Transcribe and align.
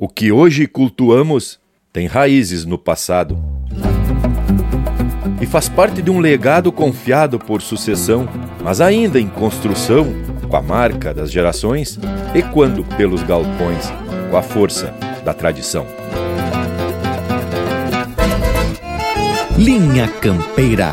O 0.00 0.08
que 0.08 0.30
hoje 0.30 0.68
cultuamos 0.68 1.58
tem 1.92 2.06
raízes 2.06 2.64
no 2.64 2.78
passado 2.78 3.36
e 5.40 5.44
faz 5.44 5.68
parte 5.68 6.00
de 6.00 6.08
um 6.08 6.20
legado 6.20 6.70
confiado 6.70 7.36
por 7.36 7.60
sucessão, 7.60 8.28
mas 8.62 8.80
ainda 8.80 9.18
em 9.18 9.26
construção, 9.26 10.06
com 10.48 10.56
a 10.56 10.62
marca 10.62 11.12
das 11.12 11.32
gerações, 11.32 11.98
ecoando 12.32 12.84
pelos 12.96 13.24
galpões, 13.24 13.92
com 14.30 14.36
a 14.36 14.42
força 14.42 14.94
da 15.24 15.34
tradição. 15.34 15.84
Linha 19.58 20.06
Campeira. 20.06 20.92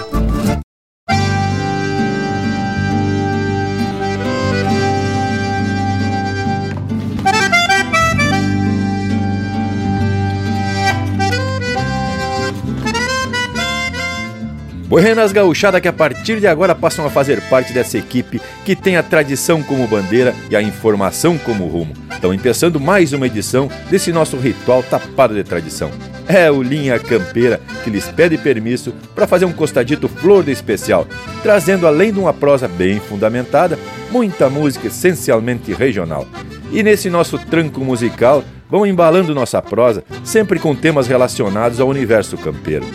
Buenas 14.91 15.31
gauchada 15.31 15.79
que 15.79 15.87
a 15.87 15.93
partir 15.93 16.41
de 16.41 16.47
agora 16.47 16.75
passam 16.75 17.05
a 17.05 17.09
fazer 17.09 17.41
parte 17.47 17.71
dessa 17.71 17.97
equipe 17.97 18.41
que 18.65 18.75
tem 18.75 18.97
a 18.97 19.01
tradição 19.01 19.63
como 19.63 19.87
bandeira 19.87 20.35
e 20.49 20.55
a 20.55 20.61
informação 20.61 21.37
como 21.37 21.65
rumo. 21.65 21.93
Estão 22.11 22.33
empeçando 22.33 22.77
mais 22.77 23.13
uma 23.13 23.25
edição 23.25 23.69
desse 23.89 24.11
nosso 24.11 24.35
ritual 24.35 24.83
tapado 24.83 25.33
de 25.33 25.45
tradição. 25.45 25.89
É 26.27 26.51
o 26.51 26.61
Linha 26.61 26.99
Campeira 26.99 27.61
que 27.85 27.89
lhes 27.89 28.09
pede 28.09 28.37
permisso 28.37 28.93
para 29.15 29.25
fazer 29.25 29.45
um 29.45 29.53
costadito 29.53 30.09
flor 30.09 30.43
de 30.43 30.51
especial, 30.51 31.07
trazendo 31.41 31.87
além 31.87 32.11
de 32.11 32.19
uma 32.19 32.33
prosa 32.33 32.67
bem 32.67 32.99
fundamentada, 32.99 33.79
muita 34.11 34.49
música 34.49 34.87
essencialmente 34.87 35.71
regional. 35.71 36.27
E 36.69 36.83
nesse 36.83 37.09
nosso 37.09 37.39
tranco 37.39 37.79
musical, 37.79 38.43
vão 38.69 38.85
embalando 38.85 39.33
nossa 39.33 39.61
prosa, 39.61 40.03
sempre 40.21 40.59
com 40.59 40.75
temas 40.75 41.07
relacionados 41.07 41.79
ao 41.79 41.87
universo 41.87 42.37
campeiro. 42.37 42.85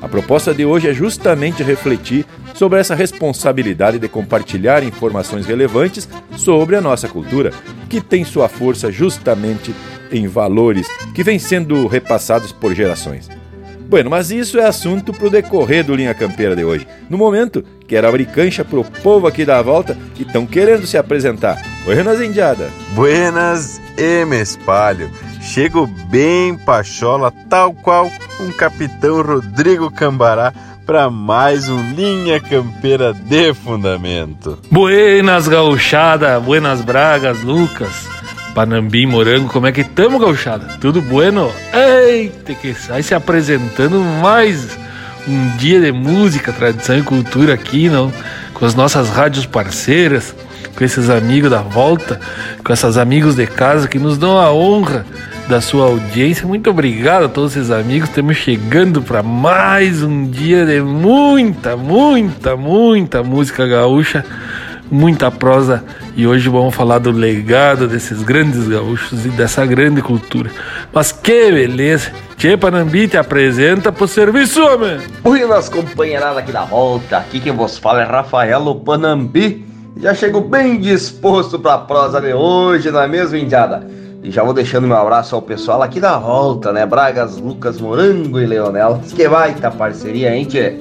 A 0.00 0.08
proposta 0.08 0.52
de 0.52 0.64
hoje 0.64 0.88
é 0.88 0.94
justamente 0.94 1.62
refletir 1.62 2.26
sobre 2.54 2.78
essa 2.78 2.94
responsabilidade 2.94 3.98
de 3.98 4.08
compartilhar 4.08 4.82
informações 4.84 5.46
relevantes 5.46 6.08
sobre 6.36 6.76
a 6.76 6.80
nossa 6.80 7.08
cultura, 7.08 7.52
que 7.88 8.00
tem 8.00 8.24
sua 8.24 8.48
força 8.48 8.92
justamente 8.92 9.74
em 10.12 10.26
valores 10.26 10.86
que 11.14 11.22
vêm 11.22 11.38
sendo 11.38 11.86
repassados 11.86 12.52
por 12.52 12.74
gerações. 12.74 13.28
Bueno, 13.86 14.08
mas 14.08 14.30
isso 14.30 14.58
é 14.58 14.66
assunto 14.66 15.12
para 15.12 15.26
o 15.26 15.30
decorrer 15.30 15.84
do 15.84 15.94
Linha 15.94 16.14
Campeira 16.14 16.56
de 16.56 16.64
hoje. 16.64 16.86
No 17.08 17.18
momento, 17.18 17.64
quero 17.86 18.08
abrir 18.08 18.26
cancha 18.26 18.64
para 18.64 18.80
o 18.80 18.84
povo 18.84 19.26
aqui 19.26 19.44
da 19.44 19.60
volta 19.60 19.96
que 20.14 20.22
estão 20.22 20.46
querendo 20.46 20.86
se 20.86 20.96
apresentar. 20.96 21.62
Oi, 21.86 21.94
Renas 21.94 22.20
Indiada. 22.20 22.70
Buenas 22.94 23.80
e 23.98 24.24
me 24.24 24.40
espalho. 24.40 25.10
Chego 25.44 25.86
bem 25.86 26.56
pachola, 26.56 27.30
tal 27.50 27.74
qual 27.74 28.10
um 28.40 28.50
capitão 28.50 29.22
Rodrigo 29.22 29.90
Cambará 29.90 30.52
para 30.86 31.10
mais 31.10 31.68
um 31.68 31.92
Linha 31.92 32.40
Campeira 32.40 33.12
de 33.12 33.52
Fundamento. 33.52 34.58
Buenas 34.70 35.46
gauchada, 35.46 36.40
buenas 36.40 36.80
bragas, 36.80 37.42
Lucas. 37.42 38.08
Panambi, 38.54 39.06
Morango, 39.06 39.48
como 39.50 39.66
é 39.66 39.72
que 39.72 39.84
tamo, 39.84 40.18
gauchada? 40.18 40.78
Tudo 40.80 41.02
bueno? 41.02 41.52
Eita, 41.72 42.54
que 42.54 42.72
sai 42.72 43.02
se 43.02 43.14
apresentando 43.14 44.00
mais 44.00 44.78
um 45.28 45.56
dia 45.58 45.78
de 45.78 45.92
música, 45.92 46.54
tradição 46.54 46.98
e 46.98 47.02
cultura 47.02 47.52
aqui, 47.52 47.88
não? 47.90 48.10
Com 48.54 48.64
as 48.64 48.74
nossas 48.74 49.10
rádios 49.10 49.44
parceiras, 49.44 50.34
com 50.74 50.82
esses 50.82 51.10
amigos 51.10 51.50
da 51.50 51.60
volta, 51.60 52.18
com 52.64 52.72
esses 52.72 52.96
amigos 52.96 53.36
de 53.36 53.46
casa 53.46 53.86
que 53.86 53.98
nos 53.98 54.16
dão 54.16 54.38
a 54.38 54.50
honra 54.50 55.04
da 55.48 55.60
sua 55.60 55.86
audiência. 55.86 56.46
Muito 56.46 56.70
obrigado 56.70 57.24
a 57.24 57.28
todos 57.28 57.56
esses 57.56 57.70
amigos. 57.70 58.08
Estamos 58.08 58.36
chegando 58.36 59.02
para 59.02 59.22
mais 59.22 60.02
um 60.02 60.28
dia 60.28 60.64
de 60.64 60.80
muita, 60.80 61.76
muita, 61.76 62.56
muita 62.56 63.22
música 63.22 63.66
gaúcha, 63.66 64.24
muita 64.90 65.30
prosa. 65.30 65.84
E 66.16 66.26
hoje 66.26 66.48
vamos 66.48 66.74
falar 66.74 66.98
do 66.98 67.10
legado 67.10 67.86
desses 67.86 68.22
grandes 68.22 68.68
gaúchos 68.68 69.26
e 69.26 69.28
dessa 69.30 69.66
grande 69.66 70.00
cultura. 70.00 70.50
Mas 70.92 71.12
que 71.12 71.50
beleza! 71.50 72.12
Tchê 72.36 72.56
Panambi 72.56 73.08
te 73.08 73.16
apresenta 73.16 73.92
pro 73.92 74.08
serviço, 74.08 74.60
homem! 74.62 74.98
Buenas, 75.22 75.68
companheirada 75.68 76.40
aqui 76.40 76.52
da 76.52 76.64
volta. 76.64 77.18
Aqui 77.18 77.40
quem 77.40 77.52
vos 77.52 77.78
fala 77.78 78.02
é 78.02 78.04
Rafaelo 78.04 78.76
Panambi. 78.76 79.64
Já 79.96 80.14
chego 80.14 80.40
bem 80.40 80.80
disposto 80.80 81.58
pra 81.58 81.78
prosa 81.78 82.20
de 82.20 82.32
hoje, 82.32 82.90
não 82.90 83.00
é 83.00 83.06
mesmo, 83.06 83.36
Indiada? 83.36 84.03
E 84.24 84.30
já 84.30 84.42
vou 84.42 84.54
deixando 84.54 84.86
meu 84.86 84.96
abraço 84.96 85.34
ao 85.34 85.42
pessoal 85.42 85.82
aqui 85.82 86.00
da 86.00 86.16
volta, 86.16 86.72
né? 86.72 86.86
Bragas, 86.86 87.36
Lucas, 87.36 87.78
Morango 87.78 88.40
e 88.40 88.46
Leonel. 88.46 88.98
Que 89.14 89.28
baita 89.28 89.70
parceria, 89.70 90.34
hein, 90.34 90.46
tchê? 90.46 90.78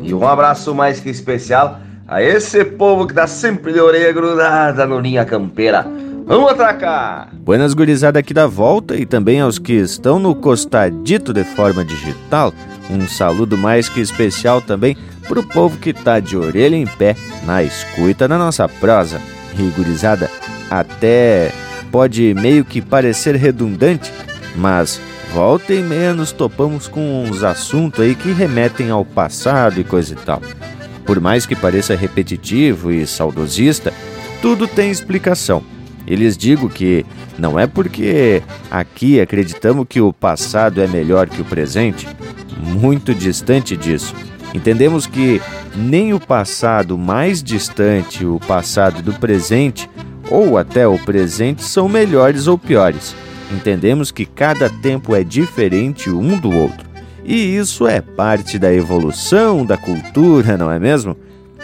E 0.00 0.14
um 0.14 0.26
abraço 0.26 0.74
mais 0.74 0.98
que 0.98 1.10
especial 1.10 1.78
a 2.08 2.22
esse 2.22 2.64
povo 2.64 3.06
que 3.06 3.12
tá 3.12 3.26
sempre 3.26 3.74
de 3.74 3.80
orelha 3.80 4.10
grudada 4.14 4.86
no 4.86 4.98
Linha 4.98 5.26
Campeira. 5.26 5.86
Vamos 6.24 6.50
atracar! 6.50 7.28
Buenas 7.34 7.74
gurizada 7.74 8.18
aqui 8.18 8.32
da 8.32 8.46
volta 8.46 8.96
e 8.96 9.04
também 9.04 9.42
aos 9.42 9.58
que 9.58 9.74
estão 9.74 10.18
no 10.18 10.34
costadito 10.34 11.34
de 11.34 11.44
forma 11.44 11.84
digital. 11.84 12.50
Um 12.90 13.06
saludo 13.06 13.58
mais 13.58 13.90
que 13.90 14.00
especial 14.00 14.62
também 14.62 14.96
pro 15.28 15.42
povo 15.42 15.76
que 15.76 15.92
tá 15.92 16.18
de 16.18 16.34
orelha 16.34 16.76
em 16.76 16.86
pé 16.86 17.14
na 17.44 17.62
escuta 17.62 18.26
da 18.26 18.38
nossa 18.38 18.66
prosa. 18.66 19.20
E 19.58 19.62
gurizada, 19.76 20.30
até 20.70 21.52
pode 21.90 22.34
meio 22.34 22.64
que 22.64 22.80
parecer 22.80 23.36
redundante, 23.36 24.12
mas 24.54 25.00
volta 25.32 25.72
e 25.72 25.82
meia 25.82 26.14
nos 26.14 26.32
topamos 26.32 26.88
com 26.88 27.24
uns 27.24 27.42
assuntos 27.42 28.00
aí 28.00 28.14
que 28.14 28.32
remetem 28.32 28.90
ao 28.90 29.04
passado 29.04 29.80
e 29.80 29.84
coisa 29.84 30.14
e 30.14 30.16
tal. 30.16 30.42
Por 31.04 31.20
mais 31.20 31.46
que 31.46 31.54
pareça 31.54 31.94
repetitivo 31.94 32.90
e 32.90 33.06
saudosista, 33.06 33.92
tudo 34.42 34.66
tem 34.66 34.90
explicação. 34.90 35.62
E 36.06 36.14
lhes 36.14 36.36
digo 36.36 36.68
que 36.68 37.04
não 37.38 37.58
é 37.58 37.66
porque 37.66 38.42
aqui 38.70 39.20
acreditamos 39.20 39.86
que 39.88 40.00
o 40.00 40.12
passado 40.12 40.80
é 40.80 40.86
melhor 40.86 41.28
que 41.28 41.40
o 41.40 41.44
presente, 41.44 42.08
muito 42.58 43.14
distante 43.14 43.76
disso. 43.76 44.14
Entendemos 44.54 45.06
que 45.06 45.40
nem 45.74 46.14
o 46.14 46.20
passado 46.20 46.96
mais 46.96 47.42
distante, 47.42 48.24
o 48.24 48.40
passado 48.40 49.02
do 49.02 49.12
presente, 49.12 49.90
ou 50.30 50.58
até 50.58 50.86
o 50.86 50.98
presente 50.98 51.62
são 51.62 51.88
melhores 51.88 52.46
ou 52.46 52.58
piores. 52.58 53.14
Entendemos 53.52 54.10
que 54.10 54.26
cada 54.26 54.68
tempo 54.68 55.14
é 55.14 55.22
diferente 55.22 56.10
um 56.10 56.38
do 56.38 56.50
outro. 56.50 56.86
E 57.24 57.56
isso 57.56 57.86
é 57.86 58.00
parte 58.00 58.58
da 58.58 58.72
evolução 58.72 59.64
da 59.64 59.76
cultura, 59.76 60.56
não 60.56 60.70
é 60.70 60.78
mesmo? 60.78 61.16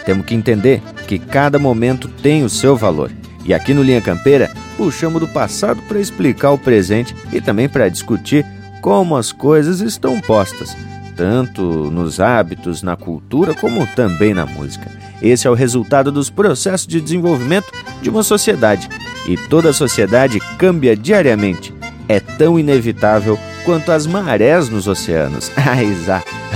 Temos 0.05 0.25
que 0.25 0.35
entender 0.35 0.81
que 1.07 1.17
cada 1.17 1.57
momento 1.57 2.07
tem 2.07 2.43
o 2.43 2.49
seu 2.49 2.75
valor. 2.75 3.11
E 3.45 3.53
aqui 3.53 3.73
no 3.73 3.83
Linha 3.83 4.01
Campeira, 4.01 4.51
puxamos 4.77 5.19
do 5.19 5.27
passado 5.27 5.81
para 5.87 5.99
explicar 5.99 6.51
o 6.51 6.57
presente 6.57 7.15
e 7.31 7.39
também 7.39 7.69
para 7.69 7.89
discutir 7.89 8.45
como 8.81 9.15
as 9.15 9.31
coisas 9.31 9.79
estão 9.79 10.19
postas, 10.19 10.75
tanto 11.15 11.61
nos 11.91 12.19
hábitos, 12.19 12.83
na 12.83 12.95
cultura, 12.95 13.53
como 13.53 13.85
também 13.95 14.33
na 14.33 14.45
música. 14.45 14.89
Esse 15.21 15.47
é 15.47 15.49
o 15.49 15.53
resultado 15.53 16.11
dos 16.11 16.29
processos 16.29 16.85
de 16.85 16.99
desenvolvimento 16.99 17.71
de 18.01 18.09
uma 18.09 18.23
sociedade. 18.23 18.89
E 19.27 19.37
toda 19.37 19.71
sociedade 19.71 20.39
cambia 20.57 20.97
diariamente. 20.97 21.73
É 22.09 22.19
tão 22.19 22.59
inevitável 22.59 23.39
quanto 23.63 23.91
as 23.91 24.05
marés 24.05 24.67
nos 24.67 24.87
oceanos. 24.87 25.49
Ai, 25.55 25.95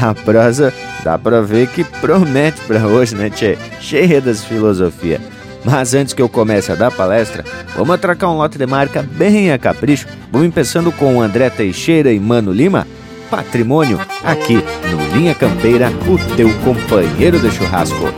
a 0.02 0.14
prosa 0.14 0.74
dá 1.04 1.18
pra 1.18 1.42
ver 1.42 1.68
que 1.70 1.84
promete 1.84 2.60
pra 2.68 2.86
hoje, 2.86 3.16
né, 3.16 3.30
tchê? 3.30 3.58
Cheia 3.80 4.20
das 4.20 4.44
filosofias. 4.44 5.22
Mas 5.64 5.94
antes 5.94 6.14
que 6.14 6.22
eu 6.22 6.30
comece 6.30 6.72
a 6.72 6.76
dar 6.76 6.92
palestra, 6.92 7.44
vamos 7.76 7.96
atracar 7.96 8.30
um 8.30 8.38
lote 8.38 8.58
de 8.58 8.66
marca 8.66 9.02
bem 9.02 9.52
a 9.52 9.58
capricho. 9.58 10.08
Vamos 10.32 10.54
começando 10.54 10.92
com 10.92 11.22
André 11.22 11.50
Teixeira 11.50 12.12
e 12.12 12.20
Mano 12.20 12.52
Lima. 12.52 12.88
Patrimônio, 13.30 14.00
aqui 14.24 14.56
no 14.56 15.16
Linha 15.18 15.36
Campeira, 15.36 15.92
o 16.08 16.36
teu 16.36 16.50
companheiro 16.60 17.40
de 17.40 17.52
churrasco. 17.52 18.14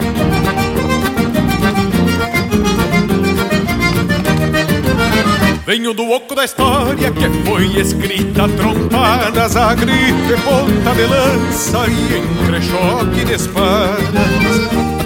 Venho 5.66 5.94
do 5.94 6.10
oco 6.10 6.34
da 6.34 6.46
história 6.46 7.12
que 7.12 7.30
foi 7.48 7.66
escrita 7.80 8.48
trompadas 8.50 9.56
a 9.56 9.76
grito 9.76 10.34
e 10.34 10.38
ponta 10.42 10.96
de 10.96 11.06
lança 11.06 11.86
e 11.88 12.18
entre 12.18 12.62
choque 12.62 13.26
de 13.26 13.34
espadas. 13.34 14.00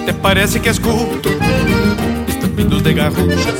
Até 0.02 0.14
parece 0.14 0.60
que 0.60 0.70
escuto 0.70 1.30
estampidos 2.28 2.82
de 2.82 2.94
garruchas 2.94 3.60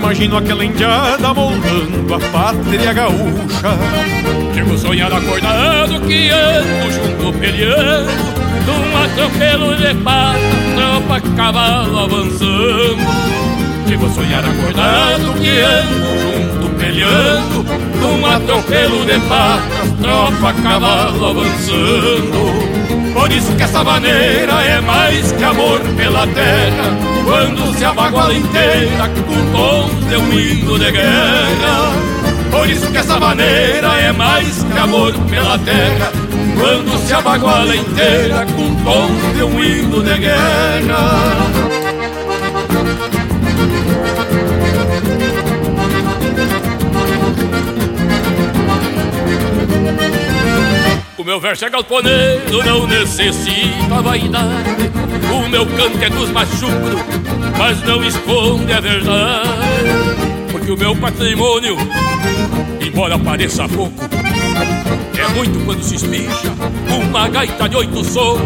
imagino 0.00 0.38
aquela 0.38 0.64
indiada 0.64 1.34
moldando 1.34 2.14
a 2.14 2.18
pátria 2.32 2.92
gaúcha. 2.92 3.76
Chego 4.60 4.76
sonhar 4.76 5.10
acordado 5.10 5.98
que 6.02 6.28
ando 6.28 6.92
junto 6.92 7.32
peleando 7.38 8.12
Num 8.66 9.04
atropelo 9.04 9.74
de 9.74 9.94
pata, 10.02 10.38
tropa, 10.76 11.20
cavalo 11.34 11.98
avançando. 12.00 12.98
Chego 13.88 14.10
sonhar 14.10 14.44
acordado 14.44 15.32
que 15.40 15.60
ando 15.60 16.20
junto 16.20 16.70
peleando 16.78 17.64
Num 18.02 18.26
atropelo 18.26 19.06
de 19.06 19.18
pata, 19.20 19.62
tropa, 19.98 20.52
cavalo 20.62 21.30
avançando. 21.30 23.14
Por 23.14 23.32
isso 23.32 23.56
que 23.56 23.62
essa 23.62 23.82
maneira 23.82 24.52
é 24.62 24.78
mais 24.82 25.32
que 25.32 25.42
amor 25.42 25.80
pela 25.96 26.26
terra 26.26 26.96
Quando 27.24 27.74
se 27.78 27.84
abaguala 27.84 28.34
inteira 28.34 29.08
com 29.26 29.52
tons 29.52 30.06
de 30.06 30.16
um 30.16 30.38
hino 30.38 30.78
de 30.78 30.92
guerra 30.92 32.09
por 32.50 32.68
isso 32.68 32.90
que 32.90 32.98
essa 32.98 33.18
maneira 33.18 33.88
é 34.00 34.12
mais 34.12 34.62
que 34.62 34.78
amor 34.78 35.12
pela 35.30 35.58
terra 35.58 36.12
Quando 36.58 36.98
se 37.06 37.12
abaguala 37.12 37.74
inteira 37.74 38.46
com 38.46 38.74
tons 38.84 39.34
de 39.34 39.42
um 39.42 39.64
hino 39.64 40.02
de 40.02 40.18
guerra. 40.18 41.50
O 51.16 51.24
meu 51.24 51.38
verso 51.38 51.64
é 51.66 51.70
galponeiro, 51.70 52.64
não 52.64 52.86
necessita 52.86 54.02
vaidade. 54.02 54.90
O 55.32 55.48
meu 55.48 55.66
canto 55.66 56.02
é 56.02 56.10
dos 56.10 56.30
machucros, 56.30 57.00
mas 57.58 57.82
não 57.82 58.02
esconde 58.04 58.72
a 58.72 58.80
verdade 58.80 60.09
Porque 60.70 60.84
o 60.84 60.86
meu 60.86 60.94
patrimônio 60.94 61.76
embora 62.80 63.18
pareça 63.18 63.68
pouco, 63.68 64.04
é 65.18 65.28
muito 65.34 65.58
quando 65.64 65.82
se 65.82 65.96
espicha 65.96 66.52
uma 66.88 67.28
gaita 67.28 67.68
de 67.68 67.74
oito 67.74 68.04
socos. 68.04 68.40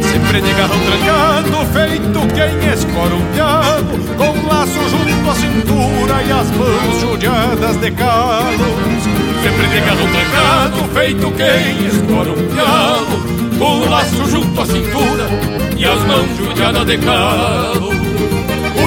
Sempre 0.00 0.40
de 0.40 0.50
garrão 0.54 0.78
trancado, 0.80 1.66
feito 1.74 2.20
quem 2.34 2.72
escora 2.72 3.14
um 3.14 3.32
diabo, 3.32 3.98
com 4.16 4.48
laço 4.48 4.80
junto 4.88 5.30
à 5.30 5.34
cintura 5.34 6.22
e 6.26 6.32
as 6.32 6.50
mãos 6.52 7.00
judiadas 7.00 7.76
de 7.76 7.90
calos. 7.90 9.02
Sempre 9.42 9.66
de 9.66 9.80
garrão 9.80 10.08
trancado, 10.10 10.88
feito 10.94 11.30
quem 11.32 11.86
escora 11.86 12.30
um 12.30 12.48
diabo, 12.54 13.58
com 13.58 13.90
laço 13.90 14.30
junto 14.30 14.58
à 14.58 14.64
cintura 14.64 15.28
e 15.76 15.84
as 15.84 16.00
mãos 16.06 16.34
judiadas 16.38 16.86
de 16.86 16.96
calos. 16.96 18.03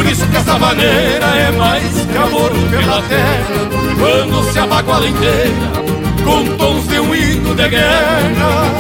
Por 0.08 0.14
isso 0.14 0.26
que 0.30 0.38
essa 0.38 0.58
maneira 0.58 1.26
é 1.36 1.52
mais 1.52 2.06
que 2.06 2.18
amor 2.18 2.50
pela 2.72 3.02
terra. 3.02 3.44
Quando 4.00 4.52
se 4.54 4.58
abaguala 4.58 5.06
inteira 5.06 5.52
Com 6.24 6.46
tons 6.56 6.88
de 6.88 6.98
um 6.98 7.14
hino 7.14 7.54
de 7.54 7.68
guerra. 7.68 8.72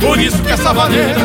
Por 0.00 0.20
isso 0.20 0.40
que 0.44 0.52
essa 0.52 0.72
maneira 0.72 1.18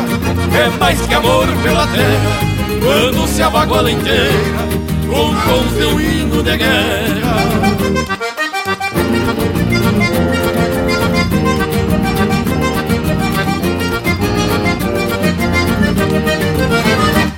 é 0.52 0.78
mais 0.80 1.00
que 1.06 1.14
amor 1.14 1.46
pela 1.62 1.86
terra. 1.86 2.40
Quando 2.82 3.28
se 3.28 3.40
abaguala 3.40 3.92
inteira 3.92 4.68
Com 5.08 5.32
tons 5.32 5.76
de 5.76 5.84
um 5.84 6.00
hino 6.00 6.42
de 6.42 6.56
guerra. 6.56 7.42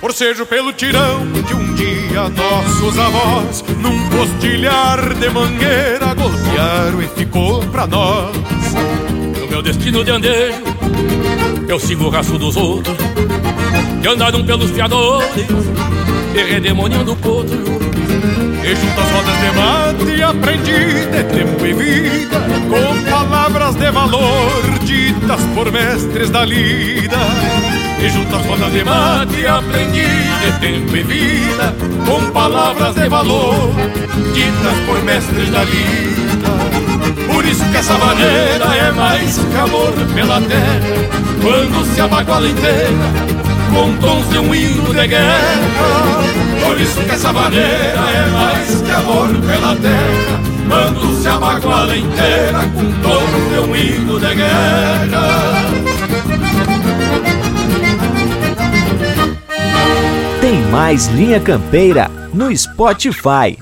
Forcejo 0.00 0.46
pelo 0.46 0.72
tirão 0.72 1.26
de 1.46 1.54
um 1.54 1.74
dia 1.74 1.93
nossos 2.14 2.98
avós 2.98 3.64
Num 3.80 4.08
postilhar 4.08 5.14
de 5.14 5.28
mangueira 5.30 6.14
golpearam 6.14 7.02
e 7.02 7.08
ficou 7.08 7.60
pra 7.66 7.86
nós. 7.86 8.36
No 9.40 9.46
meu 9.48 9.62
destino 9.62 10.04
de 10.04 10.10
andejo 10.10 10.62
Eu 11.68 11.78
sigo 11.78 12.04
o 12.04 12.10
raço 12.10 12.38
dos 12.38 12.56
outros 12.56 12.96
Que 14.00 14.08
andaram 14.08 14.44
pelos 14.44 14.70
fiadores 14.70 15.46
E 16.34 16.52
redemoniando 16.52 17.16
potro. 17.16 17.58
E 18.64 18.74
junto 18.76 19.00
às 19.00 19.10
rodas 19.10 19.38
de 19.40 19.50
mate 19.56 20.22
aprendi 20.22 21.08
de 21.10 21.24
tempo 21.24 21.66
e 21.66 21.72
vida 21.74 22.40
Com 22.70 23.10
palavras 23.10 23.74
de 23.74 23.90
valor 23.90 24.78
ditas 24.84 25.40
por 25.54 25.70
mestres 25.70 26.30
da 26.30 26.44
lida 26.44 27.73
e 28.04 28.08
junto 28.10 28.36
às 28.36 28.44
rodas 28.44 28.72
de 28.72 28.84
mate 28.84 29.46
aprendi 29.46 30.04
de 30.04 30.60
tempo 30.60 30.96
e 30.96 31.02
vida 31.02 31.74
Com 32.06 32.30
palavras 32.32 32.94
de 32.94 33.08
valor 33.08 33.72
ditas 34.34 34.78
por 34.86 35.02
mestres 35.04 35.50
da 35.50 35.64
vida. 35.64 37.32
Por 37.32 37.44
isso 37.44 37.64
que 37.64 37.76
essa 37.76 37.96
maneira 37.96 38.64
é 38.76 38.92
mais 38.92 39.38
que 39.38 39.56
amor 39.56 39.92
pela 40.14 40.40
terra 40.42 40.80
Quando 41.40 41.94
se 41.94 42.00
abaguala 42.00 42.48
inteira 42.48 43.34
com 43.72 43.96
tons 43.96 44.28
de 44.30 44.38
um 44.38 44.54
hino 44.54 44.94
de 44.94 45.06
guerra. 45.08 46.22
Por 46.64 46.80
isso 46.80 47.00
que 47.00 47.10
essa 47.10 47.32
maneira 47.32 48.00
é 48.14 48.30
mais 48.30 48.82
que 48.82 48.90
amor 48.92 49.28
pela 49.28 49.74
terra 49.76 50.40
Quando 50.68 51.20
se 51.20 51.28
abaguala 51.28 51.96
inteira 51.96 52.60
com 52.74 52.92
tons 53.02 53.50
de 53.50 53.58
um 53.60 53.74
hino 53.74 54.20
de 54.20 54.34
guerra 54.34 55.83
mais 60.74 61.06
Linha 61.06 61.38
Campeira 61.38 62.10
no 62.32 62.50
Spotify. 62.56 63.56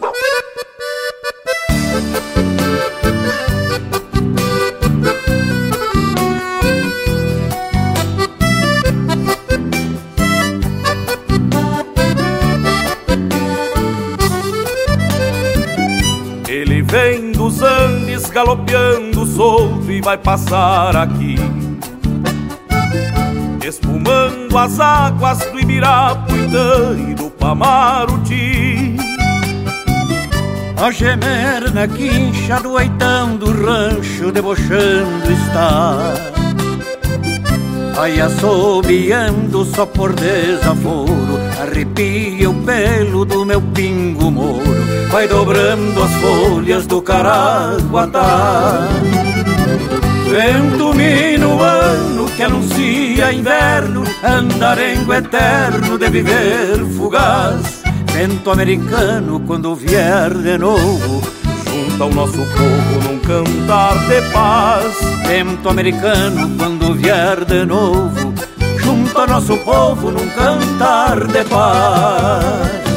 Ele 16.49 16.81
vem 16.81 17.33
dos 17.33 17.61
Andes 17.61 18.31
galopeando 18.31 19.27
solto 19.27 19.93
e 19.93 20.01
vai 20.01 20.17
passar 20.17 20.97
aqui 20.97 21.37
espumando 23.73 24.59
as 24.59 24.79
águas 24.79 25.39
do 25.51 25.59
Ibirapuitã 25.73 26.97
e 26.99 27.15
do 27.15 27.31
Pamaruti. 27.31 28.95
A 30.77 30.91
gemer 30.91 31.73
na 31.73 31.89
quincha 31.89 32.61
do 32.61 32.73
oitão 32.73 33.37
do 33.37 33.51
rancho 33.51 34.31
debochando 34.31 35.33
está. 35.33 36.15
Vai 37.95 38.21
assobiando 38.21 39.65
só 39.65 39.87
por 39.87 40.13
desaforo, 40.13 41.39
arrepia 41.61 42.51
o 42.51 42.55
pelo 42.65 43.25
do 43.25 43.45
meu 43.47 43.61
pingo 43.61 44.31
moro, 44.31 44.75
vai 45.11 45.27
dobrando 45.27 46.03
as 46.03 46.13
folhas 46.15 46.87
do 46.87 47.01
caraguatá. 47.01 48.89
Vento 50.33 50.95
minuano 50.95 52.25
que 52.35 52.43
anuncia 52.43 53.31
inverno, 53.31 54.03
andarengo 54.23 55.13
eterno 55.13 55.99
de 55.99 56.09
viver 56.09 56.83
fugaz. 56.97 57.83
Vento 58.15 58.51
americano 58.51 59.43
quando 59.47 59.77
vier 59.77 60.33
de 60.39 60.57
novo, 60.57 61.21
junta 61.67 62.05
o 62.07 62.15
nosso 62.15 62.39
povo 62.39 63.09
num 63.09 63.19
cantar 63.19 63.99
de 64.09 64.23
paz. 64.33 64.97
Vento 65.27 65.69
americano 65.69 66.51
quando 66.57 66.95
vier 66.95 67.45
de 67.45 67.67
novo, 67.67 68.33
junta 68.79 69.27
nosso 69.27 69.59
povo 69.59 70.11
num 70.11 70.31
cantar 70.31 71.27
de 71.27 71.45
paz. 71.45 72.92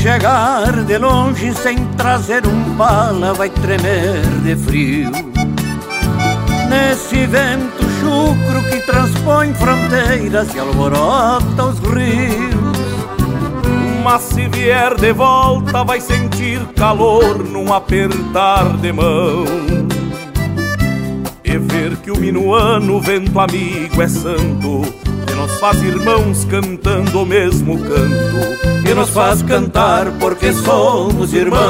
Chegar 0.00 0.82
de 0.84 0.96
longe 0.96 1.52
sem 1.52 1.76
trazer 1.88 2.46
um 2.46 2.74
bala 2.74 3.34
vai 3.34 3.50
tremer 3.50 4.22
de 4.42 4.56
frio. 4.56 5.10
Nesse 6.70 7.26
vento 7.26 7.84
chucro 8.00 8.62
que 8.70 8.80
transpõe 8.86 9.52
fronteiras 9.52 10.54
e 10.54 10.58
alvorota 10.58 11.64
os 11.66 11.78
rios. 11.80 12.80
Mas 14.02 14.22
se 14.22 14.48
vier 14.48 14.94
de 14.94 15.12
volta 15.12 15.84
vai 15.84 16.00
sentir 16.00 16.60
calor 16.76 17.44
num 17.44 17.70
apertar 17.70 18.78
de 18.78 18.92
mão. 18.92 19.44
E 21.44 21.58
ver 21.58 21.96
que 21.98 22.10
o 22.10 22.16
minuano, 22.16 23.02
vento 23.02 23.38
amigo, 23.38 24.00
é 24.00 24.08
santo, 24.08 24.80
que 25.26 25.34
nos 25.34 25.60
faz 25.60 25.82
irmãos 25.82 26.46
cantando 26.46 27.20
o 27.20 27.26
mesmo 27.26 27.78
canto 27.78 28.79
que 28.90 28.94
nos 28.96 29.10
faz 29.10 29.40
cantar 29.44 30.10
porque 30.18 30.52
somos 30.52 31.32
irmãos. 31.32 31.60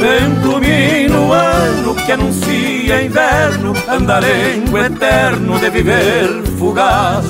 Vento 0.00 0.58
minuano 0.58 1.94
que 2.04 2.10
anuncia 2.10 3.00
inverno, 3.00 3.72
andarengo 3.86 4.76
eterno 4.76 5.56
de 5.60 5.70
viver 5.70 6.42
fugaz. 6.58 7.24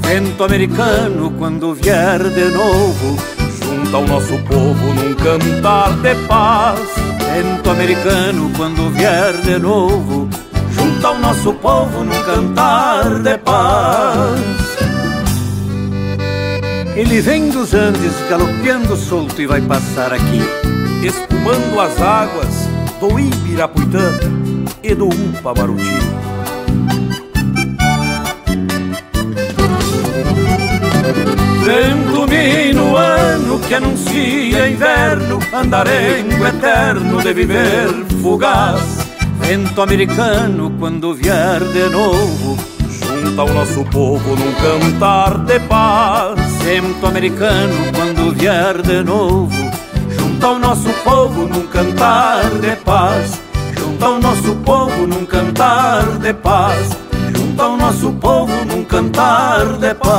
Vento 0.00 0.42
americano 0.42 1.32
quando 1.38 1.74
vier 1.74 2.28
de 2.30 2.46
novo, 2.46 3.16
junta 3.62 3.98
o 3.98 4.06
nosso 4.08 4.36
povo 4.48 4.92
num 4.92 5.14
cantar 5.14 5.92
de 5.98 6.14
paz. 6.26 6.80
Vento 7.32 7.70
americano 7.70 8.50
quando 8.56 8.90
vier 8.90 9.32
de 9.42 9.60
novo, 9.60 10.28
junta 10.72 11.10
o 11.10 11.18
nosso 11.20 11.52
povo 11.54 12.02
num 12.02 12.22
cantar 12.24 13.20
de 13.22 13.38
paz. 13.38 14.63
Ele 16.96 17.20
vem 17.20 17.50
dos 17.50 17.74
Andes 17.74 18.12
galopeando 18.28 18.96
solto 18.96 19.42
e 19.42 19.46
vai 19.46 19.60
passar 19.60 20.12
aqui, 20.12 20.40
espumando 21.02 21.80
as 21.80 22.00
águas 22.00 22.68
do 23.00 23.18
Ibirapuitã 23.18 24.12
e 24.80 24.94
do 24.94 25.08
Upamaruti. 25.08 25.82
Vento 31.64 32.28
minuano 32.28 33.58
que 33.66 33.74
anuncia 33.74 34.68
inverno, 34.68 35.40
andarengo 35.52 36.46
eterno 36.46 37.20
de 37.20 37.32
viver 37.32 37.88
fugaz. 38.22 38.98
Vento 39.40 39.82
americano 39.82 40.72
quando 40.78 41.12
vier 41.12 41.60
de 41.72 41.88
novo, 41.90 42.56
junta 42.88 43.42
o 43.42 43.52
nosso 43.52 43.84
povo 43.86 44.36
num 44.36 44.52
cantar 44.52 45.38
de 45.38 45.58
paz. 45.60 46.43
Vento 46.64 47.06
americano 47.06 47.92
quando 47.94 48.32
vier 48.32 48.80
de 48.80 49.04
novo, 49.04 49.52
junta 50.08 50.48
o 50.48 50.58
nosso 50.58 50.88
povo 51.04 51.46
num 51.46 51.66
cantar 51.66 52.48
de 52.58 52.74
paz. 52.76 53.38
Junta 53.78 54.08
o 54.08 54.18
nosso 54.18 54.56
povo 54.64 55.06
num 55.06 55.26
cantar 55.26 56.02
de 56.20 56.32
paz. 56.32 56.96
Junta 57.36 57.66
o 57.66 57.76
nosso 57.76 58.12
povo 58.12 58.64
num 58.64 58.82
cantar 58.82 59.76
de 59.76 59.94
paz. 59.94 60.14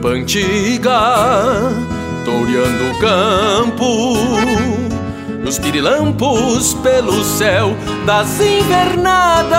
Estampa 0.00 0.08
antiga, 0.08 1.70
toureando 2.24 2.90
o 2.90 2.98
campo, 2.98 4.16
nos 5.44 5.58
pirilampos 5.58 6.72
pelo 6.74 7.22
céu 7.22 7.76
das 8.06 8.40
invernadas, 8.40 9.52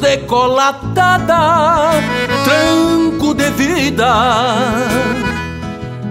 decolatada, 0.00 2.00
tranco 2.44 3.34
de 3.34 3.50
vida, 3.50 4.14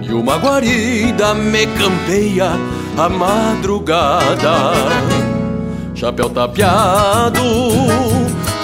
e 0.02 0.12
uma 0.12 0.36
guarida 0.36 1.32
me 1.34 1.66
campeia 1.66 2.52
a 2.98 3.08
madrugada, 3.08 4.74
chapéu 5.94 6.28
tapeado, 6.28 7.40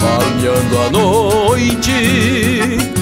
palmeando 0.01 0.79
a 0.79 0.91
noite 0.91 3.02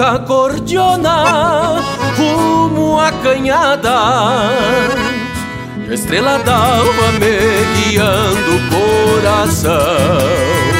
ronca 0.00 0.18
cordiona 0.20 1.76
rumo 2.16 2.98
à 2.98 3.12
canhada. 3.22 4.50
Estrela 5.90 6.38
d'alva 6.38 7.12
me 7.18 7.90
guiando 7.90 8.56
o 8.56 8.60
coração. 9.20 10.79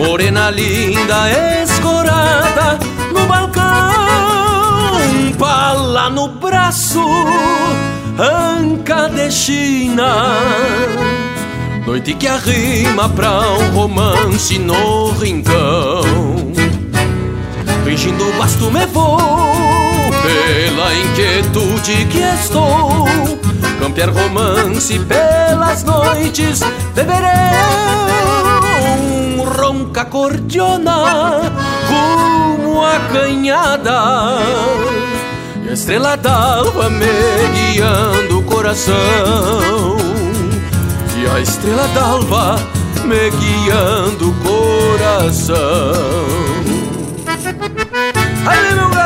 Morena 0.00 0.48
linda, 0.50 1.30
escorada 1.62 2.78
no 3.12 3.26
balcão, 3.26 3.62
pala 5.38 6.08
no 6.08 6.26
braço, 6.26 7.04
anca 8.18 9.10
de 9.10 9.30
China. 9.30 10.38
Noite 11.86 12.14
que 12.14 12.26
arrima 12.26 13.10
pra 13.10 13.42
um 13.50 13.70
romance 13.72 14.58
no 14.58 15.10
rincão. 15.12 16.02
Fingindo 17.84 18.24
basto 18.38 18.70
me 18.70 18.86
vou, 18.86 19.18
pela 20.22 20.94
inquietude 20.94 22.06
que 22.06 22.20
estou. 22.42 23.04
Campear 23.78 24.08
romance 24.08 24.98
pelas 25.00 25.84
noites, 25.84 26.60
beberei 26.94 28.09
ronca 29.50 30.04
cordiona 30.04 31.40
rumo 31.88 32.84
à 32.84 32.98
canhada. 33.12 34.38
E 35.64 35.68
a 35.68 35.72
estrela 35.72 36.16
d'alva 36.16 36.88
me 36.90 37.06
guiando 37.54 38.38
o 38.38 38.42
coração. 38.42 39.96
E 41.16 41.26
a 41.26 41.40
estrela 41.40 41.86
d'alva 41.88 42.56
me 43.04 43.30
guiando 43.30 44.30
o 44.30 44.34
coração. 44.34 45.56
Aí 48.46 48.74
meu 48.74 48.99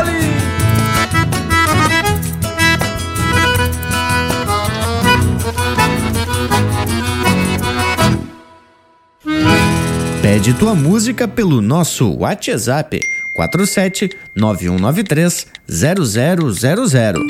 Pede 10.34 10.52
tua 10.52 10.74
música 10.74 11.28
pelo 11.28 11.60
nosso 11.62 12.12
WhatsApp 12.18 13.00
47 13.34 14.10
9193 14.34 15.46
0000. 15.68 17.22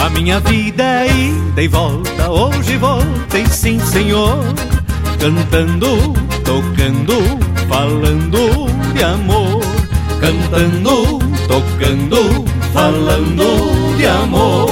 A 0.00 0.10
minha 0.10 0.40
vida 0.40 0.82
é 0.82 1.11
e 1.56 1.68
volta, 1.68 2.30
hoje 2.30 2.78
voltei 2.78 3.46
sim 3.46 3.78
senhor. 3.80 4.38
Cantando, 5.18 6.12
tocando, 6.44 7.14
falando 7.68 8.66
de 8.94 9.02
amor. 9.02 9.60
Cantando, 10.20 11.18
tocando, 11.46 12.44
falando 12.72 13.96
de 13.96 14.06
amor. 14.06 14.70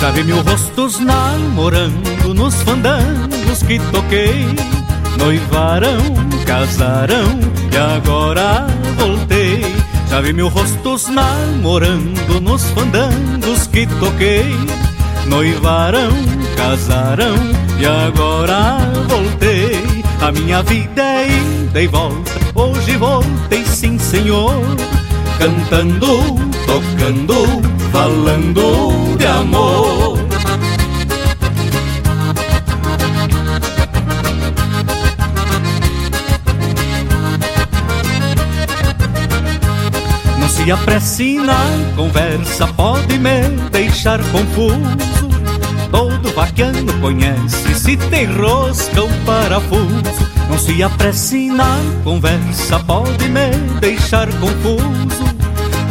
Já 0.00 0.10
vi 0.10 0.24
mil 0.24 0.42
rostos 0.42 1.00
namorando 1.00 2.34
nos 2.34 2.54
fandangos 2.62 3.62
que 3.62 3.78
toquei 3.90 4.75
Noivarão, 5.18 5.98
casarão 6.44 7.38
e 7.72 7.76
agora 7.76 8.66
voltei. 8.96 9.62
Já 10.08 10.20
vi 10.20 10.32
mil 10.32 10.48
rostos 10.48 11.08
namorando 11.08 12.40
nos 12.40 12.64
fandangos 12.70 13.66
que 13.66 13.86
toquei. 13.86 14.56
Noivarão, 15.26 16.10
casarão 16.56 17.36
e 17.78 17.86
agora 17.86 18.78
voltei. 19.08 20.04
A 20.20 20.32
minha 20.32 20.62
vida 20.62 21.02
é 21.02 21.28
ida 21.28 21.82
e 21.82 21.86
volta, 21.86 22.32
hoje 22.54 22.96
voltei 22.96 23.64
sim 23.64 23.98
senhor. 23.98 24.54
Cantando, 25.38 26.06
tocando, 26.66 27.62
falando 27.92 29.16
de 29.18 29.26
amor 29.26 29.95
Se 40.66 40.72
apresse 40.72 41.34
na 41.36 41.64
conversa, 41.94 42.66
pode 42.66 43.16
me 43.20 43.40
deixar 43.70 44.18
confuso. 44.32 45.28
Todo 45.92 46.34
vaquiano 46.34 46.92
conhece 47.00 47.72
se 47.78 47.96
tem 47.96 48.24
rosca 48.24 49.00
ou 49.00 49.08
parafuso. 49.24 50.28
Não 50.50 50.58
se 50.58 50.82
apresse 50.82 51.50
na 51.50 51.78
conversa, 52.02 52.80
pode 52.80 53.28
me 53.28 53.50
deixar 53.78 54.26
confuso. 54.40 55.24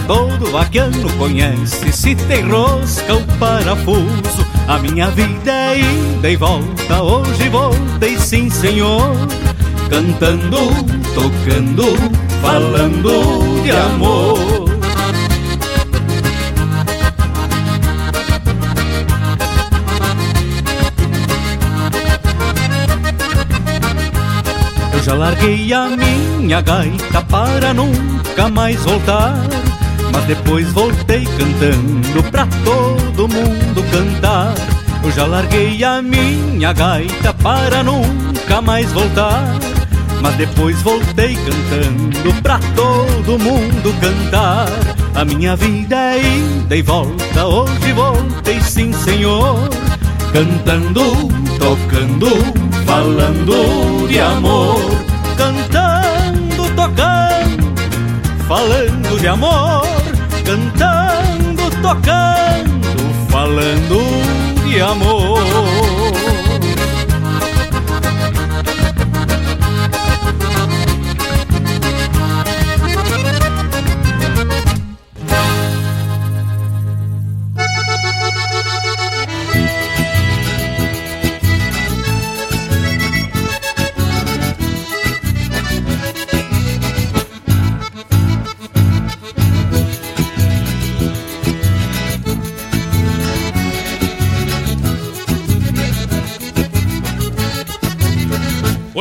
Todo 0.07 0.51
vaquiano 0.51 1.09
conhece 1.17 1.93
se 1.93 2.13
tem 2.13 2.45
rosca 2.45 3.13
ou 3.13 3.21
parafuso. 3.39 4.45
A 4.67 4.77
minha 4.79 5.09
vida 5.11 5.51
é 5.53 5.79
ida 5.79 6.29
e 6.29 6.35
volta, 6.35 7.01
hoje 7.01 7.47
voltei 7.47 8.19
sim 8.19 8.49
senhor. 8.49 9.15
Cantando, 9.89 10.57
tocando, 11.13 11.95
falando 12.41 13.63
de 13.63 13.71
amor. 13.71 14.64
Já 25.05 25.13
larguei 25.13 25.71
a 25.71 25.87
minha 25.89 26.61
gaita 26.61 27.21
para 27.29 27.75
nunca 27.75 28.49
mais 28.49 28.81
voltar. 28.81 29.35
Mas 30.11 30.23
depois 30.25 30.67
voltei 30.73 31.25
cantando 31.25 32.23
pra 32.31 32.47
todo 32.63 33.27
mundo 33.27 33.83
cantar. 33.91 34.55
Eu 35.03 35.11
já 35.11 35.27
larguei 35.27 35.83
a 35.83 36.01
minha 36.01 36.73
gaita 36.73 37.31
para 37.35 37.83
nunca 37.83 38.61
mais 38.63 38.91
voltar. 38.93 39.43
Mas 40.23 40.35
depois 40.37 40.81
voltei 40.81 41.35
cantando 41.35 42.41
pra 42.41 42.59
todo 42.75 43.37
mundo 43.37 43.93
cantar. 44.01 44.67
A 45.13 45.23
minha 45.23 45.55
vida 45.55 45.95
é 45.95 46.19
ida 46.19 46.75
e 46.75 46.81
volta, 46.81 47.45
hoje 47.45 47.93
voltei 47.93 48.59
sim, 48.59 48.91
senhor. 48.91 49.69
Cantando, 50.33 51.29
tocando, 51.59 52.64
falando 52.85 54.07
de 54.07 54.19
amor. 54.19 54.79
Cantando, 55.37 56.63
tocando, 56.75 57.73
falando 58.47 59.19
de 59.19 59.27
amor. 59.27 59.83
Cantando, 60.45 61.69
tocando, 61.81 62.87
falando 63.29 63.99
de 64.65 64.81
amor. 64.81 65.84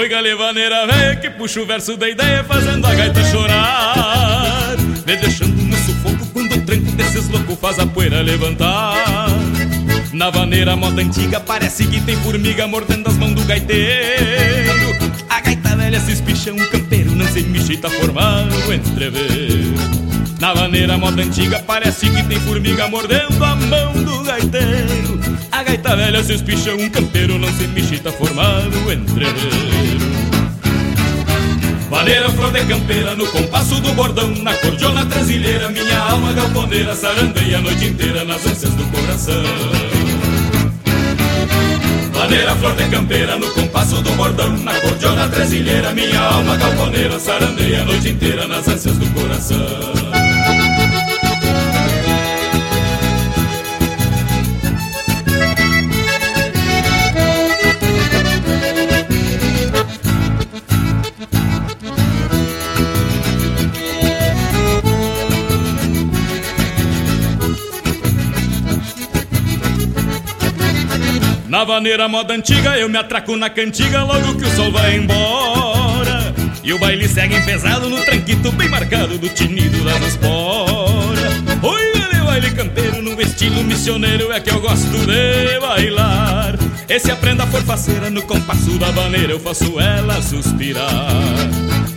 Oi, 0.05 0.09
galevaneira 0.11 0.87
velha 0.87 1.17
que 1.17 1.31
puxa 1.31 1.62
o 1.62 1.64
verso 1.64 1.97
da 1.97 2.07
ideia 2.07 2.45
fazendo 2.45 2.87
a 2.87 2.95
gaita 2.95 3.25
chorar. 3.25 4.77
Me 5.07 5.17
deixando 5.17 5.57
no 5.57 5.75
sufoco 5.79 6.27
quando 6.31 6.57
o 6.57 6.61
tranco 6.61 6.93
desses 6.93 7.27
loucos 7.31 7.59
faz 7.59 7.79
a 7.79 7.87
poeira 7.87 8.21
levantar. 8.21 9.29
Na 10.12 10.29
vaneira 10.29 10.77
moda 10.77 11.01
antiga 11.01 11.40
parece 11.40 11.87
que 11.87 12.03
tem 12.03 12.17
formiga 12.17 12.67
mordendo 12.67 13.09
as 13.09 13.17
mãos 13.17 13.33
do 13.33 13.47
gaiteiro. 13.47 14.75
A 15.31 15.40
gaita 15.40 15.75
velha 15.75 15.99
se 15.99 16.12
espicha 16.12 16.53
um 16.53 16.69
campeiro, 16.69 17.11
não 17.12 17.27
se 17.29 17.40
mexe 17.40 17.79
tá 17.79 17.88
formando 17.88 18.55
o 18.69 18.75
entreveiro 18.75 19.84
Na 20.45 20.53
vaneira 20.53 20.99
moda 20.99 21.23
antiga 21.23 21.59
parece 21.67 22.11
que 22.11 22.23
tem 22.25 22.39
formiga 22.41 22.87
mordendo 22.87 23.43
a 23.43 23.57
mão 23.57 23.95
do 23.95 24.23
gaiteiro. 24.25 25.19
A 25.51 25.63
gaita 25.63 25.97
velha 25.97 26.23
se 26.23 26.35
espicha 26.35 26.75
um 26.75 26.87
campeiro, 26.91 27.39
não 27.39 27.49
se 27.55 27.67
mexe 27.69 27.99
tá 27.99 28.13
formando 28.13 28.77
o 28.87 28.93
entreveiro 28.93 30.05
Vaneira, 31.89 32.29
flor 32.29 32.53
de 32.53 32.63
campeira, 32.67 33.15
no 33.15 33.27
compasso 33.29 33.81
do 33.81 33.95
bordão 33.95 34.29
Na 34.43 34.53
cordiona 34.59 35.07
trasilheira, 35.07 35.71
minha 35.71 35.99
alma 35.99 36.35
galponeira 36.35 36.95
Sarandeia 36.95 37.57
a 37.57 37.61
noite 37.63 37.87
inteira 37.87 38.25
nas 38.27 38.45
ânsias 38.45 38.75
do 38.75 38.85
coração. 38.93 39.43
Vaneira, 42.13 42.55
flor 42.57 42.77
de 42.77 42.85
campeira, 42.91 43.39
no 43.39 43.51
compasso 43.51 44.03
do 44.03 44.11
bordão 44.11 44.55
Na 44.59 44.79
cordiona 44.79 45.27
trasilheira, 45.27 45.95
minha 45.95 46.21
alma 46.21 46.55
galponeira 46.59 47.19
Sarandeia 47.19 47.81
a 47.81 47.85
noite 47.87 48.11
inteira 48.11 48.47
nas 48.47 48.69
ânsias 48.69 48.99
do 48.99 49.07
coração 49.15 50.34
Na 71.55 71.62
vaneira 71.62 72.09
moda 72.09 72.35
antiga 72.35 72.77
eu 72.81 72.88
me 72.88 72.99
atraco 72.99 73.37
na 73.37 73.49
cantiga 73.49 74.03
logo 74.03 74.35
que 74.35 74.45
o 74.45 74.57
sol 74.57 74.73
vai 74.73 74.97
embora. 74.97 76.35
E 76.64 76.73
o 76.73 76.81
baile 76.81 77.07
segue 77.07 77.40
pesado 77.43 77.88
no 77.88 78.05
tranquito 78.05 78.51
bem 78.51 78.69
marcado 78.69 79.17
do 79.17 79.29
tinido 79.29 79.85
das 79.85 80.03
esporas. 80.05 81.33
Oi, 81.62 81.93
ele 81.95 82.25
baile 82.25 82.51
campeiro 82.51 83.01
no 83.01 83.23
estilo 83.23 83.62
missioneiro 83.62 84.33
é 84.33 84.40
que 84.40 84.51
eu 84.51 84.61
gosto 84.61 85.07
de 85.07 85.61
bailar. 85.61 86.59
Esse 86.88 87.12
aprenda 87.12 87.47
forfaceira 87.47 88.11
no 88.11 88.23
compasso 88.23 88.77
da 88.77 88.90
vaneira 88.90 89.31
eu 89.31 89.38
faço 89.38 89.79
ela 89.79 90.21
suspirar. 90.21 90.90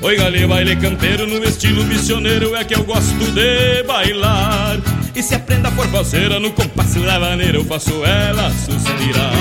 Oi, 0.03 0.17
gale, 0.17 0.45
baile 0.45 0.75
campeiro 0.75 1.25
no 1.25 1.43
estilo 1.43 1.83
missioneiro 1.83 2.55
é 2.55 2.63
que 2.63 2.75
eu 2.75 2.83
gosto 2.83 3.31
de 3.31 3.81
bailar 3.87 4.77
E 5.17 5.23
se 5.23 5.33
aprenda 5.33 5.71
forfaceira 5.71 6.39
no 6.39 6.51
compasso 6.51 6.99
da 6.99 7.17
vaneira 7.17 7.57
eu 7.57 7.65
faço 7.65 8.05
ela 8.05 8.51
suspirar. 8.51 9.33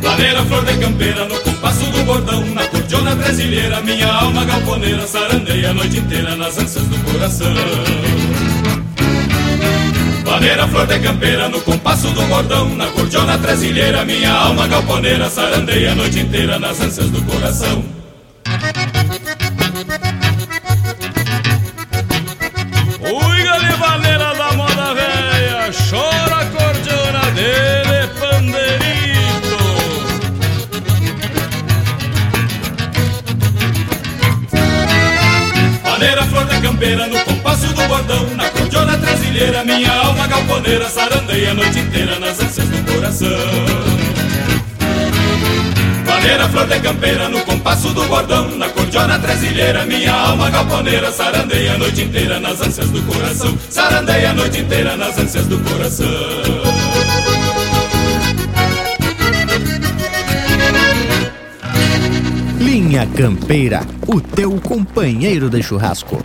Vaneira, 0.00 0.44
flor 0.44 0.64
de 0.64 0.78
campeira, 0.78 1.24
no 1.24 1.40
compasso 1.40 1.84
do 1.90 2.04
bordão 2.04 2.46
Na 2.54 2.64
cordiona 2.68 3.16
brasileira, 3.16 3.80
minha 3.80 4.06
alma 4.06 4.44
galponeira 4.44 5.04
Sarandeia 5.04 5.70
a 5.70 5.74
noite 5.74 5.98
inteira 5.98 6.36
nas 6.36 6.56
ânsias 6.56 6.84
do 6.86 6.96
coração. 7.10 7.52
Maneira 10.24 10.68
flor 10.68 10.86
de 10.86 11.00
campeira 11.00 11.48
no 11.48 11.60
compasso 11.60 12.06
do 12.10 12.22
bordão 12.22 12.68
Na 12.68 12.86
cordiona 12.86 13.36
tresilheira 13.36 14.04
minha 14.04 14.32
alma 14.32 14.68
galponeira 14.68 15.28
Sarandeia 15.28 15.90
a 15.90 15.94
noite 15.96 16.20
inteira 16.20 16.56
nas 16.60 16.80
ânsias 16.80 17.10
do 17.10 17.20
coração 17.22 17.96
Ui, 23.08 23.42
galivaleira 23.44 24.34
da 24.34 24.52
moda 24.52 24.94
velha 24.94 25.70
Chora 25.88 26.40
a 26.40 26.46
cordiona 26.46 27.30
dele, 27.30 28.08
pandeirito 28.18 29.56
Maneira 35.84 36.24
flor 36.24 36.46
de 36.46 36.60
campeira 36.60 37.06
no 37.06 37.20
compasso 37.20 37.68
do 37.68 37.86
bordão 37.86 38.26
Na 38.34 38.50
cordiona 38.50 38.98
tresilheira 38.98 39.64
minha 39.64 39.92
alma 39.92 40.26
galponeira 40.26 40.88
Sarandeia 40.88 41.52
a 41.52 41.54
noite 41.54 41.78
inteira 41.78 42.18
nas 42.18 42.40
ânsias 42.40 42.68
do 42.68 42.92
coração 42.92 44.05
Maneira 46.06 46.48
flor 46.48 46.66
de 46.66 46.80
campeira 46.80 47.28
no 47.28 47.40
compasso 47.44 47.88
do 47.88 48.04
bordão 48.04 48.48
Na 48.56 48.68
cordiona 48.68 49.18
tresilheira 49.18 49.84
minha 49.84 50.12
alma 50.12 50.50
galponeira 50.50 51.10
Sarandeia 51.10 51.74
a 51.74 51.78
noite 51.78 52.02
inteira 52.02 52.40
nas 52.40 52.60
ânsias 52.60 52.88
do 52.90 53.02
coração 53.02 53.58
Sarandeia 53.68 54.30
a 54.30 54.34
noite 54.34 54.60
inteira 54.60 54.96
nas 54.96 55.18
ânsias 55.18 55.46
do 55.46 55.58
coração 55.58 56.06
Linha 62.58 63.06
Campeira, 63.06 63.80
o 64.06 64.20
teu 64.20 64.60
companheiro 64.60 65.48
de 65.48 65.62
churrasco. 65.62 66.22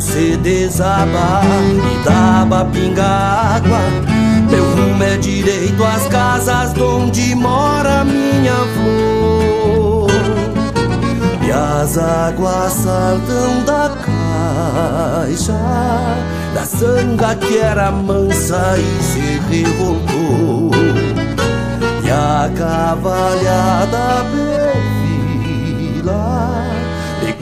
Se 0.00 0.36
desaba 0.36 1.42
E 1.44 2.04
daba 2.04 2.64
pinga 2.66 3.04
água. 3.56 3.80
Meu 4.50 4.64
rumo 4.64 5.02
é 5.02 5.16
direito 5.16 5.84
às 5.84 6.06
casas 6.08 6.72
Onde 6.78 7.34
mora 7.34 8.04
minha 8.04 8.54
flor 8.74 9.58
e 11.48 11.50
as 11.50 11.96
águas 11.96 12.72
saltam 12.74 13.64
da 13.64 13.88
caixa 14.04 15.54
Da 16.54 16.66
sanga 16.66 17.34
que 17.36 17.56
era 17.56 17.90
mansa 17.90 18.76
e 18.76 19.02
se 19.02 19.40
revoltou. 19.48 20.70
E 22.04 22.10
a 22.10 22.50
cavalhada 22.54 24.26
perfila 25.94 26.37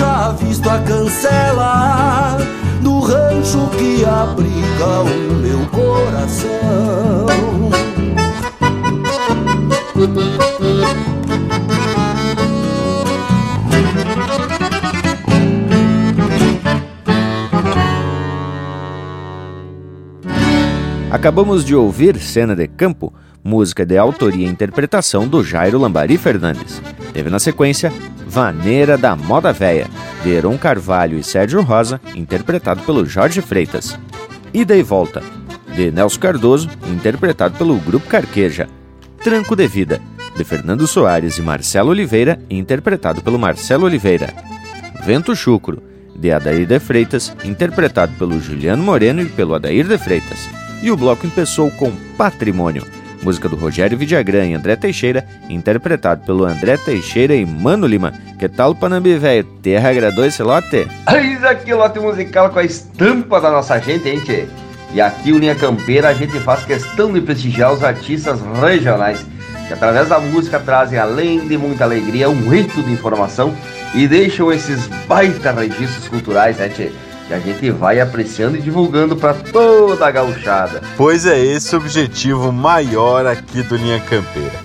já 0.00 0.32
visto 0.32 0.68
a 0.68 0.78
cancela 0.78 2.38
Do 2.80 3.00
rancho 3.00 3.68
que 3.76 4.02
abriga 4.02 5.02
o 5.02 5.34
meu 5.34 5.66
coração 5.66 7.26
Acabamos 21.10 21.64
de 21.64 21.74
ouvir 21.74 22.18
Cena 22.18 22.56
de 22.56 22.66
Campo, 22.66 23.12
música 23.44 23.84
de 23.84 23.98
autoria 23.98 24.46
e 24.46 24.50
interpretação 24.50 25.28
do 25.28 25.44
Jairo 25.44 25.78
Lambari 25.78 26.16
Fernandes. 26.16 26.80
Teve 27.12 27.28
na 27.28 27.38
sequência 27.38 27.92
Vaneira 28.30 28.96
da 28.96 29.16
Moda 29.16 29.52
Véia, 29.52 29.88
de 30.22 30.30
Heron 30.30 30.56
Carvalho 30.56 31.18
e 31.18 31.22
Sérgio 31.22 31.62
Rosa, 31.62 32.00
interpretado 32.14 32.80
pelo 32.82 33.04
Jorge 33.04 33.42
Freitas. 33.42 33.98
Ida 34.54 34.76
e 34.76 34.84
Volta, 34.84 35.20
de 35.74 35.90
Nelson 35.90 36.20
Cardoso, 36.20 36.70
interpretado 36.86 37.58
pelo 37.58 37.76
Grupo 37.78 38.06
Carqueja. 38.06 38.68
Tranco 39.24 39.56
de 39.56 39.66
Vida, 39.66 40.00
de 40.36 40.44
Fernando 40.44 40.86
Soares 40.86 41.38
e 41.38 41.42
Marcelo 41.42 41.90
Oliveira, 41.90 42.40
interpretado 42.48 43.20
pelo 43.20 43.36
Marcelo 43.36 43.86
Oliveira. 43.86 44.32
Vento 45.04 45.34
Chucro, 45.34 45.82
de 46.14 46.30
Adair 46.30 46.68
de 46.68 46.78
Freitas, 46.78 47.34
interpretado 47.44 48.12
pelo 48.12 48.40
Juliano 48.40 48.84
Moreno 48.84 49.22
e 49.22 49.26
pelo 49.26 49.54
Adair 49.54 49.88
de 49.88 49.98
Freitas. 49.98 50.48
E 50.80 50.88
o 50.92 50.96
bloco 50.96 51.26
empeçou 51.26 51.68
com 51.72 51.90
Patrimônio, 52.16 52.86
música 53.22 53.48
do 53.48 53.56
Rogério 53.56 53.96
Vidagrã 53.96 54.44
e 54.46 54.54
André 54.54 54.76
Teixeira, 54.76 55.26
interpretado 55.48 56.24
pelo 56.24 56.44
André 56.44 56.76
Teixeira 56.76 57.34
e 57.34 57.44
Mano 57.44 57.86
Lima. 57.86 58.12
Que 58.38 58.48
tal, 58.48 58.74
Panambi, 58.74 59.16
velho? 59.16 59.44
Terra 59.62 59.90
agradou 59.90 60.24
esse 60.24 60.42
lote? 60.42 60.88
Eis 61.12 61.44
aqui 61.44 61.72
o 61.72 61.76
lote 61.76 61.98
musical 62.00 62.50
com 62.50 62.58
a 62.58 62.64
estampa 62.64 63.40
da 63.40 63.50
nossa 63.50 63.78
gente, 63.78 64.08
hein, 64.08 64.20
tchê? 64.24 64.46
E 64.92 65.00
aqui 65.00 65.32
o 65.32 65.38
Linha 65.38 65.54
Campeira 65.54 66.08
a 66.08 66.14
gente 66.14 66.38
faz 66.40 66.64
questão 66.64 67.12
de 67.12 67.20
prestigiar 67.20 67.72
os 67.72 67.84
artistas 67.84 68.40
regionais, 68.60 69.24
que 69.68 69.72
através 69.72 70.08
da 70.08 70.18
música 70.18 70.58
trazem, 70.58 70.98
além 70.98 71.46
de 71.46 71.56
muita 71.56 71.84
alegria, 71.84 72.28
um 72.28 72.48
rito 72.48 72.82
de 72.82 72.92
informação 72.92 73.54
e 73.94 74.08
deixam 74.08 74.52
esses 74.52 74.88
baita 75.06 75.52
registros 75.52 76.08
culturais, 76.08 76.56
né, 76.56 76.68
tchê? 76.68 76.90
Que 77.30 77.34
a 77.34 77.38
gente 77.38 77.70
vai 77.70 78.00
apreciando 78.00 78.56
e 78.56 78.60
divulgando 78.60 79.14
para 79.14 79.34
toda 79.34 80.04
a 80.04 80.10
gauchada. 80.10 80.82
Pois 80.96 81.24
é 81.24 81.38
esse 81.38 81.76
o 81.76 81.78
objetivo 81.78 82.50
maior 82.50 83.24
aqui 83.24 83.62
do 83.62 83.76
Linha 83.76 84.00
Campeira. 84.00 84.58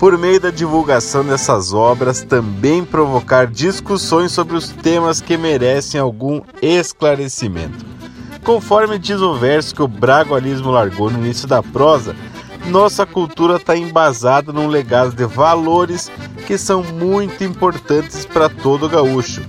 Por 0.00 0.18
meio 0.18 0.40
da 0.40 0.50
divulgação 0.50 1.24
dessas 1.24 1.72
obras, 1.72 2.22
também 2.22 2.84
provocar 2.84 3.46
discussões 3.46 4.32
sobre 4.32 4.56
os 4.56 4.68
temas 4.68 5.20
que 5.20 5.36
merecem 5.36 6.00
algum 6.00 6.40
esclarecimento. 6.60 7.86
Conforme 8.42 8.98
diz 8.98 9.20
o 9.20 9.34
verso 9.34 9.72
que 9.72 9.82
o 9.82 9.88
Bragualismo 9.88 10.72
largou 10.72 11.10
no 11.10 11.18
início 11.18 11.46
da 11.46 11.62
prosa, 11.62 12.16
nossa 12.66 13.06
cultura 13.06 13.56
está 13.56 13.76
embasada 13.76 14.52
num 14.52 14.66
legado 14.66 15.14
de 15.14 15.24
valores 15.24 16.10
que 16.48 16.58
são 16.58 16.82
muito 16.82 17.44
importantes 17.44 18.26
para 18.26 18.48
todo 18.48 18.88
gaúcho 18.88 19.42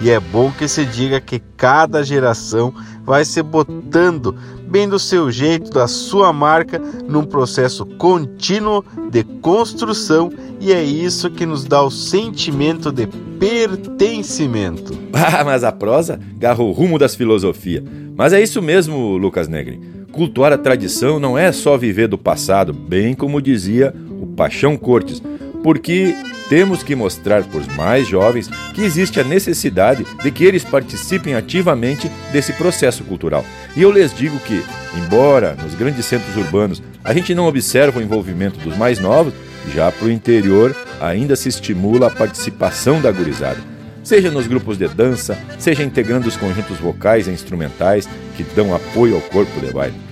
e 0.00 0.10
é 0.10 0.20
bom 0.20 0.50
que 0.50 0.68
se 0.68 0.84
diga 0.84 1.20
que 1.20 1.40
cada 1.56 2.02
geração 2.02 2.72
vai 3.04 3.24
se 3.24 3.42
botando 3.42 4.36
bem 4.68 4.88
do 4.88 4.98
seu 4.98 5.30
jeito, 5.30 5.70
da 5.70 5.86
sua 5.86 6.32
marca, 6.32 6.78
num 7.08 7.24
processo 7.24 7.86
contínuo 7.86 8.84
de 9.10 9.22
construção, 9.22 10.30
e 10.60 10.72
é 10.72 10.82
isso 10.82 11.30
que 11.30 11.46
nos 11.46 11.64
dá 11.64 11.82
o 11.82 11.90
sentimento 11.90 12.90
de 12.90 13.06
pertencimento. 13.38 14.96
Ah, 15.38 15.42
mas 15.44 15.64
a 15.64 15.72
prosa 15.72 16.20
garra 16.36 16.62
o 16.62 16.72
rumo 16.72 16.98
das 16.98 17.14
filosofias. 17.14 17.82
Mas 18.14 18.32
é 18.32 18.42
isso 18.42 18.60
mesmo, 18.60 19.16
Lucas 19.16 19.48
Negri. 19.48 19.80
Cultuar 20.12 20.52
a 20.52 20.58
tradição 20.58 21.18
não 21.18 21.36
é 21.36 21.50
só 21.52 21.76
viver 21.76 22.06
do 22.06 22.18
passado, 22.18 22.72
bem 22.72 23.14
como 23.14 23.40
dizia 23.42 23.94
o 24.20 24.26
Paixão 24.26 24.76
Cortes, 24.76 25.22
porque 25.62 26.14
temos 26.48 26.82
que 26.82 26.94
mostrar 26.94 27.44
para 27.44 27.60
os 27.60 27.66
mais 27.68 28.06
jovens 28.06 28.48
que 28.74 28.82
existe 28.82 29.20
a 29.20 29.24
necessidade 29.24 30.06
de 30.22 30.30
que 30.30 30.44
eles 30.44 30.64
participem 30.64 31.34
ativamente 31.34 32.10
desse 32.32 32.52
processo 32.52 33.04
cultural. 33.04 33.44
E 33.76 33.82
eu 33.82 33.90
lhes 33.90 34.14
digo 34.14 34.38
que, 34.40 34.64
embora 34.96 35.54
nos 35.54 35.74
grandes 35.74 36.06
centros 36.06 36.36
urbanos 36.36 36.82
a 37.04 37.12
gente 37.12 37.34
não 37.34 37.46
observa 37.46 37.98
o 37.98 38.02
envolvimento 38.02 38.58
dos 38.60 38.76
mais 38.76 38.98
novos, 38.98 39.32
já 39.74 39.90
para 39.90 40.06
o 40.06 40.10
interior 40.10 40.74
ainda 41.00 41.36
se 41.36 41.48
estimula 41.48 42.06
a 42.06 42.10
participação 42.10 43.00
da 43.00 43.10
gurizada. 43.10 43.58
Seja 44.02 44.30
nos 44.30 44.46
grupos 44.46 44.78
de 44.78 44.86
dança, 44.86 45.36
seja 45.58 45.82
integrando 45.82 46.28
os 46.28 46.36
conjuntos 46.36 46.78
vocais 46.78 47.26
e 47.26 47.30
instrumentais 47.30 48.08
que 48.36 48.44
dão 48.54 48.74
apoio 48.74 49.16
ao 49.16 49.20
corpo 49.20 49.60
de 49.60 49.72
baile. 49.72 50.05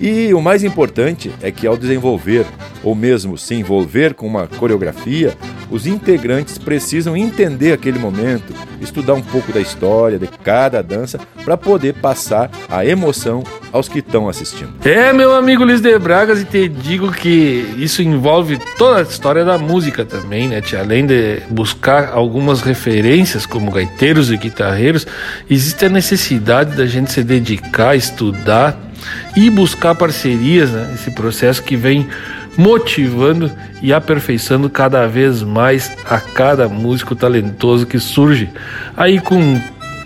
E 0.00 0.32
o 0.32 0.40
mais 0.40 0.62
importante 0.62 1.32
é 1.42 1.50
que 1.50 1.66
ao 1.66 1.76
desenvolver 1.76 2.46
ou 2.82 2.94
mesmo 2.94 3.36
se 3.36 3.54
envolver 3.54 4.14
com 4.14 4.26
uma 4.26 4.46
coreografia, 4.46 5.36
os 5.70 5.86
integrantes 5.86 6.56
precisam 6.56 7.16
entender 7.16 7.72
aquele 7.72 7.98
momento, 7.98 8.54
estudar 8.80 9.14
um 9.14 9.22
pouco 9.22 9.52
da 9.52 9.60
história 9.60 10.18
de 10.18 10.26
cada 10.26 10.82
dança 10.82 11.18
para 11.44 11.56
poder 11.56 11.94
passar 11.94 12.50
a 12.68 12.86
emoção 12.86 13.42
aos 13.72 13.88
que 13.88 13.98
estão 13.98 14.28
assistindo. 14.28 14.72
É, 14.84 15.12
meu 15.12 15.34
amigo 15.34 15.64
Luiz 15.64 15.80
de 15.80 15.98
Bragas, 15.98 16.40
e 16.40 16.44
te 16.44 16.68
digo 16.68 17.12
que 17.12 17.74
isso 17.76 18.00
envolve 18.02 18.58
toda 18.78 19.00
a 19.00 19.02
história 19.02 19.44
da 19.44 19.58
música 19.58 20.04
também, 20.04 20.48
né? 20.48 20.60
Tia? 20.60 20.80
Além 20.80 21.04
de 21.04 21.42
buscar 21.50 22.12
algumas 22.12 22.62
referências 22.62 23.44
como 23.44 23.70
gaiteiros 23.70 24.30
e 24.30 24.36
guitarreiros, 24.36 25.06
existe 25.50 25.84
a 25.84 25.88
necessidade 25.88 26.76
da 26.76 26.86
gente 26.86 27.12
se 27.12 27.22
dedicar 27.22 27.94
estudar 27.94 28.87
e 29.36 29.50
buscar 29.50 29.94
parcerias, 29.94 30.70
né? 30.70 30.92
Esse 30.94 31.10
processo 31.10 31.62
que 31.62 31.76
vem 31.76 32.08
motivando 32.56 33.50
e 33.80 33.92
aperfeiçoando 33.92 34.68
cada 34.68 35.06
vez 35.06 35.42
mais 35.42 35.96
a 36.08 36.18
cada 36.18 36.68
músico 36.68 37.14
talentoso 37.14 37.86
que 37.86 37.98
surge. 38.00 38.50
Aí 38.96 39.20
com 39.20 39.60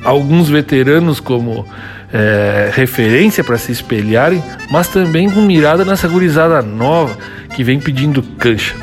alguns 0.04 0.50
veteranos 0.50 1.18
como 1.18 1.66
é, 2.12 2.70
referência 2.74 3.42
para 3.42 3.56
se 3.56 3.72
espelharem, 3.72 4.42
mas 4.70 4.88
também 4.88 5.30
com 5.30 5.40
mirada 5.40 5.84
nessa 5.84 6.06
gurizada 6.06 6.60
nova 6.60 7.16
que 7.56 7.64
vem 7.64 7.80
pedindo 7.80 8.22
cancha. 8.22 8.74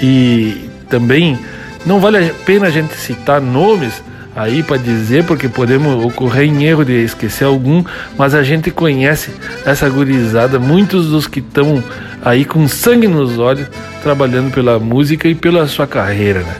E 0.00 0.68
também 0.88 1.38
não 1.86 2.00
vale 2.00 2.18
a 2.18 2.34
pena 2.44 2.66
a 2.66 2.70
gente 2.70 2.94
citar 2.94 3.40
nomes 3.40 4.02
aí 4.34 4.62
para 4.62 4.76
dizer, 4.76 5.24
porque 5.24 5.48
podemos 5.48 6.04
ocorrer 6.04 6.44
em 6.44 6.64
erro 6.64 6.84
de 6.84 7.04
esquecer 7.04 7.44
algum, 7.44 7.84
mas 8.16 8.34
a 8.34 8.42
gente 8.42 8.70
conhece 8.70 9.30
essa 9.64 9.88
gurizada, 9.88 10.58
muitos 10.58 11.10
dos 11.10 11.26
que 11.26 11.40
estão 11.40 11.82
aí 12.24 12.44
com 12.44 12.66
sangue 12.68 13.08
nos 13.08 13.38
olhos, 13.38 13.66
trabalhando 14.02 14.52
pela 14.52 14.78
música 14.78 15.28
e 15.28 15.34
pela 15.34 15.66
sua 15.66 15.86
carreira, 15.86 16.40
né? 16.40 16.56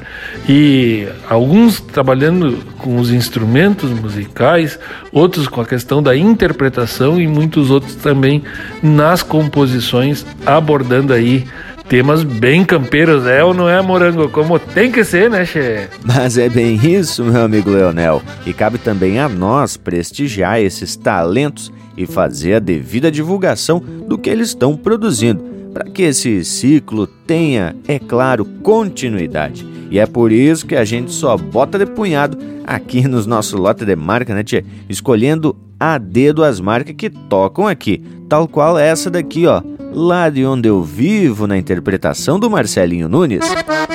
E 0.48 1.06
alguns 1.28 1.80
trabalhando 1.80 2.58
com 2.78 2.96
os 2.96 3.12
instrumentos 3.12 3.90
musicais, 3.90 4.78
outros 5.12 5.46
com 5.46 5.60
a 5.60 5.66
questão 5.66 6.02
da 6.02 6.16
interpretação 6.16 7.20
e 7.20 7.28
muitos 7.28 7.70
outros 7.70 7.94
também 7.94 8.42
nas 8.82 9.22
composições, 9.22 10.26
abordando 10.44 11.12
aí 11.12 11.46
temas 11.92 12.24
bem 12.24 12.64
campeiros, 12.64 13.26
é 13.26 13.44
ou 13.44 13.52
não 13.52 13.68
é, 13.68 13.82
Morango? 13.82 14.26
Como 14.30 14.58
tem 14.58 14.90
que 14.90 15.04
ser, 15.04 15.28
né, 15.28 15.44
Che? 15.44 15.90
Mas 16.02 16.38
é 16.38 16.48
bem 16.48 16.74
isso, 16.82 17.22
meu 17.22 17.44
amigo 17.44 17.68
Leonel. 17.68 18.22
E 18.46 18.54
cabe 18.54 18.78
também 18.78 19.20
a 19.20 19.28
nós 19.28 19.76
prestigiar 19.76 20.58
esses 20.58 20.96
talentos 20.96 21.70
e 21.94 22.06
fazer 22.06 22.54
a 22.54 22.58
devida 22.60 23.10
divulgação 23.10 23.78
do 24.08 24.16
que 24.16 24.30
eles 24.30 24.48
estão 24.48 24.74
produzindo, 24.74 25.44
para 25.70 25.84
que 25.84 26.04
esse 26.04 26.42
ciclo 26.46 27.06
tenha, 27.06 27.76
é 27.86 27.98
claro, 27.98 28.46
continuidade. 28.62 29.66
E 29.90 29.98
é 29.98 30.06
por 30.06 30.32
isso 30.32 30.64
que 30.64 30.76
a 30.76 30.86
gente 30.86 31.12
só 31.12 31.36
bota 31.36 31.78
de 31.78 31.84
punhado 31.84 32.38
aqui 32.64 33.06
nos 33.06 33.26
nosso 33.26 33.58
lote 33.58 33.84
de 33.84 33.94
marca, 33.94 34.34
né, 34.34 34.42
tia? 34.42 34.64
Escolhendo 34.88 35.54
a 35.84 35.98
dedo 35.98 36.44
as 36.44 36.60
marcas 36.60 36.94
que 36.94 37.10
tocam 37.10 37.66
aqui, 37.66 38.00
tal 38.28 38.46
qual 38.46 38.78
essa 38.78 39.10
daqui, 39.10 39.48
ó 39.48 39.60
lá 39.92 40.30
de 40.30 40.46
onde 40.46 40.68
eu 40.68 40.80
vivo 40.80 41.46
na 41.46 41.58
interpretação 41.58 42.38
do 42.38 42.48
Marcelinho 42.48 43.08
Nunes. 43.08 43.44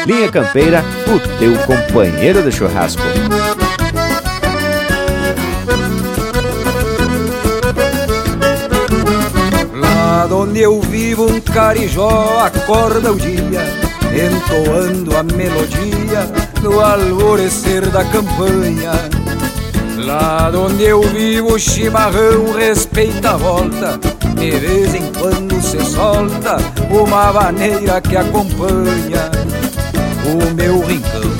Linha 0.05 0.29
Campeira, 0.29 0.83
o 1.07 1.39
teu 1.39 1.57
companheiro 1.65 2.43
de 2.43 2.51
churrasco. 2.51 3.01
Lá 9.73 10.27
onde 10.29 10.59
eu 10.59 10.81
vivo 10.81 11.25
um 11.25 11.39
carijó 11.39 12.41
acorda 12.41 13.13
o 13.13 13.15
dia, 13.15 13.63
entoando 14.13 15.15
a 15.15 15.23
melodia 15.23 16.29
no 16.61 16.81
alvorecer 16.81 17.89
da 17.89 18.03
campanha. 18.03 18.91
Lá 19.97 20.51
onde 20.55 20.83
eu 20.83 21.01
vivo 21.01 21.53
o 21.55 21.59
chimarrão 21.59 22.53
respeita 22.53 23.31
a 23.31 23.37
volta 23.37 23.99
de 24.35 24.51
vez 24.51 24.93
em 24.93 25.11
quando 25.13 25.59
se 25.61 25.83
solta 25.83 26.57
uma 26.91 27.33
maneira 27.33 27.99
que 27.99 28.15
acompanha 28.15 29.31
o 30.25 30.53
meu 30.53 30.79
rincão. 30.85 31.31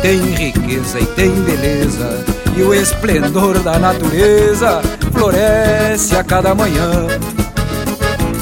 Tem 0.00 0.18
riqueza 0.18 0.98
e 0.98 1.06
tem 1.06 1.30
beleza, 1.42 2.24
e 2.56 2.62
o 2.62 2.72
esplendor 2.72 3.58
da 3.58 3.78
natureza 3.78 4.80
floresce 5.12 6.16
a 6.16 6.24
cada 6.24 6.54
manhã. 6.54 7.06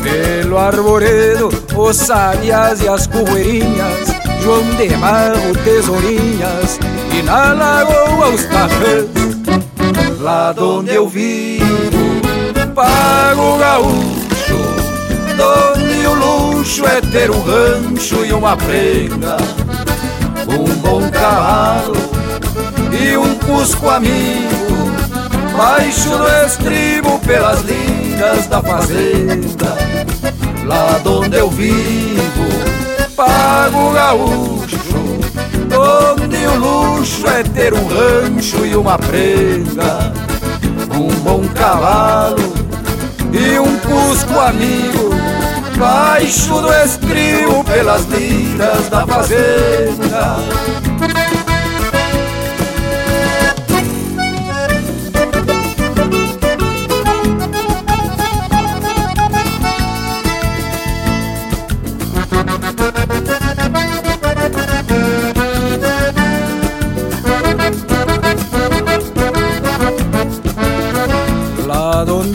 Pelo 0.02 0.56
arvoredo, 0.56 1.48
os 1.76 1.96
sabias 1.96 2.80
e 2.80 2.88
as 2.88 3.08
correirinhas, 3.08 4.08
João 4.40 4.62
de 4.76 4.96
Marro, 4.96 5.52
tesourinhas, 5.64 6.78
e 7.12 7.22
na 7.22 7.52
lagoa 7.52 8.28
os 8.28 8.44
tarrãs. 8.44 9.27
Lá 10.20 10.52
onde 10.58 10.94
eu 10.94 11.08
vivo, 11.08 11.62
pago 12.74 13.56
gaúcho, 13.56 14.58
donde 15.36 16.06
o 16.06 16.14
luxo 16.14 16.84
é 16.86 17.00
ter 17.00 17.30
um 17.30 17.40
rancho 17.40 18.24
e 18.24 18.32
uma 18.32 18.56
prenda, 18.56 19.36
um 20.48 20.64
bom 20.80 21.08
cavalo 21.10 21.94
e 23.00 23.16
um 23.16 23.32
cusco 23.36 23.88
amigo, 23.88 24.90
baixo 25.56 26.10
do 26.10 26.28
estribo 26.46 27.20
pelas 27.20 27.60
linhas 27.62 28.48
da 28.48 28.60
fazenda. 28.60 29.76
Lá 30.64 31.00
onde 31.06 31.36
eu 31.36 31.48
vivo, 31.48 32.44
pago 33.14 33.92
gaúcho, 33.92 35.07
onde 35.78 36.36
o 36.46 36.54
luxo 36.56 37.26
é 37.26 37.42
ter 37.42 37.72
um 37.72 37.86
rancho 37.86 38.66
e 38.66 38.76
uma 38.76 38.98
prenda, 38.98 40.12
um 40.94 41.08
bom 41.22 41.46
cavalo 41.54 42.52
e 43.32 43.58
um 43.58 43.78
cusco 43.78 44.38
amigo, 44.40 45.10
baixo 45.78 46.60
do 46.60 46.72
estribo 46.72 47.62
pelas 47.64 48.04
lidas 48.06 48.88
da 48.88 49.06
fazenda. 49.06 50.87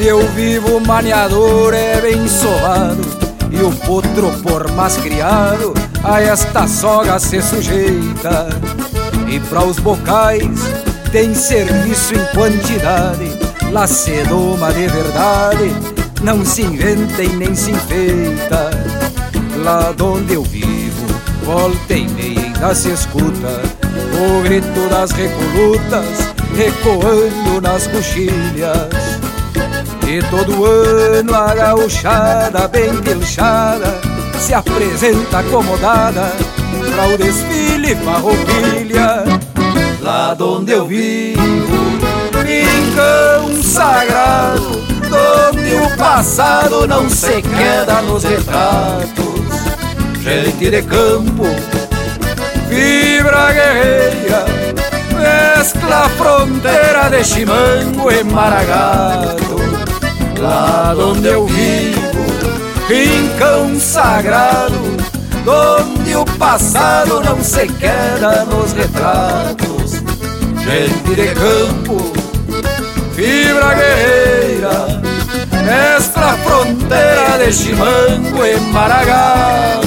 Eu 0.05 0.27
vivo, 0.29 0.77
o 0.77 0.85
maniador 0.85 1.73
é 1.73 2.01
bem 2.01 2.27
sovado 2.27 3.01
E 3.51 3.61
o 3.61 3.71
potro, 3.71 4.31
por 4.41 4.69
mais 4.71 4.97
criado, 4.97 5.73
a 6.03 6.21
esta 6.21 6.67
soga 6.67 7.19
se 7.19 7.41
sujeita. 7.41 8.49
E 9.27 9.39
para 9.39 9.63
os 9.63 9.79
bocais 9.79 10.59
tem 11.11 11.33
serviço 11.33 12.13
em 12.15 12.25
quantidade. 12.35 13.31
Lá 13.71 13.87
se 13.87 14.23
doma 14.23 14.71
de 14.73 14.87
verdade, 14.87 15.71
não 16.21 16.43
se 16.45 16.63
inventa 16.63 17.23
e 17.23 17.29
nem 17.29 17.55
se 17.55 17.71
enfeita. 17.71 18.71
Lá 19.63 19.93
onde 20.01 20.33
eu 20.33 20.43
vivo, 20.43 21.05
volta 21.45 21.93
e 21.93 22.07
meia 22.09 22.33
ainda 22.63 22.75
se 22.75 22.91
escuta 22.91 23.61
O 24.19 24.41
grito 24.43 24.89
das 24.89 25.11
recolutas 25.11 26.33
ecoando 26.57 27.61
nas 27.61 27.87
coxilhas 27.87 28.92
e 30.13 30.21
todo 30.29 30.63
ano 30.63 31.33
a 31.33 31.55
gauchada 31.55 32.67
bem 32.67 32.95
pilchada 33.01 33.99
Se 34.37 34.53
apresenta 34.53 35.39
acomodada 35.39 36.31
Pra 36.93 37.07
o 37.07 37.17
desfile 37.17 37.95
farroupilha. 37.95 39.23
Lá 40.01 40.37
onde 40.39 40.73
eu 40.73 40.85
vivo 40.85 41.39
Rincão 42.45 43.63
sagrado 43.63 44.83
Onde 45.51 45.75
o 45.75 45.97
passado 45.97 46.87
não 46.87 47.09
se 47.09 47.41
queda 47.41 48.01
nos 48.03 48.23
retratos. 48.23 49.33
Gente 50.21 50.69
de 50.69 50.81
campo 50.83 51.45
Fibra 52.69 53.51
guerreira 53.51 54.45
Mescla 55.17 56.09
fronteira 56.09 57.09
de 57.09 57.23
chimango 57.23 58.11
e 58.11 58.23
maragato 58.23 59.62
lá 60.43 60.93
onde 60.97 61.27
eu 61.27 61.47
vivo, 61.47 62.25
rincão 62.89 63.79
sagrado, 63.79 64.75
onde 65.47 66.15
o 66.15 66.25
passado 66.37 67.21
não 67.21 67.41
se 67.41 67.67
queda 67.67 68.45
nos 68.45 68.73
retratos. 68.73 70.03
Gente 70.63 71.15
de 71.15 71.27
campo, 71.33 72.13
fibra 73.15 73.73
guerreira, 73.73 75.01
mestra 75.63 76.37
fronteira 76.43 77.45
de 77.45 77.53
chimango 77.53 78.45
e 78.45 78.59
maragato. 78.71 79.83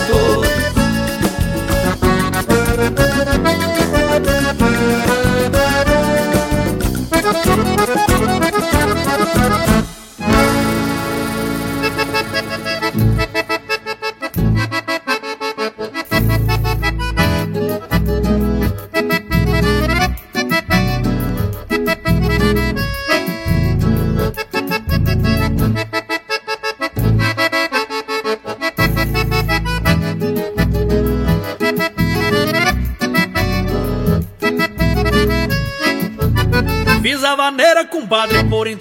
compadre, 7.56 8.06
por 8.06 9.95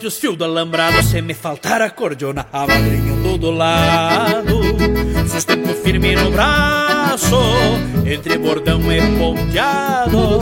entre 0.05 0.07
os 0.07 0.17
fios 0.17 0.37
do 0.37 0.43
alambrado 0.43 1.01
Se 1.03 1.21
me 1.21 1.33
faltar 1.33 1.81
a 1.81 1.89
cordiona, 1.89 2.45
a 2.53 2.67
madrinha 2.67 3.37
do 3.37 3.51
lado 3.51 4.61
Sustento 5.27 5.73
firme 5.83 6.15
no 6.15 6.31
braço, 6.31 7.35
entre 8.05 8.37
bordão 8.37 8.79
e 8.91 9.01
ponteado. 9.17 10.39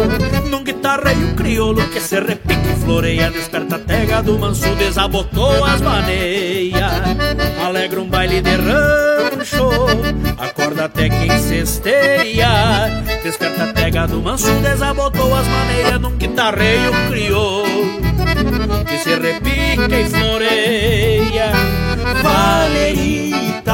Num 0.50 0.64
guitarreio 0.64 1.34
crioulo 1.36 1.88
que 1.90 2.00
se 2.00 2.20
repique 2.20 2.70
e 2.70 2.84
floreia 2.84 3.32
Desperta 3.32 3.78
a 3.78 3.80
tega 3.80 4.22
do 4.22 4.38
manso, 4.38 4.76
desabotou 4.76 5.64
as 5.64 5.82
maneias. 5.82 6.92
Alegra 7.66 8.02
um 8.02 8.08
baile 8.08 8.42
de 8.42 8.56
rancho, 8.56 9.70
acorda 10.38 10.86
até 10.86 11.10
quem 11.10 11.40
cesteia 11.40 13.04
Desperta 13.24 13.64
a 13.64 13.74
tega 13.74 14.08
do 14.08 14.22
manso, 14.22 14.52
desabotou 14.62 15.34
as 15.34 15.48
maneiras 15.48 16.02
Num 16.02 16.18
guitarreio 16.18 16.92
crioulo 17.10 18.13
que 18.86 18.98
se 18.98 19.16
repica 19.16 20.00
e 20.00 20.10
floreia. 20.10 21.52
Valerita, 22.22 23.74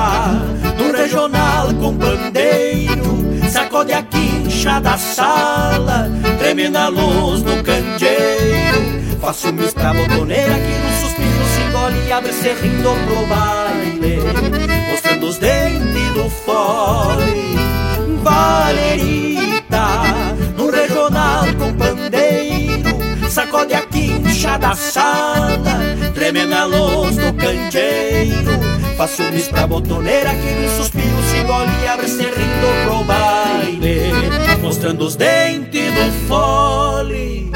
no 0.78 0.92
regional 0.96 1.74
com 1.74 1.94
bandeiro, 1.94 3.26
sacode 3.52 3.94
a 3.94 4.04
quincha 4.04 4.80
da 4.80 4.98
sala, 4.98 6.10
treme 6.40 6.70
na 6.70 6.88
luz 6.88 7.42
do 7.44 7.64
candeeiro. 7.64 9.00
Faço 9.22 9.52
mis 9.54 9.74
pra 9.74 9.94
botoneira 9.94 10.54
que 10.54 10.78
no 10.78 11.00
suspiro 11.02 11.46
se 11.54 11.62
engole 11.68 12.08
e 12.08 12.12
abre 12.12 12.34
se 12.34 12.50
rindo 12.54 12.90
pro 13.06 13.26
baile, 13.28 14.20
mostrando 14.90 15.28
os 15.28 15.38
dentes 15.38 16.14
do 16.14 16.30
fole. 16.30 17.60
Valerita, 18.24 19.88
no 20.58 20.72
regional 20.72 21.46
com 21.58 21.74
pandeiro, 21.74 22.98
sacode 23.30 23.74
a 23.74 23.82
quincha 24.40 24.58
da 24.58 24.74
sala, 24.74 25.60
tremenda 26.14 26.64
luz 26.64 27.18
do 27.18 27.34
candeeiro. 27.34 28.52
Faço 28.96 29.22
bis 29.32 29.50
pra 29.50 29.68
botoneira 29.68 30.30
que 30.30 30.54
me 30.56 30.70
suspiro, 30.70 31.24
se 31.30 31.38
engole 31.38 31.72
e 31.84 31.88
abre 31.88 32.08
se 32.08 32.24
rindo 32.24 32.86
pro 32.86 33.04
baile, 33.04 34.14
mostrando 34.62 35.06
os 35.06 35.18
dentes 35.18 35.94
do 35.94 36.28
fole. 36.30 37.52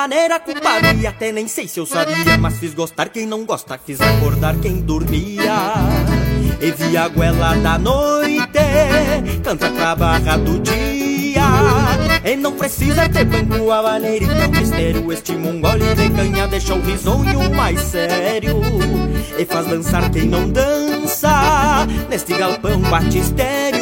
Vaneira 0.00 0.40
culparia, 0.40 1.10
até 1.10 1.30
nem 1.30 1.46
sei 1.46 1.68
se 1.68 1.78
eu 1.78 1.84
sabia, 1.84 2.38
mas 2.38 2.58
fiz 2.58 2.72
gostar 2.72 3.10
quem 3.10 3.26
não 3.26 3.44
gosta, 3.44 3.78
fiz 3.84 4.00
acordar 4.00 4.56
quem 4.56 4.76
dormia. 4.80 5.74
E 6.58 6.70
vi 6.70 6.96
a 6.96 7.06
goela 7.08 7.54
da 7.56 7.78
noite, 7.78 8.48
canta 9.44 9.70
pra 9.70 9.94
barra 9.94 10.38
do 10.38 10.58
dia. 10.60 11.42
E 12.24 12.34
não 12.34 12.52
precisa 12.52 13.10
ter 13.10 13.26
banco, 13.26 13.66
maneira 13.66 14.24
e 14.24 14.28
teu 14.28 14.50
mistério. 14.50 15.12
Este 15.12 15.32
mongole 15.32 15.94
de 15.94 16.08
canha 16.08 16.48
deixa 16.48 16.74
o 16.74 16.80
risonho 16.80 17.50
mais 17.54 17.78
sério. 17.80 18.58
E 19.38 19.44
faz 19.44 19.66
dançar 19.66 20.10
quem 20.10 20.24
não 20.24 20.48
dança, 20.48 21.86
neste 22.08 22.34
galpão 22.38 22.80
batistério. 22.80 23.79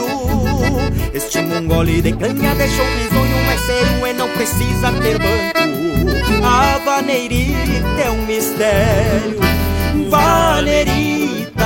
Este 1.18 1.42
mongole 1.42 2.00
de 2.00 2.12
canha 2.12 2.54
deixou 2.54 2.86
risonho, 2.86 3.36
mas 3.44 3.60
um 3.98 4.06
e 4.06 4.12
não 4.12 4.28
precisa 4.28 4.92
ter 5.02 5.18
banco. 5.18 6.44
A 6.46 6.78
vaneirita 6.78 8.00
é 8.04 8.08
um 8.08 8.24
mistério, 8.24 9.40
vaneirita, 10.08 11.64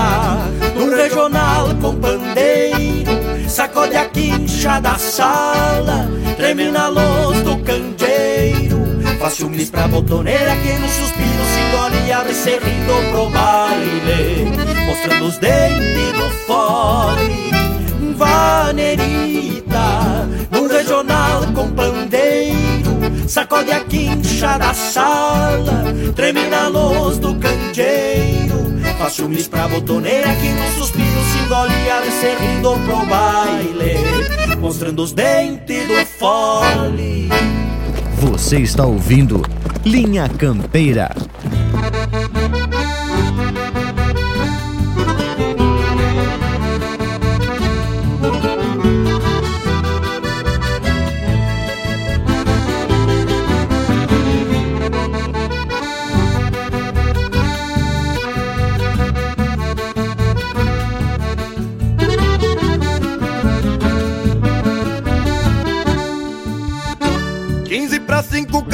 no 0.74 0.96
regional 0.96 1.68
com 1.82 1.94
pandeiro. 1.96 3.12
Sacode 3.46 3.94
a 3.94 4.06
quincha 4.06 4.80
da 4.80 4.96
sala, 4.96 6.08
treme 6.38 6.70
na 6.70 6.88
luz 6.88 7.42
do 7.42 7.58
candeeiro. 7.58 8.80
faz 9.20 9.38
um 9.42 9.50
lis 9.50 9.68
pra 9.68 9.86
botoneira 9.86 10.56
que 10.56 10.72
no 10.78 10.88
suspiro 10.88 11.44
se 11.52 11.60
engole 11.60 12.06
e 12.06 12.10
abre 12.12 12.32
se 12.32 12.52
rindo 12.52 13.10
pro 13.12 13.28
baile, 13.28 14.46
mostrando 14.86 15.26
os 15.26 15.36
dentes 15.36 16.12
do 16.14 16.30
fole. 16.46 17.61
Vanerita, 18.24 20.28
num 20.50 20.68
regional 20.68 21.42
com 21.54 21.68
pandeiro, 21.70 22.56
sacode 23.26 23.72
a 23.72 23.80
quincha 23.80 24.56
da 24.58 24.72
sala, 24.72 25.92
treme 26.14 26.46
na 26.46 26.68
luz 26.68 27.18
do 27.18 27.34
candeeiro. 27.34 28.62
Faz 28.96 29.14
ciúmes 29.14 29.48
pra 29.48 29.66
botoneira 29.66 30.32
que 30.36 30.48
no 30.48 30.70
suspiro 30.78 31.20
se 31.32 31.38
engole 31.44 31.74
e 31.84 31.90
abre 31.90 32.12
serrindo 32.12 32.78
pro 32.86 33.04
baile, 33.06 33.96
mostrando 34.58 35.02
os 35.02 35.12
dentes 35.12 35.88
do 35.88 36.06
fole. 36.06 37.28
Você 38.18 38.60
está 38.60 38.86
ouvindo 38.86 39.42
Linha 39.84 40.28
Campeira. 40.28 41.10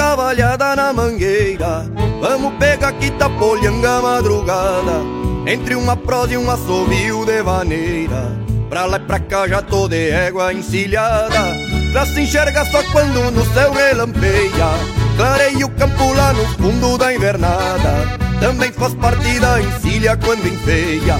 5 0.08 0.16
cavalhada 0.16 0.74
na 0.74 0.92
mangueira. 0.92 1.84
Vamos 2.20 2.54
pegar 2.54 2.88
aqui 2.88 3.10
tapolhanga 3.10 4.00
madrugada. 4.00 5.02
Entre 5.46 5.74
uma 5.74 5.96
prosa 5.96 6.32
e 6.32 6.38
um 6.38 6.50
assobio 6.50 7.26
de 7.26 7.42
vaneira. 7.42 8.32
Pra 8.70 8.86
lá 8.86 8.96
e 8.96 9.00
pra 9.00 9.20
cá 9.20 9.46
já 9.46 9.60
tô 9.60 9.86
de 9.86 10.10
égua 10.10 10.54
encilhada. 10.54 11.54
Já 11.92 12.06
se 12.06 12.22
enxerga 12.22 12.64
só 12.66 12.82
quando 12.84 13.30
no 13.30 13.44
céu 13.52 13.72
relampeia. 13.72 14.70
Clarei 15.16 15.62
o 15.62 15.68
campo 15.70 16.12
lá 16.14 16.32
no 16.32 16.46
fundo 16.56 16.96
da 16.96 17.14
invernada. 17.14 18.18
Também 18.40 18.72
faz 18.72 18.94
parte 18.94 19.38
da 19.40 19.60
encilha 19.60 20.16
quando 20.16 20.46
enfeia 20.46 21.16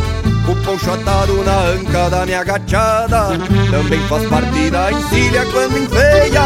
o 0.49 0.57
poncho 0.65 0.91
atado 0.91 1.45
na 1.45 1.59
anca 1.59 2.09
da 2.09 2.25
minha 2.25 2.43
gachada. 2.43 3.29
Também 3.71 4.01
faz 4.09 4.27
parte 4.29 4.71
da 4.71 4.91
encilha 4.91 5.45
quando 5.47 5.79
enfeia. 5.79 6.43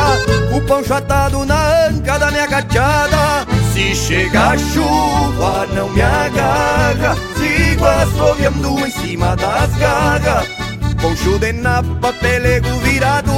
O 0.53 0.61
poncho 0.63 0.93
atado 0.93 1.45
na 1.45 1.87
anca 1.89 2.19
da 2.19 2.31
minha 2.31 2.47
gachada. 2.47 3.47
Se 3.73 3.95
chega 3.95 4.51
a 4.51 4.59
chuva 4.59 5.67
não 5.75 5.89
me 5.91 6.03
agarra. 6.03 7.17
Sigo 7.37 7.87
assoviando 7.87 8.87
em 8.87 8.91
cima 8.91 9.37
das 9.37 9.75
garras. 9.77 10.49
Poncho 11.01 11.39
de 11.39 11.53
napa, 11.53 12.13
pelego 12.15 12.69
virado. 12.81 13.33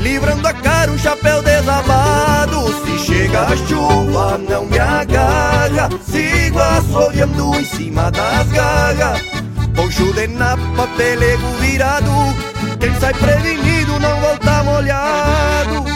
Livrando 0.00 0.46
a 0.46 0.52
cara 0.52 0.90
um 0.90 0.98
chapéu 0.98 1.42
desabado. 1.42 2.74
Se 2.84 2.98
chega 3.06 3.42
a 3.42 3.56
chuva 3.56 4.38
não 4.38 4.66
me 4.66 4.78
agarra. 4.78 5.88
Sigo 6.06 6.58
assoviando 6.58 7.54
em 7.56 7.64
cima 7.64 8.10
das 8.10 8.48
garras 8.48 9.39
Poncho 9.80 10.12
de 10.12 10.28
napa, 10.28 10.86
pelego 10.98 11.54
virado. 11.58 12.12
Quem 12.78 12.94
sai 13.00 13.14
prevenido 13.14 13.98
não 13.98 14.20
volta 14.20 14.62
molhado 14.62 15.89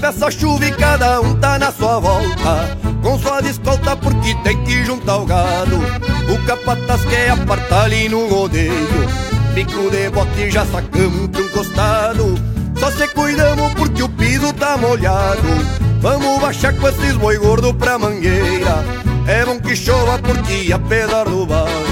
Empeça 0.00 0.28
a 0.28 0.30
chuva 0.30 0.64
e 0.64 0.72
cada 0.72 1.20
um 1.20 1.34
tá 1.34 1.58
na 1.58 1.70
sua 1.70 2.00
volta. 2.00 2.74
Com 3.02 3.18
sua 3.18 3.42
escolta 3.42 3.94
porque 3.94 4.34
tem 4.36 4.56
que 4.64 4.82
juntar 4.82 5.18
o 5.18 5.26
gado. 5.26 5.76
O 6.26 6.46
capataz 6.46 7.04
quer 7.04 7.28
apartar 7.28 7.84
ali 7.84 8.08
no 8.08 8.26
rodeio. 8.26 8.72
Pico 9.54 9.90
de 9.90 10.08
bote 10.08 10.50
já 10.50 10.64
sacamos 10.64 11.28
pra 11.28 11.42
um 11.42 11.48
costado. 11.50 12.34
Só 12.78 12.90
se 12.92 13.08
cuidamos 13.08 13.74
porque 13.74 14.02
o 14.02 14.08
piso 14.08 14.50
tá 14.54 14.78
molhado. 14.78 15.48
Vamos 16.00 16.40
baixar 16.40 16.72
com 16.72 16.88
esses 16.88 17.18
boi 17.18 17.36
gordo 17.36 17.74
pra 17.74 17.98
mangueira. 17.98 18.82
É 19.26 19.44
bom 19.44 19.60
que 19.60 19.76
chova 19.76 20.18
porque 20.18 20.72
apesar 20.72 21.24
do 21.24 21.44
barro 21.44 21.89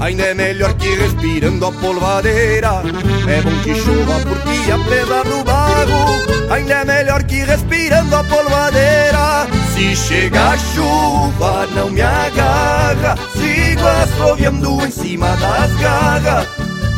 Ainda 0.00 0.22
é 0.22 0.34
melhor 0.34 0.72
que 0.74 0.88
respirando 0.94 1.66
a 1.66 1.72
polvadeira. 1.72 2.82
É 3.28 3.42
bom 3.42 3.62
que 3.62 3.74
chova 3.74 4.18
porque 4.20 4.72
apesar 4.72 5.24
do 5.24 5.44
barro. 5.44 6.50
Ainda 6.50 6.72
é 6.72 6.84
melhor 6.86 7.22
que 7.24 7.44
respirando 7.44 8.16
a 8.16 8.24
polvadeira. 8.24 9.46
Se 9.74 9.94
chega 9.94 10.52
a 10.52 10.56
chuva 10.56 11.66
não 11.74 11.90
me 11.90 12.00
agarra. 12.00 13.14
Sigo 13.34 13.86
assoviando 13.86 14.86
em 14.86 14.90
cima 14.90 15.36
das 15.36 15.70
garras. 15.78 16.48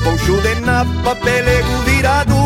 Poncho 0.04 0.40
de 0.40 0.60
napa, 0.60 1.16
pelego 1.16 1.78
virado. 1.84 2.36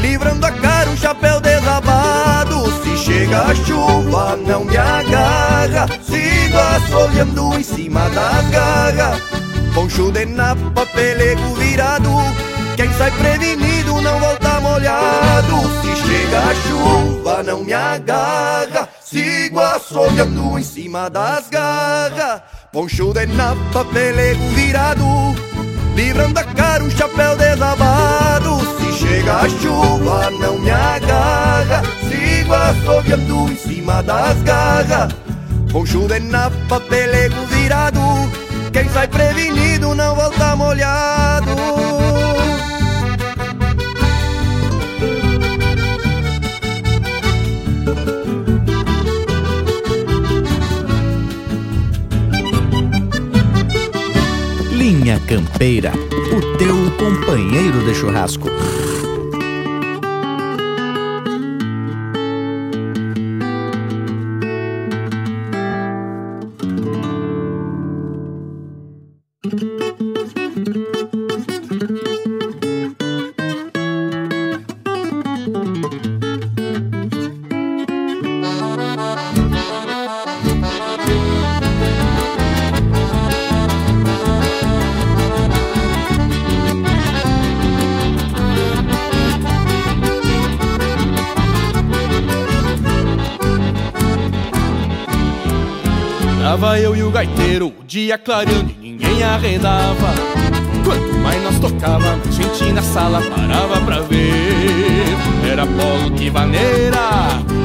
Livrando 0.00 0.46
a 0.46 0.52
cara 0.52 0.88
um 0.88 0.96
chapéu 0.96 1.38
desabado. 1.38 2.64
Se 2.82 2.96
chega 2.96 3.42
a 3.42 3.54
chuva 3.54 4.36
não 4.36 4.64
me 4.64 4.76
agarra. 4.78 5.86
Sigo 6.02 6.58
assoviando 6.58 7.58
em 7.58 7.62
cima 7.62 8.08
das 8.08 8.48
garras 8.48 9.45
Poncho 9.76 10.10
de 10.10 10.24
napa, 10.24 10.86
pelego 10.86 11.54
virado. 11.54 12.08
Quem 12.76 12.90
sai 12.94 13.10
prevenido 13.10 14.00
não 14.00 14.18
volta 14.18 14.58
molhado. 14.58 15.56
Se 15.82 15.96
chega 15.96 16.38
a 16.38 16.54
chuva 16.54 17.42
não 17.42 17.62
me 17.62 17.74
agarra. 17.74 18.88
Sigo 19.02 19.60
assoviando 19.60 20.58
em 20.58 20.62
cima 20.62 21.10
das 21.10 21.50
garras. 21.50 22.40
Poncho 22.72 23.12
de 23.12 23.26
napa, 23.26 23.84
pelego 23.92 24.48
virado. 24.54 25.04
Livrando 25.94 26.40
a 26.40 26.44
cara 26.44 26.82
um 26.82 26.90
chapéu 26.90 27.36
desabado. 27.36 28.58
Se 28.78 28.92
chega 28.94 29.40
a 29.40 29.48
chuva 29.60 30.30
não 30.30 30.58
me 30.58 30.70
agarra. 30.70 31.82
Sigo 32.08 32.54
assoviando 32.54 33.52
em 33.52 33.56
cima 33.56 34.02
das 34.02 34.40
garras. 34.40 35.12
Poncho 35.70 36.08
de 36.08 36.18
napa, 36.18 36.80
pelego 36.80 37.44
virado. 37.50 38.00
Quem 38.72 38.88
sai 38.90 39.08
prevenido 39.08 39.65
não 39.96 40.14
volta 40.14 40.54
molhado. 40.54 41.50
Linha 54.70 55.18
Campeira, 55.26 55.92
o 56.36 56.58
teu 56.58 56.76
companheiro 56.98 57.82
de 57.86 57.94
churrasco. 57.94 58.50
Dia 98.06 98.18
clareando 98.18 98.70
e 98.70 98.90
ninguém 98.92 99.20
arredava. 99.24 100.14
Quanto 100.84 101.12
mais 101.18 101.42
nós 101.42 101.58
tocava, 101.58 102.16
mais 102.16 102.30
gente 102.30 102.72
na 102.72 102.80
sala 102.80 103.20
parava 103.20 103.80
pra 103.80 104.00
ver. 104.02 105.50
Era 105.50 105.66
polo 105.66 106.12
que 106.12 106.30
vaneira, 106.30 107.00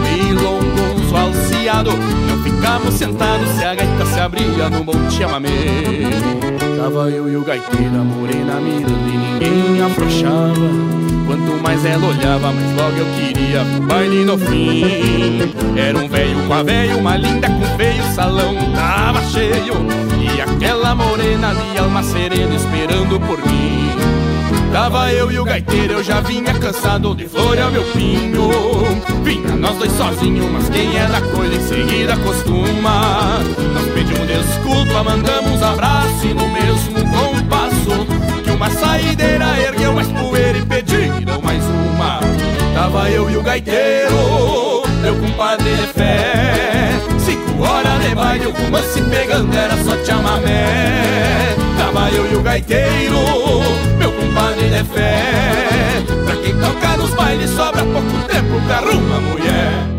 milongo, 0.04 0.92
arriado 1.62 1.92
Não 1.92 2.44
ficamos 2.44 2.94
sentados 2.96 3.50
se 3.50 3.64
a 3.64 3.76
gaita 3.76 4.06
se 4.06 4.20
abria 4.20 4.70
no 4.70 4.84
monte 4.84 5.14
chamamé 5.14 5.50
Tava 6.82 7.12
eu 7.12 7.30
e 7.30 7.36
o 7.38 7.44
gaiteiro, 7.44 7.94
a 7.94 8.04
morena 8.04 8.60
mirando 8.60 9.08
e 9.08 9.16
ninguém 9.16 9.84
afrouxava. 9.84 10.56
Quanto 11.28 11.62
mais 11.62 11.86
ela 11.86 12.08
olhava, 12.08 12.52
mais 12.52 12.76
logo 12.76 12.98
eu 12.98 13.06
queria 13.14 13.64
pro 13.64 13.86
baile 13.86 14.26
no 14.26 14.36
fim. 14.36 14.84
Era 15.78 15.96
um 16.00 16.10
velho 16.10 16.42
com 16.48 16.54
a 16.56 16.64
velha, 16.64 16.98
uma 16.98 17.18
linda 17.18 17.48
com 17.52 17.78
feio, 17.78 18.04
o 18.04 18.16
salão 18.16 18.56
tava 18.74 19.24
cheio. 19.26 19.76
E 20.20 20.42
aquela 20.42 20.96
morena 20.96 21.50
ali, 21.50 21.78
alma 21.78 22.02
serena, 22.02 22.56
esperando 22.56 23.20
por 23.20 23.38
mim. 23.46 23.92
Tava 24.74 25.12
eu 25.12 25.32
e 25.32 25.38
o 25.38 25.44
gaiteiro, 25.44 25.94
eu 25.94 26.04
já 26.04 26.20
vinha 26.20 26.52
cansado 26.56 27.14
de 27.14 27.28
florear 27.28 27.70
meu 27.70 27.84
pinho 27.92 28.50
Vinha 29.22 29.56
nós 29.56 29.78
dois 29.78 29.92
sozinhos, 29.92 30.50
mas 30.50 30.70
quem 30.70 30.98
é 30.98 31.06
da 31.06 31.22
coisa 31.22 31.56
em 31.56 31.68
seguida 31.68 32.18
costuma. 32.18 33.38
Nós 33.74 33.86
pedimos 33.94 34.28
desculpa, 34.28 35.04
mandamos 35.04 35.51
abraço 35.72 36.26
e 36.26 36.34
no 36.34 36.48
mesmo 36.50 37.00
compasso 37.10 38.06
Que 38.44 38.52
uma 38.52 38.70
saideira 38.70 39.46
ergueu 39.60 39.94
mais 39.94 40.08
poeira 40.08 40.58
e 40.58 40.66
pediram 40.66 41.42
mais 41.42 41.64
uma. 41.64 42.20
Tava 42.74 43.10
eu 43.10 43.30
e 43.30 43.38
o 43.38 43.44
gaiteiro, 43.44 44.84
meu 45.02 45.16
compadre 45.16 45.76
de 45.76 45.88
fé. 45.88 46.92
Cinco 47.20 47.64
horas 47.64 48.02
de 48.02 48.16
baile, 48.16 48.48
o 48.48 48.52
romance 48.52 49.02
pegando 49.02 49.56
era 49.56 49.78
só 49.84 50.04
chamamé 50.06 51.56
Tava 51.78 52.10
eu 52.12 52.32
e 52.32 52.36
o 52.36 52.42
gaiteiro, 52.42 53.18
meu 53.98 54.12
compadre 54.12 54.70
de 54.70 54.84
fé. 54.86 56.04
Pra 56.26 56.36
quem 56.38 56.56
toca 56.60 56.98
nos 56.98 57.14
bailes 57.14 57.50
sobra 57.52 57.84
pouco 57.84 58.28
tempo 58.28 58.62
pra 58.68 58.78
arrumar 58.78 59.22
mulher 59.22 59.92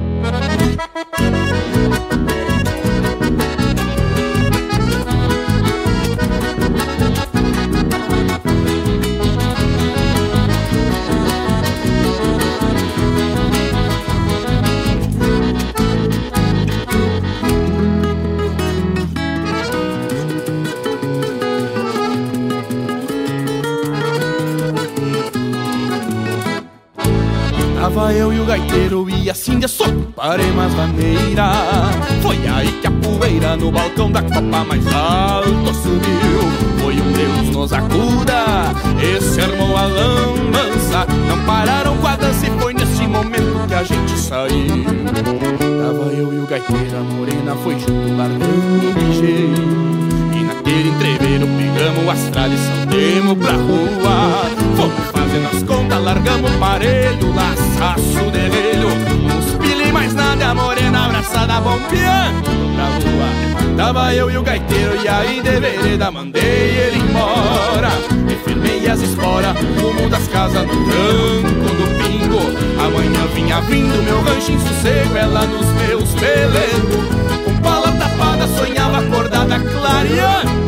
Tava 27.94 28.14
eu 28.14 28.32
e 28.32 28.40
o 28.40 28.46
gaiteiro 28.46 29.06
e 29.10 29.28
assim 29.28 29.58
de 29.58 29.68
soco 29.68 30.10
paremos 30.16 30.74
maneira 30.74 31.52
Foi 32.22 32.38
aí 32.48 32.72
que 32.80 32.86
a 32.86 32.90
poeira 32.90 33.54
no 33.54 33.70
balcão 33.70 34.10
da 34.10 34.22
copa 34.22 34.64
mais 34.64 34.86
alto 34.86 35.74
subiu. 35.74 36.80
Foi 36.80 36.94
um 36.94 37.12
Deus 37.12 37.54
nos 37.54 37.70
acuda, 37.70 38.72
esse 38.98 39.42
armou 39.42 39.76
a 39.76 39.82
lambança 39.82 41.06
Não 41.28 41.44
pararam 41.44 41.94
com 41.98 42.06
a 42.06 42.16
dança 42.16 42.46
e 42.46 42.50
foi 42.58 42.72
nesse 42.72 43.06
momento 43.06 43.68
que 43.68 43.74
a 43.74 43.82
gente 43.82 44.18
saiu. 44.18 44.84
Tava 45.04 46.12
eu 46.14 46.32
e 46.32 46.38
o 46.38 46.46
gaiteiro, 46.46 46.96
a 46.96 47.02
morena 47.02 47.54
foi 47.56 47.78
junto 47.78 48.16
largando 48.16 48.88
o 48.88 49.62
e 50.34 50.44
naquele 50.44 50.88
entreveiro 50.88 51.46
pegamos 51.46 52.08
as 52.08 52.30
tradição, 52.30 52.86
demos 52.86 53.36
pra 53.36 53.52
rua. 53.52 54.50
Fomos 54.76 55.10
fazendo 55.12 55.48
as 55.52 55.62
contas, 55.62 56.02
largamos 56.02 56.50
o 56.50 56.58
parelho, 56.58 57.32
laçaço 57.82 58.30
de 58.30 58.48
relho. 58.48 58.88
Uns 58.88 59.88
e 59.88 59.92
mais 59.92 60.14
nada, 60.14 60.54
morena 60.54 61.06
abraçada, 61.06 61.60
bombeando 61.60 62.42
pra 62.74 62.86
rua 62.86 63.76
Tava 63.76 64.14
eu 64.14 64.30
e 64.30 64.36
o 64.38 64.42
gaiteiro 64.42 65.02
e 65.02 65.08
aí 65.08 65.40
de 65.40 65.60
vereda 65.60 66.10
mandei 66.10 66.42
ele 66.42 66.98
embora. 66.98 67.90
E 68.30 68.34
firmei 68.44 68.88
as 68.88 69.00
esporas, 69.00 69.56
rumo 69.80 70.08
das 70.08 70.28
casas 70.28 70.66
no 70.66 70.74
tranco 70.84 71.74
do 71.74 71.86
pingo. 71.98 72.40
Amanhã 72.80 73.26
vinha 73.34 73.60
vindo 73.62 74.02
meu 74.04 74.20
rancho 74.22 74.52
em 74.52 74.60
sossego, 74.60 75.16
ela 75.16 75.44
nos 75.46 75.66
meus 75.82 76.10
pelegos. 76.14 77.44
Com 77.44 77.56
pala 77.62 77.92
tapada, 77.92 78.46
sonhava 78.46 78.98
acordada, 78.98 79.58
clareando. 79.58 80.62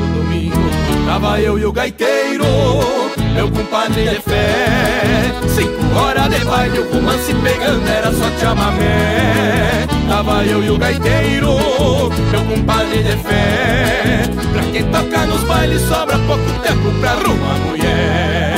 Tava 1.06 1.40
eu 1.40 1.58
e 1.58 1.64
o 1.64 1.72
gaiteiro, 1.72 2.44
meu 3.34 3.50
compadre 3.50 4.08
de 4.08 4.20
fé. 4.20 5.32
Cinco 5.48 5.98
horas 5.98 6.30
de 6.30 6.44
baile, 6.44 6.78
o 6.78 6.94
romance 6.94 7.34
pegando, 7.34 7.88
era 7.88 8.12
só 8.12 8.30
chamamé. 8.40 9.86
Tava 10.08 10.44
eu 10.44 10.62
e 10.62 10.70
o 10.70 10.78
gaiteiro, 10.78 11.56
meu 12.30 12.44
compadre 12.44 13.02
de 13.02 13.16
fé. 13.18 14.22
Pra 14.52 14.62
quem 14.72 14.84
toca 14.84 15.26
nos 15.26 15.42
bailes, 15.44 15.82
sobra 15.82 16.18
pouco 16.18 16.50
tempo 16.62 16.90
pra 17.00 17.10
arrumar 17.10 17.58
mulher. 17.66 18.54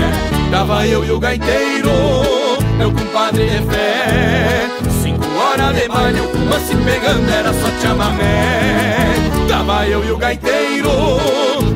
Tava 0.50 0.86
eu 0.86 1.04
e 1.04 1.10
o 1.10 1.18
gaiteiro, 1.18 1.90
meu 2.78 2.92
compadre 2.92 3.46
de 3.46 3.62
fé 3.66 4.68
Cinco 5.02 5.26
horas 5.38 5.74
de 5.74 5.88
baile, 5.88 6.20
o 6.20 6.38
romance 6.38 6.74
pegando 6.76 7.28
era 7.30 7.52
só 7.52 7.68
chamamé 7.82 9.16
Tava 9.48 9.86
eu 9.86 10.04
e 10.04 10.12
o 10.12 10.16
gaiteiro, 10.16 10.90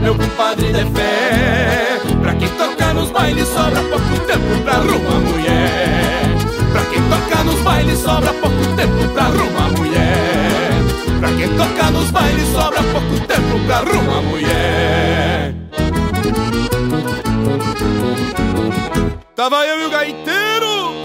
meu 0.01 0.14
compadre 0.14 0.72
de 0.72 0.84
fé. 0.92 2.01
Pra 2.20 2.34
quem 2.34 2.48
toca 2.48 2.94
nos 2.94 3.11
bailes 3.11 3.48
sobra 3.48 3.82
pouco 3.82 4.26
tempo 4.26 4.62
pra 4.64 4.74
arrumar 4.74 5.20
mulher. 5.20 6.36
Pra 6.72 6.82
quem 6.84 7.03
toca 7.09 7.44
nos 7.44 7.61
bailes 7.61 7.98
sobra 7.98 8.32
pouco 8.34 8.76
tempo 8.76 9.09
pra 9.12 9.24
arrumar 9.24 9.70
mulher. 9.78 10.70
Pra 11.18 11.28
quem 11.32 11.48
toca 11.57 11.90
nos 11.90 12.11
bailes 12.11 12.48
sobra 12.48 12.82
pouco 12.82 13.20
tempo 13.26 13.66
pra 13.66 13.76
arrumar 13.76 14.22
mulher. 14.22 15.55
Tava 19.34 19.64
eu 19.64 19.82
e 19.82 19.86
o 19.86 19.90
gaiteiro 19.90 20.99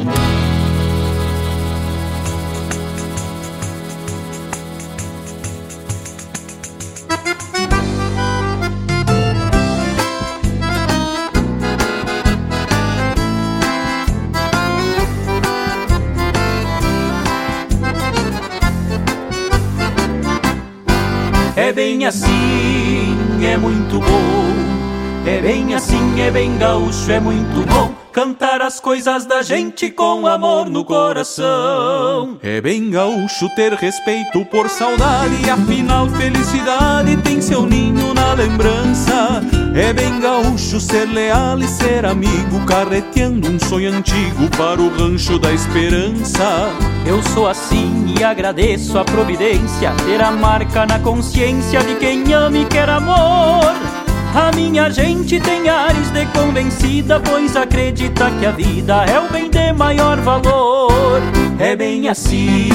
É 21.66 21.74
bem 21.74 22.06
assim, 22.06 23.18
é 23.44 23.58
muito 23.58 24.00
bom. 24.00 25.26
É 25.26 25.42
bem 25.42 25.74
assim, 25.74 26.22
é 26.22 26.30
bem 26.30 26.56
gaúcho, 26.60 27.12
é 27.12 27.20
muito 27.20 27.66
bom. 27.66 28.05
Cantar 28.16 28.62
as 28.62 28.80
coisas 28.80 29.26
da 29.26 29.42
gente 29.42 29.92
com 29.92 30.26
amor 30.26 30.70
no 30.70 30.86
coração. 30.86 32.40
É 32.42 32.62
bem 32.62 32.90
gaúcho 32.90 33.54
ter 33.58 33.74
respeito 33.74 34.46
por 34.46 34.70
saudade, 34.70 35.50
afinal 35.50 36.08
felicidade 36.08 37.18
tem 37.18 37.42
seu 37.42 37.66
ninho 37.66 38.14
na 38.14 38.32
lembrança. 38.32 39.42
É 39.76 39.92
bem 39.92 40.18
gaúcho 40.22 40.80
ser 40.80 41.10
leal 41.10 41.60
e 41.60 41.68
ser 41.68 42.06
amigo, 42.06 42.66
carreteando 42.66 43.50
um 43.50 43.60
sonho 43.60 43.92
antigo 43.92 44.50
para 44.56 44.82
o 44.82 44.88
rancho 44.98 45.38
da 45.38 45.52
esperança. 45.52 46.70
Eu 47.06 47.22
sou 47.22 47.50
assim 47.50 48.16
e 48.18 48.24
agradeço 48.24 48.98
a 48.98 49.04
providência, 49.04 49.92
ter 50.06 50.22
a 50.22 50.32
marca 50.32 50.86
na 50.86 51.00
consciência 51.00 51.84
de 51.84 51.96
quem 51.96 52.32
ama 52.32 52.60
e 52.60 52.64
quer 52.64 52.90
amor. 52.90 53.95
A 54.36 54.52
minha 54.54 54.92
gente 54.92 55.40
tem 55.40 55.70
ares 55.70 56.12
de 56.12 56.26
convencida, 56.26 57.22
pois 57.22 57.56
acredita 57.56 58.30
que 58.32 58.46
a 58.46 58.52
vida 58.52 59.06
é 59.06 59.18
o 59.18 59.32
bem 59.32 59.50
de 59.50 59.72
maior 59.72 60.18
valor. 60.18 61.22
É 61.58 61.74
bem 61.74 62.10
assim, 62.10 62.70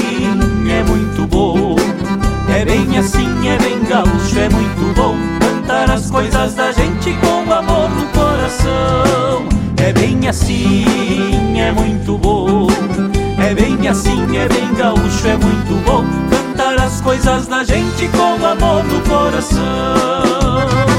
é 0.70 0.82
muito 0.82 1.26
bom. 1.26 1.76
É 2.48 2.64
bem 2.64 2.98
assim, 2.98 3.46
é 3.46 3.58
bem 3.58 3.78
gaúcho, 3.84 4.38
é 4.38 4.48
muito 4.48 4.94
bom. 4.94 5.14
Cantar 5.38 5.90
as 5.90 6.10
coisas 6.10 6.54
da 6.54 6.72
gente 6.72 7.12
com 7.20 7.52
amor 7.52 7.90
no 7.90 8.06
coração. 8.06 9.46
É 9.86 9.92
bem 9.92 10.28
assim, 10.28 11.60
é 11.60 11.72
muito 11.72 12.16
bom. 12.16 12.68
É 13.38 13.54
bem 13.54 13.86
assim, 13.86 14.34
é 14.34 14.48
bem 14.48 14.74
gaúcho, 14.78 15.28
é 15.28 15.36
muito 15.36 15.84
bom. 15.84 16.06
Cantar 16.30 16.80
as 16.80 17.02
coisas 17.02 17.46
da 17.46 17.62
gente 17.64 18.08
com 18.08 18.46
amor 18.46 18.82
no 18.84 19.00
coração. 19.02 20.89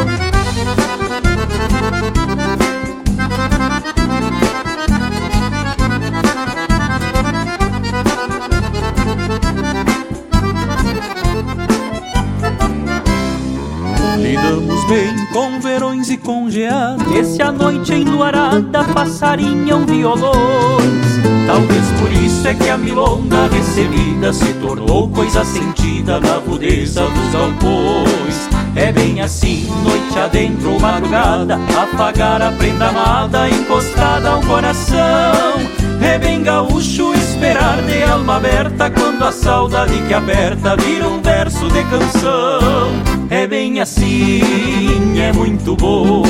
Com 15.32 15.59
verões 15.59 16.09
e 16.09 16.17
com 16.17 16.49
geadas. 16.49 17.07
Esse 17.15 17.41
a 17.41 17.51
noite 17.51 17.93
enluarada 17.93 18.84
passarinham 18.93 19.86
violões. 19.86 21.01
Talvez 21.47 21.86
por 21.99 22.11
isso 22.11 22.47
é 22.47 22.53
que 22.53 22.69
a 22.69 22.77
milonga 22.77 23.47
recebida 23.47 24.32
se 24.32 24.53
tornou 24.55 25.09
coisa 25.09 25.43
sentida 25.43 26.19
na 26.19 26.36
rudeza 26.36 27.01
dos 27.01 27.32
galpões. 27.32 28.49
É 28.75 28.91
bem 28.91 29.21
assim, 29.21 29.67
noite 29.84 30.17
adentro, 30.17 30.79
madrugada, 30.79 31.59
afagar 31.77 32.41
a 32.41 32.51
prenda 32.51 32.88
amada 32.88 33.49
encostada 33.49 34.29
ao 34.29 34.41
coração. 34.41 35.82
É 36.01 36.17
bem 36.17 36.41
gaúcho 36.41 37.13
esperar 37.13 37.82
de 37.84 38.03
alma 38.03 38.38
aberta 38.38 38.89
quando 38.89 39.23
a 39.23 39.32
saudade 39.32 40.01
que 40.07 40.13
aperta 40.13 40.75
vira 40.77 41.07
um 41.07 41.21
verso 41.21 41.67
de 41.67 41.84
canção. 41.84 43.11
É 43.32 43.47
bem 43.47 43.79
assim, 43.79 45.17
é 45.17 45.32
muito 45.32 45.73
bom. 45.77 46.21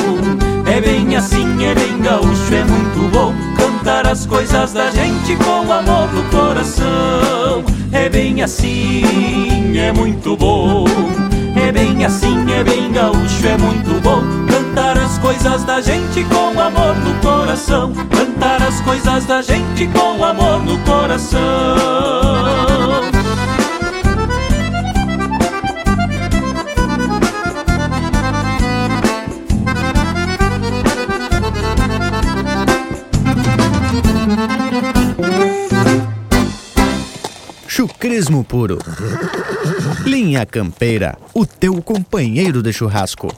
É 0.64 0.80
bem 0.80 1.16
assim, 1.16 1.64
é 1.64 1.74
bem 1.74 2.00
gaúcho, 2.00 2.54
é 2.54 2.64
muito 2.64 3.10
bom 3.10 3.34
cantar 3.56 4.06
as 4.06 4.24
coisas 4.24 4.72
da 4.72 4.88
gente 4.92 5.34
com 5.44 5.72
amor 5.72 6.08
no 6.14 6.22
coração. 6.30 7.64
É 7.90 8.08
bem 8.08 8.40
assim, 8.40 9.76
é 9.76 9.90
muito 9.92 10.36
bom. 10.36 10.84
É 11.56 11.72
bem 11.72 12.04
assim, 12.04 12.46
é 12.52 12.62
bem 12.62 12.92
gaúcho, 12.92 13.46
é 13.46 13.58
muito 13.58 14.00
bom 14.00 14.22
Cantar 14.46 14.96
as 14.96 15.18
coisas 15.18 15.64
da 15.64 15.82
gente 15.82 16.24
com 16.24 16.58
amor 16.58 16.96
no 16.96 17.14
coração 17.20 17.92
Cantar 18.10 18.62
as 18.62 18.80
coisas 18.80 19.26
da 19.26 19.42
gente 19.42 19.86
com 19.88 20.24
amor 20.24 20.64
no 20.64 20.78
coração 20.78 21.38
Chucrismo 38.02 38.42
puro. 38.42 38.78
Linha 40.04 40.44
Campeira, 40.44 41.16
o 41.32 41.46
teu 41.46 41.80
companheiro 41.80 42.60
de 42.60 42.72
churrasco. 42.72 43.28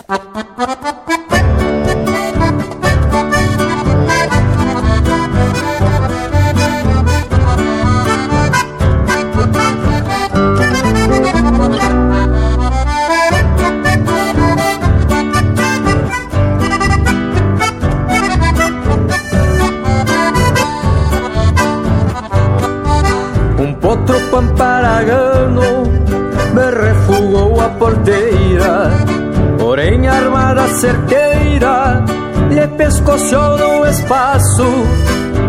Cerqueira 30.84 32.04
lhe 32.50 32.66
pescoçou 32.76 33.56
no 33.56 33.86
espaço 33.86 34.66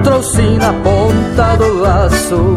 Trouxe 0.02 0.42
na 0.58 0.72
ponta 0.72 1.58
do 1.58 1.80
laço 1.80 2.56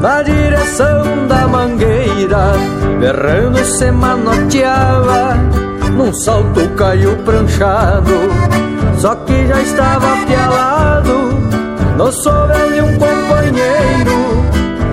na 0.00 0.22
direção 0.22 1.26
da 1.26 1.48
mangueira 1.48 2.52
Berrando 3.00 3.64
se 3.64 3.90
manoteava 3.90 5.34
num 5.96 6.12
salto 6.12 6.68
caiu 6.76 7.16
pranchado 7.24 8.14
Só 8.98 9.16
que 9.16 9.48
já 9.48 9.60
estava 9.60 10.24
pialado 10.26 11.30
no 11.96 12.12
sobre 12.12 12.74
de 12.74 12.80
um 12.80 12.92
companheiro 12.96 14.20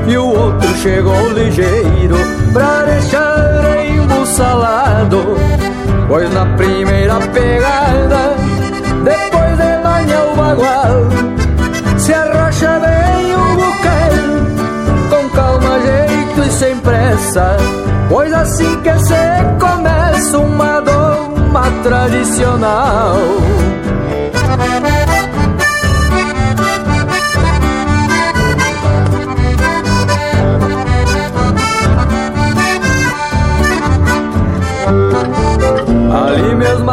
e 0.08 0.18
o 0.18 0.26
outro 0.26 0.70
chegou 0.78 1.34
ligeiro 1.34 2.16
pra 2.54 2.84
deixar 2.84 3.86
embussalado. 3.86 5.36
Pois 6.08 6.34
na 6.34 6.46
primeira 6.56 7.16
pegada, 7.34 8.36
depois 9.04 9.58
de 9.58 9.84
manhã 9.84 10.24
o 10.32 10.36
bagual, 10.38 11.10
se 11.98 12.14
arrocha 12.14 12.80
bem 12.80 13.36
o 13.36 13.56
bucal, 13.56 14.14
com 15.10 15.30
calma, 15.36 15.80
jeito 15.82 16.44
e 16.48 16.52
sem 16.52 16.78
pressa. 16.78 17.58
Pois 18.10 18.32
assim 18.34 18.82
que 18.82 19.00
se 19.00 19.16
começa 19.60 20.40
uma 20.40 20.80
doma 20.80 21.64
tradicional. 21.84 23.18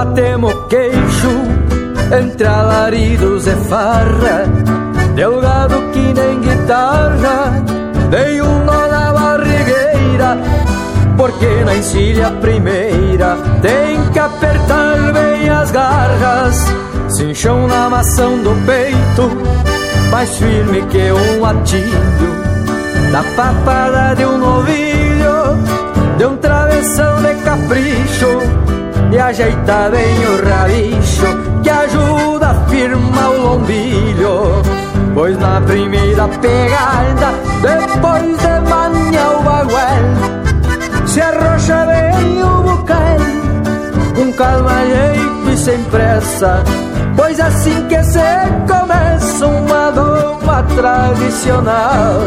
Matemos 0.05 0.55
queixo 0.69 1.31
Entre 2.21 2.47
alaridos 2.47 3.47
e 3.47 3.57
farra. 3.69 4.45
Deu 5.15 5.41
gado 5.41 5.81
que 5.93 6.13
nem 6.13 6.41
guitarra 6.41 7.65
Dei 8.11 8.43
um 8.43 8.65
nó 8.67 8.87
na 8.87 9.13
barrigueira. 9.13 10.37
Porque 11.17 11.65
na 11.65 11.77
encilha 11.77 12.31
primeira 12.33 13.39
Tem 13.63 14.11
que 14.13 14.19
apertar 14.19 15.13
bem 15.15 15.49
as 15.49 15.71
garras. 15.71 16.67
Cinchão 17.09 17.67
na 17.67 17.89
maçã 17.89 18.29
do 18.37 18.55
peito 18.67 19.31
Mais 20.11 20.37
firme 20.37 20.83
que 20.83 21.13
um 21.13 21.47
atilho. 21.47 22.35
Na 23.11 23.23
papada 23.35 24.15
de 24.15 24.27
um 24.27 24.37
novilho 24.37 25.57
De 26.19 26.27
um 26.27 26.37
travessão 26.37 27.23
de 27.23 27.35
capricho 27.37 28.74
e 29.15 29.19
ajeita 29.19 29.91
bem 29.91 30.27
o 30.27 30.45
rabicho 30.45 31.62
que 31.62 31.71
ajuda 31.71 32.51
a 32.51 32.55
firmar 32.69 33.31
o 33.31 33.41
lombilho. 33.43 34.62
Pois 35.15 35.39
na 35.39 35.61
primeira 35.61 36.27
pegada, 36.27 37.33
depois 37.62 38.37
de 38.37 38.61
manhã 38.69 39.31
o 39.39 39.43
baguel, 39.45 41.07
se 41.07 41.21
arrocha 41.21 41.87
bem 41.87 42.43
o 42.43 42.62
bucal, 42.62 43.19
com 44.17 44.33
calma, 44.33 44.85
jeito 44.85 45.51
e 45.53 45.57
sem 45.57 45.85
pressa. 45.85 46.65
Pois 47.17 47.39
assim 47.39 47.87
que 47.87 48.03
se 48.03 48.19
começa 48.67 49.47
uma 49.47 49.91
doma 49.93 50.65
tradicional. 50.75 52.19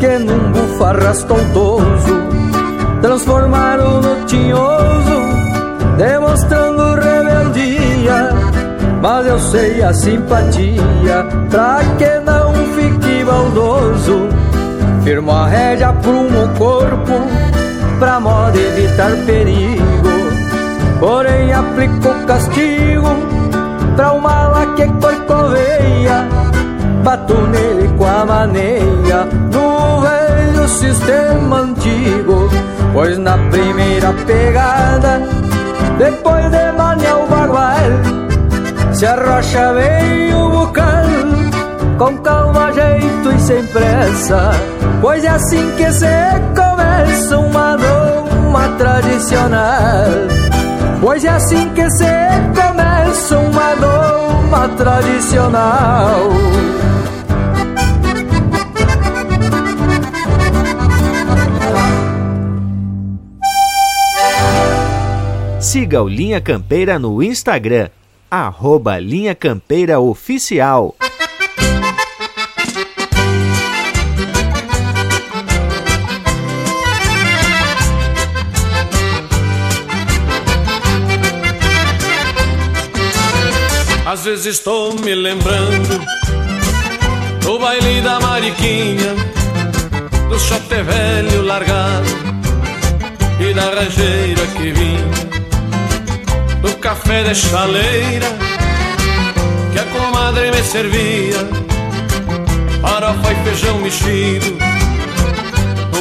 Que 0.00 0.18
num 0.18 0.52
bufarras 0.52 1.22
tontoso 1.24 2.28
transformaram 3.00 4.00
no 4.00 4.24
tinhoso, 4.26 5.20
demonstrando 5.96 6.94
rebeldia. 6.96 8.30
Mas 9.00 9.26
eu 9.26 9.38
sei 9.38 9.82
a 9.82 9.92
simpatia 9.94 11.26
pra 11.50 11.78
que 11.98 12.20
não 12.20 12.52
fique 12.74 13.24
baldoso. 13.24 14.28
Firmo 15.04 15.30
a 15.30 15.46
rédea 15.46 15.92
prumo 16.02 16.44
o 16.44 16.48
corpo 16.58 17.12
pra 17.98 18.20
modo 18.20 18.58
evitar 18.58 19.12
perigo. 19.24 20.10
Porém 20.98 21.52
aplico 21.52 22.08
castigo 22.26 23.08
pra 23.96 24.12
o 24.12 24.20
mala 24.20 24.66
que 24.74 24.86
corcoveia 25.00 26.39
Bato 27.02 27.34
nele 27.48 27.88
com 27.96 28.06
a 28.06 28.24
maneia 28.24 29.24
No 29.52 30.00
velho 30.00 30.68
sistema 30.68 31.60
antigo 31.60 32.48
Pois 32.92 33.18
na 33.18 33.36
primeira 33.50 34.12
pegada 34.26 35.22
Depois 35.98 36.50
de 36.50 36.72
maniar 36.72 37.16
o 37.18 37.26
bagual 37.26 38.92
Se 38.92 39.06
arrocha 39.06 39.72
bem 39.74 40.34
o 40.34 40.50
bucal 40.50 41.06
Com 41.98 42.18
calma, 42.18 42.72
jeito 42.72 43.32
e 43.32 43.40
sem 43.40 43.66
pressa 43.66 44.52
Pois 45.00 45.24
é 45.24 45.28
assim 45.28 45.70
que 45.76 45.90
se 45.92 46.06
começa 46.54 47.38
uma 47.38 47.76
doma 47.76 48.68
tradicional. 48.76 50.06
Pois 51.00 51.24
é 51.24 51.28
assim 51.28 51.70
que 51.70 51.90
se 51.90 52.04
começa 52.54 53.38
uma 53.38 53.74
doma 53.76 54.68
tradicional 54.76 56.28
Siga 65.70 66.02
o 66.02 66.08
Linha 66.08 66.40
Campeira 66.40 66.98
no 66.98 67.22
Instagram, 67.22 67.90
arroba 68.28 68.98
Linha 68.98 69.36
Campeira 69.36 70.00
Oficial. 70.00 70.96
Às 84.04 84.24
vezes 84.24 84.46
estou 84.46 84.98
me 84.98 85.14
lembrando 85.14 86.00
do 87.44 87.58
baile 87.60 88.00
da 88.02 88.18
Mariquinha, 88.18 89.14
do 90.28 90.36
chapéu 90.36 90.84
velho 90.84 91.42
largado 91.42 92.08
e 93.38 93.54
da 93.54 93.70
rancheira 93.70 94.44
que 94.56 94.72
vinha 94.72 95.30
café 96.90 97.22
de 97.22 97.34
chaleira 97.36 98.26
que 99.72 99.78
a 99.78 99.84
comadre 99.94 100.50
me 100.50 100.60
servia, 100.60 101.38
farofa 102.82 103.32
e 103.32 103.44
feijão 103.44 103.78
mexido, 103.78 104.58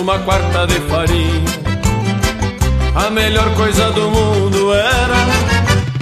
uma 0.02 0.18
quarta 0.18 0.66
de 0.66 0.80
farinha. 0.90 1.60
A 2.96 3.12
melhor 3.12 3.54
coisa 3.54 3.92
do 3.92 4.10
mundo 4.10 4.74
era 4.74 5.20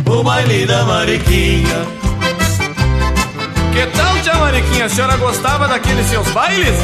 o 0.10 0.24
baile 0.24 0.66
da 0.66 0.86
Mariquinha. 0.86 1.80
Que 3.74 3.86
tal, 3.88 4.18
tia 4.22 4.36
Mariquinha? 4.36 4.86
A 4.86 4.90
senhora 4.90 5.18
gostava 5.18 5.68
daqueles 5.68 6.08
seus 6.08 6.30
bailes? 6.30 6.78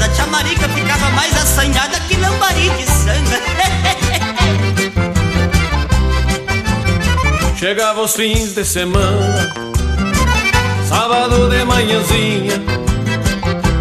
A 0.00 0.08
tia 0.10 0.26
Marica 0.26 0.68
ficava 0.68 1.10
mais 1.10 1.36
assanhada 1.36 1.98
que 2.06 2.16
lambari 2.18 2.70
de 2.70 2.86
sanga. 2.86 3.66
Chegava 7.56 8.02
os 8.02 8.14
fins 8.14 8.52
de 8.52 8.62
semana, 8.66 9.50
sábado 10.86 11.48
de 11.48 11.64
manhãzinha, 11.64 12.62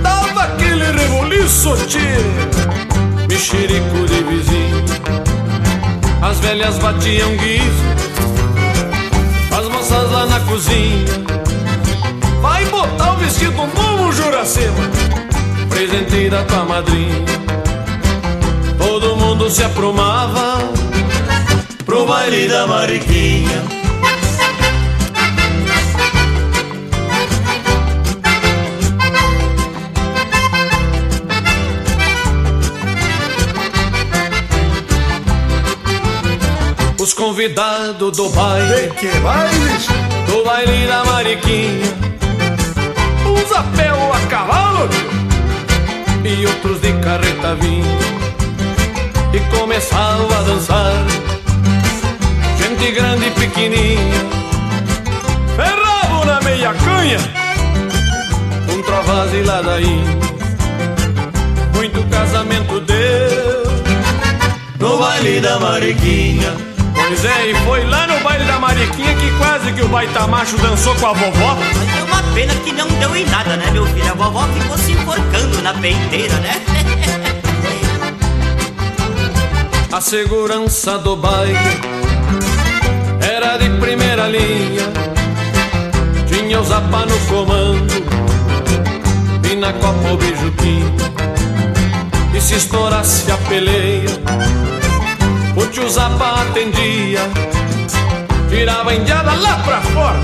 dava 0.01 0.43
aquele 0.43 0.85
reboliço, 0.93 1.75
tio, 1.85 1.99
mexerico 3.27 4.05
de 4.07 4.23
vizinho. 4.23 4.85
As 6.21 6.39
velhas 6.39 6.77
batiam 6.77 7.35
guiso, 7.35 7.83
as 9.51 9.67
moças 9.67 10.09
lá 10.09 10.25
na 10.25 10.39
cozinha. 10.39 11.05
Vai 12.41 12.65
botar 12.67 13.11
o 13.11 13.17
vestido 13.17 13.67
novo, 13.75 14.09
Juracema, 14.13 14.89
presente 15.69 16.29
da 16.29 16.45
tua 16.45 16.63
madrinha. 16.63 17.25
Todo 18.77 19.17
mundo 19.17 19.49
se 19.49 19.63
aprumava 19.65 20.84
pro 21.95 22.05
baile 22.05 22.49
da 22.49 22.67
Mariquinha. 22.67 23.63
Os 36.99 37.13
convidados 37.13 38.17
do 38.17 38.29
baile. 38.31 38.91
que 38.99 39.07
bailes? 39.19 39.87
Do 40.27 40.43
baile 40.43 40.87
da 40.87 41.05
Mariquinha. 41.05 41.95
Uns 43.25 43.51
a 43.53 43.63
pé 43.77 43.93
ou 43.93 44.11
a 44.11 44.19
cavalo 44.27 44.89
e 46.25 46.45
outros 46.45 46.81
de 46.81 46.91
carreta 46.99 47.55
vinha. 47.55 47.97
E 49.33 49.39
começava 49.57 50.39
a 50.39 50.41
dançar. 50.41 51.34
Gente 52.77 52.91
grande 52.91 53.27
e 53.27 53.31
pequenininha. 53.31 54.25
Ferravo 55.55 56.25
na 56.25 56.41
meia 56.41 56.73
canha. 56.73 57.19
Um 58.69 58.81
trovaz 58.81 59.33
e 59.33 59.43
ladainha. 59.43 60.19
Muito 61.73 62.03
casamento 62.09 62.81
deu 62.81 63.65
no 64.77 64.97
baile 64.97 65.39
da 65.39 65.57
Mariquinha. 65.57 66.53
Pois 66.93 67.23
é, 67.23 67.51
e 67.51 67.55
foi 67.65 67.85
lá 67.85 68.07
no 68.07 68.19
baile 68.19 68.43
da 68.43 68.59
Mariquinha 68.59 69.15
que 69.15 69.31
quase 69.37 69.71
que 69.71 69.81
o 69.81 69.87
baita 69.87 70.27
macho 70.27 70.57
dançou 70.57 70.95
com 70.95 71.07
a 71.07 71.13
vovó. 71.13 71.57
Mas 71.57 71.97
é 71.97 72.03
uma 72.03 72.23
pena 72.33 72.53
que 72.55 72.73
não 72.73 72.87
deu 72.87 73.15
em 73.15 73.25
nada, 73.27 73.55
né, 73.55 73.71
meu 73.71 73.85
filho? 73.85 74.11
A 74.11 74.15
vovó 74.15 74.45
ficou 74.47 74.77
se 74.77 74.91
enforcando 74.91 75.61
na 75.61 75.73
peiteira, 75.75 76.35
né? 76.39 76.61
A 79.93 80.01
segurança 80.01 80.97
do 80.97 81.15
baile 81.15 81.94
era 83.25 83.57
de 83.57 83.69
primeira 83.79 84.27
linha. 84.27 84.87
Tinha 86.27 86.59
o 86.59 86.63
Zapa 86.63 87.05
no 87.05 87.17
comando 87.27 87.93
e 89.51 89.55
na 89.55 89.73
copa 89.73 90.11
o 90.11 90.17
beijuquinho. 90.17 90.95
E 92.35 92.41
se 92.41 92.55
estourasse 92.55 93.31
a 93.31 93.37
peleia, 93.49 94.09
o 95.55 95.65
tio 95.67 95.89
Zapa 95.89 96.41
atendia. 96.41 97.21
Tirava 98.49 98.91
a 98.91 98.95
indiada 98.95 99.33
lá 99.33 99.57
pra 99.65 99.81
fora 99.81 100.21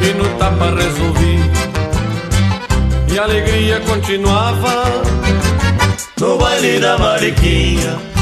e 0.00 0.14
no 0.14 0.28
tapa 0.38 0.66
resolvia. 0.66 1.50
E 3.12 3.18
a 3.18 3.24
alegria 3.24 3.80
continuava 3.80 4.84
no 6.18 6.38
baile 6.38 6.78
da 6.78 6.96
Mariquinha. 6.96 8.19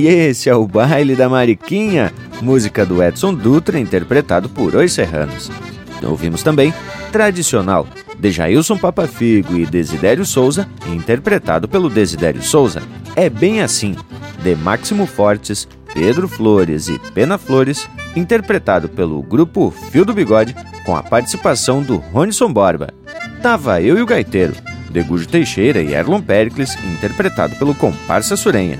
E 0.00 0.08
esse 0.08 0.48
é 0.48 0.54
o 0.54 0.66
Baile 0.66 1.14
da 1.14 1.28
Mariquinha, 1.28 2.10
música 2.40 2.86
do 2.86 3.02
Edson 3.02 3.34
Dutra, 3.34 3.78
interpretado 3.78 4.48
por 4.48 4.74
Os 4.74 4.94
Serranos. 4.94 5.50
Ouvimos 6.02 6.42
também 6.42 6.72
Tradicional, 7.12 7.86
de 8.18 8.30
Jailson 8.30 8.78
Papafigo 8.78 9.58
e 9.58 9.66
Desidério 9.66 10.24
Souza, 10.24 10.66
interpretado 10.86 11.68
pelo 11.68 11.90
Desidério 11.90 12.42
Souza. 12.42 12.82
É 13.14 13.28
bem 13.28 13.60
assim, 13.60 13.94
de 14.42 14.56
Máximo 14.56 15.04
Fortes, 15.04 15.68
Pedro 15.92 16.26
Flores 16.26 16.88
e 16.88 16.98
Pena 17.12 17.36
Flores, 17.36 17.86
interpretado 18.16 18.88
pelo 18.88 19.22
grupo 19.22 19.70
Fio 19.90 20.06
do 20.06 20.14
Bigode, 20.14 20.56
com 20.86 20.96
a 20.96 21.02
participação 21.02 21.82
do 21.82 21.96
Ronison 21.98 22.50
Borba. 22.50 22.88
Tava 23.42 23.82
eu 23.82 23.98
e 23.98 24.02
o 24.02 24.06
gaiteiro, 24.06 24.54
de 24.90 25.02
Gujo 25.02 25.28
Teixeira 25.28 25.82
e 25.82 25.92
Erlon 25.92 26.22
Pericles, 26.22 26.74
interpretado 26.90 27.54
pelo 27.56 27.74
Comparsa 27.74 28.34
Surenha. 28.34 28.78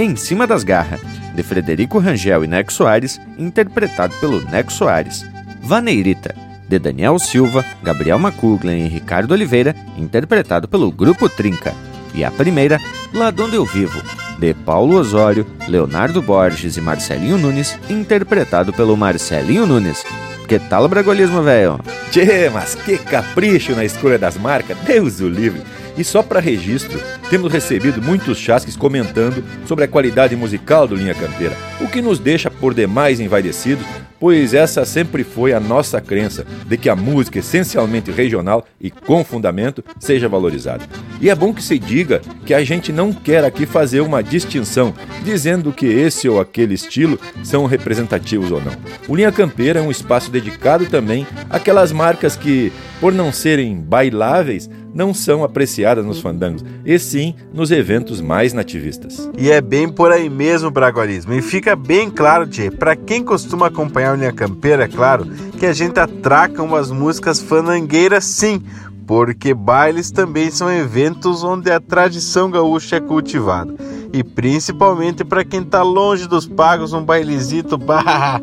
Em 0.00 0.14
Cima 0.14 0.46
das 0.46 0.62
Garras, 0.62 1.00
de 1.34 1.42
Frederico 1.42 1.98
Rangel 1.98 2.44
e 2.44 2.46
Neco 2.46 2.72
Soares, 2.72 3.20
interpretado 3.36 4.14
pelo 4.20 4.40
Neco 4.48 4.72
Soares. 4.72 5.26
Vaneirita, 5.60 6.36
de 6.68 6.78
Daniel 6.78 7.18
Silva, 7.18 7.64
Gabriel 7.82 8.16
Macuglen 8.16 8.86
e 8.86 8.88
Ricardo 8.88 9.32
Oliveira, 9.32 9.74
interpretado 9.96 10.68
pelo 10.68 10.92
Grupo 10.92 11.28
Trinca. 11.28 11.74
E 12.14 12.24
a 12.24 12.30
primeira, 12.30 12.80
Lá 13.12 13.32
Donde 13.32 13.56
Eu 13.56 13.64
Vivo, 13.64 14.00
de 14.38 14.54
Paulo 14.54 14.96
Osório, 14.96 15.44
Leonardo 15.66 16.22
Borges 16.22 16.76
e 16.76 16.80
Marcelinho 16.80 17.36
Nunes, 17.36 17.76
interpretado 17.90 18.72
pelo 18.72 18.96
Marcelinho 18.96 19.66
Nunes. 19.66 20.04
Que 20.46 20.60
tal 20.60 20.84
o 20.84 20.88
bragolismo, 20.88 21.42
velho? 21.42 21.80
Tchê, 22.12 22.48
mas 22.50 22.76
que 22.76 22.98
capricho 22.98 23.74
na 23.74 23.84
escolha 23.84 24.16
das 24.16 24.36
marcas, 24.36 24.78
Deus 24.78 25.18
o 25.18 25.28
livre! 25.28 25.60
E 25.96 26.04
só 26.04 26.22
para 26.22 26.38
registro, 26.38 27.00
temos 27.30 27.52
recebido 27.52 28.00
muitos 28.00 28.38
chasques 28.38 28.76
comentando 28.76 29.44
sobre 29.66 29.84
a 29.84 29.88
qualidade 29.88 30.34
musical 30.34 30.88
do 30.88 30.94
Linha 30.94 31.14
Campeira, 31.14 31.56
o 31.80 31.86
que 31.86 32.00
nos 32.00 32.18
deixa 32.18 32.50
por 32.50 32.72
demais 32.72 33.20
envaidecidos, 33.20 33.84
pois 34.18 34.54
essa 34.54 34.84
sempre 34.84 35.22
foi 35.22 35.52
a 35.52 35.60
nossa 35.60 36.00
crença 36.00 36.46
de 36.66 36.76
que 36.76 36.88
a 36.88 36.96
música 36.96 37.38
essencialmente 37.38 38.10
regional 38.10 38.66
e 38.80 38.90
com 38.90 39.22
fundamento 39.22 39.84
seja 39.98 40.28
valorizada. 40.28 40.84
E 41.20 41.30
é 41.30 41.34
bom 41.34 41.52
que 41.52 41.62
se 41.62 41.78
diga 41.78 42.20
que 42.44 42.54
a 42.54 42.64
gente 42.64 42.92
não 42.92 43.12
quer 43.12 43.44
aqui 43.44 43.66
fazer 43.66 44.00
uma 44.00 44.22
distinção 44.22 44.94
dizendo 45.22 45.72
que 45.72 45.86
esse 45.86 46.28
ou 46.28 46.40
aquele 46.40 46.74
estilo 46.74 47.18
são 47.44 47.66
representativos 47.66 48.50
ou 48.50 48.60
não. 48.60 48.72
O 49.06 49.14
Linha 49.14 49.30
Campeira 49.30 49.80
é 49.80 49.82
um 49.82 49.90
espaço 49.90 50.30
dedicado 50.30 50.86
também 50.86 51.26
àquelas 51.50 51.92
marcas 51.92 52.36
que, 52.36 52.72
por 53.00 53.12
não 53.12 53.32
serem 53.32 53.76
bailáveis, 53.76 54.68
não 54.94 55.14
são 55.14 55.44
apreciadas 55.44 56.04
nos 56.04 56.20
fandangos, 56.20 56.64
e 56.84 56.98
sim 57.18 57.34
nos 57.52 57.72
eventos 57.72 58.20
mais 58.20 58.52
nativistas. 58.52 59.28
E 59.36 59.50
é 59.50 59.60
bem 59.60 59.88
por 59.88 60.12
aí 60.12 60.30
mesmo, 60.30 60.70
Bragualismo. 60.70 61.34
E 61.34 61.42
fica 61.42 61.74
bem 61.74 62.08
claro, 62.08 62.46
Tchê, 62.46 62.70
para 62.70 62.94
quem 62.94 63.24
costuma 63.24 63.66
acompanhar 63.66 64.14
o 64.14 64.16
Linha 64.16 64.32
Campeira, 64.32 64.84
é 64.84 64.88
claro, 64.88 65.26
que 65.58 65.66
a 65.66 65.72
gente 65.72 65.98
atraca 65.98 66.62
umas 66.62 66.92
músicas 66.92 67.40
fanangueiras 67.40 68.24
sim, 68.24 68.62
porque 69.04 69.52
bailes 69.52 70.12
também 70.12 70.50
são 70.50 70.70
eventos 70.70 71.42
onde 71.42 71.70
a 71.72 71.80
tradição 71.80 72.50
gaúcha 72.50 72.96
é 72.96 73.00
cultivada. 73.00 73.74
E 74.12 74.22
principalmente 74.22 75.24
para 75.24 75.44
quem 75.44 75.64
tá 75.64 75.82
longe 75.82 76.28
dos 76.28 76.46
pagos, 76.46 76.92
um 76.92 77.02
bailezito, 77.02 77.76
bah, 77.78 78.40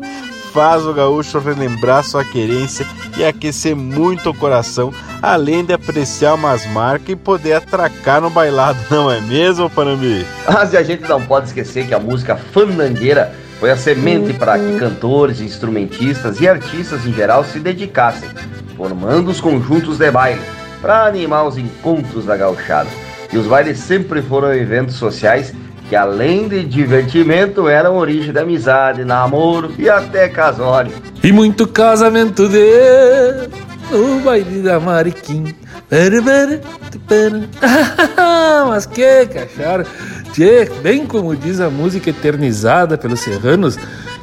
faz 0.56 0.86
o 0.86 0.94
gaúcho 0.94 1.38
relembrar 1.38 2.02
sua 2.02 2.24
querência 2.24 2.86
e 3.18 3.22
aquecer 3.22 3.76
muito 3.76 4.30
o 4.30 4.34
coração, 4.34 4.90
além 5.20 5.62
de 5.62 5.74
apreciar 5.74 6.32
umas 6.32 6.64
marcas 6.68 7.10
e 7.10 7.14
poder 7.14 7.52
atracar 7.52 8.22
no 8.22 8.30
bailado, 8.30 8.78
não 8.90 9.10
é 9.12 9.20
mesmo, 9.20 9.68
Panambi? 9.68 10.24
Mas 10.50 10.74
a 10.74 10.82
gente 10.82 11.06
não 11.06 11.20
pode 11.20 11.48
esquecer 11.48 11.86
que 11.86 11.92
a 11.92 11.98
música 11.98 12.36
fandangueira 12.36 13.34
foi 13.60 13.70
a 13.70 13.76
semente 13.76 14.32
para 14.32 14.58
que 14.58 14.78
cantores, 14.78 15.42
instrumentistas 15.42 16.40
e 16.40 16.48
artistas 16.48 17.04
em 17.04 17.12
geral 17.12 17.44
se 17.44 17.60
dedicassem, 17.60 18.30
formando 18.78 19.30
os 19.30 19.42
conjuntos 19.42 19.98
de 19.98 20.10
baile 20.10 20.40
para 20.80 21.04
animar 21.04 21.46
os 21.46 21.58
encontros 21.58 22.24
da 22.24 22.34
gauchada. 22.34 22.88
E 23.30 23.36
os 23.36 23.46
bailes 23.46 23.76
sempre 23.76 24.22
foram 24.22 24.54
eventos 24.54 24.94
sociais 24.94 25.52
que 25.88 25.96
além 25.96 26.48
de 26.48 26.64
divertimento 26.64 27.68
eram 27.68 27.96
origem 27.96 28.32
de 28.32 28.38
amizade, 28.38 29.04
namoro 29.04 29.72
e 29.78 29.88
até 29.88 30.28
casório. 30.28 30.92
E 31.22 31.32
muito 31.32 31.66
casamento 31.66 32.48
de 32.48 33.48
no 33.90 34.20
baile 34.20 34.62
da 34.62 34.80
Mariquim. 34.80 35.54
Mas 38.68 38.86
que 38.86 39.26
cacharam? 39.26 39.84
Tchê, 40.32 40.68
bem 40.82 41.06
como 41.06 41.36
diz 41.36 41.60
a 41.60 41.70
música 41.70 42.10
eternizada 42.10 42.98
pelos 42.98 43.20
serranos, 43.20 43.78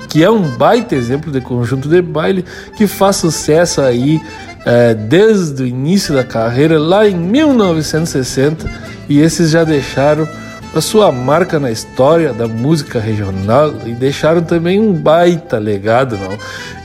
que 0.09 0.23
é 0.23 0.29
um 0.29 0.41
baita 0.57 0.95
exemplo 0.95 1.31
de 1.31 1.39
conjunto 1.39 1.87
de 1.87 2.01
baile 2.01 2.43
que 2.75 2.85
faz 2.85 3.15
sucesso 3.15 3.81
aí 3.81 4.21
é, 4.65 4.93
desde 4.93 5.63
o 5.63 5.65
início 5.65 6.13
da 6.13 6.23
carreira, 6.23 6.77
lá 6.77 7.07
em 7.07 7.15
1960, 7.15 8.69
e 9.07 9.19
esses 9.19 9.49
já 9.49 9.63
deixaram 9.63 10.27
a 10.75 10.81
sua 10.81 11.11
marca 11.11 11.59
na 11.59 11.71
história 11.71 12.33
da 12.33 12.47
música 12.47 12.99
regional 12.99 13.73
e 13.85 13.93
deixaram 13.93 14.41
também 14.41 14.79
um 14.79 14.93
baita 14.93 15.59
legado, 15.59 16.17
não? 16.17 16.37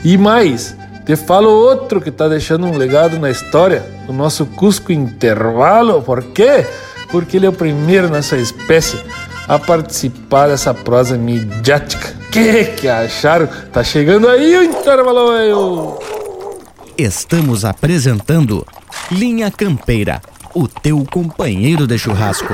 E 0.03 0.17
mais, 0.17 0.75
te 1.05 1.15
falo 1.15 1.49
outro 1.49 1.99
que 1.99 2.09
está 2.09 2.27
deixando 2.27 2.67
um 2.67 2.77
legado 2.77 3.17
na 3.17 3.31
história, 3.31 3.83
o 4.07 4.13
nosso 4.13 4.45
Cusco 4.45 4.91
Intervalo. 4.91 6.03
Por 6.03 6.21
quê? 6.21 6.65
Porque 7.09 7.37
ele 7.37 7.47
é 7.47 7.49
o 7.49 7.53
primeiro 7.53 8.09
nessa 8.09 8.37
espécie 8.37 9.03
a 9.47 9.57
participar 9.57 10.49
dessa 10.49 10.71
prosa 10.71 11.17
midiática. 11.17 12.13
Que 12.31 12.65
que 12.65 12.87
acharam? 12.87 13.49
Tá 13.73 13.83
chegando 13.83 14.29
aí 14.29 14.55
o 14.55 14.63
intervalo, 14.63 15.31
velho! 15.31 15.97
Estamos 16.95 17.65
apresentando 17.65 18.63
Linha 19.11 19.49
Campeira, 19.49 20.21
o 20.53 20.67
teu 20.67 21.03
companheiro 21.09 21.87
de 21.87 21.97
churrasco. 21.97 22.53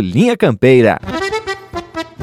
Linha 0.00 0.36
Campeira. 0.36 0.98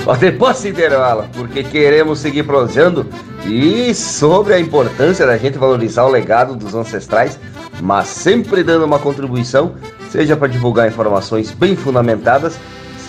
Mas 0.05 0.19
depois 0.19 0.57
se 0.57 0.69
intervala, 0.69 1.29
porque 1.33 1.63
queremos 1.63 2.19
seguir 2.19 2.43
prosseando 2.43 3.07
e 3.45 3.93
sobre 3.93 4.53
a 4.53 4.59
importância 4.59 5.25
da 5.25 5.37
gente 5.37 5.57
valorizar 5.57 6.03
o 6.03 6.09
legado 6.09 6.55
dos 6.55 6.75
ancestrais, 6.75 7.39
mas 7.81 8.07
sempre 8.07 8.63
dando 8.63 8.85
uma 8.85 8.99
contribuição, 8.99 9.75
seja 10.09 10.35
para 10.35 10.47
divulgar 10.47 10.87
informações 10.87 11.51
bem 11.51 11.75
fundamentadas, 11.75 12.59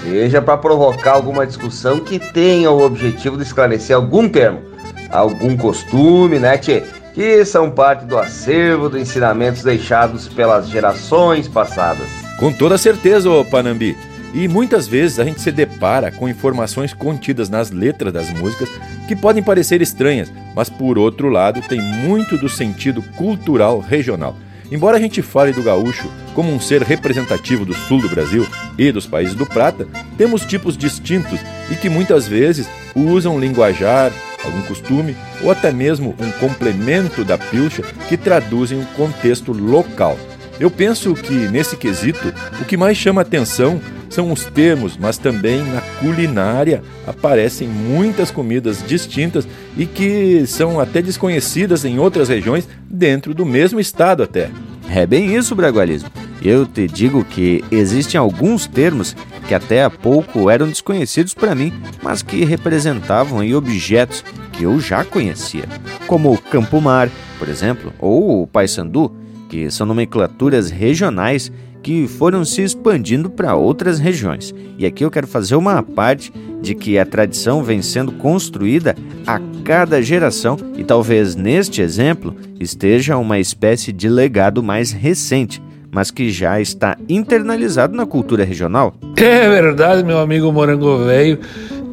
seja 0.02 0.40
para 0.40 0.56
provocar 0.56 1.12
alguma 1.12 1.46
discussão 1.46 1.98
que 2.00 2.18
tenha 2.18 2.70
o 2.70 2.84
objetivo 2.84 3.36
de 3.36 3.42
esclarecer 3.42 3.96
algum 3.96 4.28
termo, 4.28 4.62
algum 5.10 5.56
costume, 5.56 6.38
né, 6.38 6.58
tchê? 6.58 6.82
Que 7.12 7.44
são 7.44 7.70
parte 7.70 8.04
do 8.04 8.18
acervo 8.18 8.88
de 8.88 9.00
ensinamentos 9.00 9.62
deixados 9.62 10.26
pelas 10.28 10.68
gerações 10.68 11.46
passadas. 11.46 12.08
Com 12.38 12.52
toda 12.52 12.76
certeza, 12.76 13.30
ô 13.30 13.44
Panambi. 13.44 13.96
E 14.34 14.48
muitas 14.48 14.88
vezes 14.88 15.20
a 15.20 15.24
gente 15.24 15.40
se 15.40 15.52
depara 15.52 16.10
com 16.10 16.28
informações 16.28 16.92
contidas 16.92 17.48
nas 17.48 17.70
letras 17.70 18.12
das 18.12 18.30
músicas 18.30 18.68
que 19.06 19.14
podem 19.14 19.44
parecer 19.44 19.80
estranhas, 19.80 20.32
mas 20.56 20.68
por 20.68 20.98
outro 20.98 21.28
lado 21.28 21.62
tem 21.62 21.80
muito 21.80 22.36
do 22.36 22.48
sentido 22.48 23.00
cultural 23.16 23.78
regional. 23.78 24.36
Embora 24.72 24.96
a 24.96 25.00
gente 25.00 25.22
fale 25.22 25.52
do 25.52 25.62
gaúcho 25.62 26.10
como 26.34 26.52
um 26.52 26.58
ser 26.58 26.82
representativo 26.82 27.64
do 27.64 27.72
sul 27.74 28.00
do 28.00 28.08
Brasil 28.08 28.44
e 28.76 28.90
dos 28.90 29.06
países 29.06 29.36
do 29.36 29.46
Prata, 29.46 29.86
temos 30.18 30.44
tipos 30.44 30.76
distintos 30.76 31.38
e 31.70 31.76
que 31.76 31.88
muitas 31.88 32.26
vezes 32.26 32.68
usam 32.92 33.38
linguajar, 33.38 34.10
algum 34.42 34.62
costume 34.62 35.16
ou 35.42 35.50
até 35.52 35.70
mesmo 35.70 36.12
um 36.18 36.30
complemento 36.32 37.24
da 37.24 37.38
pilcha 37.38 37.82
que 38.08 38.16
traduzem 38.16 38.80
o 38.80 38.86
contexto 38.96 39.52
local. 39.52 40.18
Eu 40.58 40.70
penso 40.70 41.14
que, 41.14 41.32
nesse 41.32 41.76
quesito, 41.76 42.32
o 42.60 42.64
que 42.64 42.76
mais 42.76 42.96
chama 42.96 43.22
atenção 43.22 43.80
são 44.08 44.30
os 44.30 44.44
termos, 44.44 44.96
mas 44.96 45.18
também 45.18 45.62
na 45.64 45.80
culinária 46.00 46.82
aparecem 47.06 47.66
muitas 47.66 48.30
comidas 48.30 48.82
distintas 48.86 49.46
e 49.76 49.86
que 49.86 50.46
são 50.46 50.78
até 50.78 51.02
desconhecidas 51.02 51.84
em 51.84 51.98
outras 51.98 52.28
regiões 52.28 52.68
dentro 52.88 53.34
do 53.34 53.44
mesmo 53.44 53.80
estado 53.80 54.22
até. 54.22 54.50
É 54.88 55.04
bem 55.04 55.34
isso, 55.34 55.54
Bragualismo. 55.56 56.08
Eu 56.40 56.66
te 56.66 56.86
digo 56.86 57.24
que 57.24 57.64
existem 57.70 58.18
alguns 58.18 58.66
termos 58.66 59.16
que 59.48 59.54
até 59.54 59.82
há 59.82 59.90
pouco 59.90 60.50
eram 60.50 60.68
desconhecidos 60.68 61.34
para 61.34 61.54
mim, 61.54 61.72
mas 62.02 62.22
que 62.22 62.44
representavam 62.44 63.40
objetos 63.56 64.22
que 64.52 64.64
eu 64.64 64.78
já 64.78 65.04
conhecia, 65.04 65.64
como 66.06 66.32
o 66.32 66.38
Campo 66.38 66.80
Mar, 66.80 67.10
por 67.38 67.48
exemplo, 67.48 67.92
ou 67.98 68.42
o 68.42 68.46
Paysandu, 68.46 69.10
que 69.54 69.70
são 69.70 69.86
nomenclaturas 69.86 70.68
regionais 70.68 71.52
que 71.80 72.08
foram 72.08 72.44
se 72.44 72.60
expandindo 72.60 73.30
para 73.30 73.54
outras 73.54 74.00
regiões. 74.00 74.52
E 74.76 74.84
aqui 74.84 75.04
eu 75.04 75.10
quero 75.12 75.28
fazer 75.28 75.54
uma 75.54 75.80
parte 75.80 76.32
de 76.60 76.74
que 76.74 76.98
a 76.98 77.06
tradição 77.06 77.62
vem 77.62 77.80
sendo 77.80 78.10
construída 78.10 78.96
a 79.24 79.40
cada 79.62 80.02
geração 80.02 80.56
e 80.76 80.82
talvez 80.82 81.36
neste 81.36 81.80
exemplo 81.80 82.34
esteja 82.58 83.16
uma 83.16 83.38
espécie 83.38 83.92
de 83.92 84.08
legado 84.08 84.60
mais 84.60 84.90
recente, 84.90 85.62
mas 85.92 86.10
que 86.10 86.30
já 86.32 86.60
está 86.60 86.96
internalizado 87.08 87.96
na 87.96 88.04
cultura 88.04 88.44
regional. 88.44 88.92
É 89.16 89.48
verdade, 89.48 90.02
meu 90.02 90.18
amigo 90.18 90.52
Morango 90.52 91.04
Velho. 91.04 91.38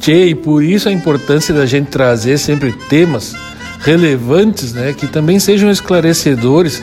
Tchê, 0.00 0.26
e 0.30 0.34
por 0.34 0.64
isso 0.64 0.88
a 0.88 0.92
importância 0.92 1.54
da 1.54 1.64
gente 1.64 1.90
trazer 1.90 2.38
sempre 2.38 2.72
temas 2.88 3.36
relevantes, 3.78 4.72
né, 4.72 4.92
que 4.92 5.06
também 5.06 5.38
sejam 5.38 5.70
esclarecedores 5.70 6.82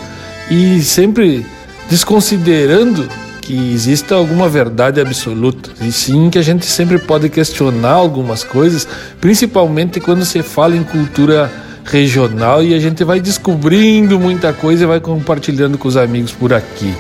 e 0.49 0.81
sempre 0.81 1.45
desconsiderando 1.89 3.07
que 3.41 3.73
exista 3.73 4.15
alguma 4.15 4.47
verdade 4.47 5.01
absoluta. 5.01 5.71
E 5.81 5.91
sim 5.91 6.29
que 6.29 6.37
a 6.37 6.41
gente 6.41 6.65
sempre 6.65 6.99
pode 6.99 7.29
questionar 7.29 7.93
algumas 7.93 8.43
coisas, 8.43 8.87
principalmente 9.19 9.99
quando 9.99 10.23
se 10.23 10.43
fala 10.43 10.75
em 10.75 10.83
cultura 10.83 11.51
regional 11.83 12.63
e 12.63 12.75
a 12.75 12.79
gente 12.79 13.03
vai 13.03 13.19
descobrindo 13.19 14.19
muita 14.19 14.53
coisa 14.53 14.83
e 14.83 14.87
vai 14.87 14.99
compartilhando 14.99 15.77
com 15.77 15.87
os 15.87 15.97
amigos 15.97 16.31
por 16.31 16.53
aqui. 16.53 16.93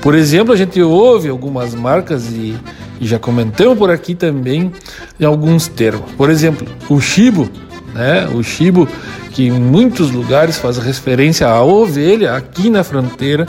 Por 0.00 0.14
exemplo, 0.14 0.52
a 0.52 0.56
gente 0.56 0.80
ouve 0.82 1.28
algumas 1.28 1.74
marcas 1.74 2.26
e, 2.32 2.56
e 3.00 3.06
já 3.06 3.18
comentamos 3.18 3.78
por 3.78 3.90
aqui 3.90 4.14
também 4.14 4.72
em 5.18 5.24
alguns 5.24 5.68
termos. 5.68 6.10
Por 6.12 6.30
exemplo, 6.30 6.66
o 6.88 7.00
chibo, 7.00 7.48
né? 7.94 8.28
O 8.34 8.42
chibo 8.42 8.88
que 9.36 9.48
em 9.48 9.50
muitos 9.50 10.10
lugares 10.10 10.56
faz 10.56 10.78
referência 10.78 11.46
à 11.46 11.62
ovelha, 11.62 12.34
aqui 12.34 12.70
na 12.70 12.82
fronteira 12.82 13.46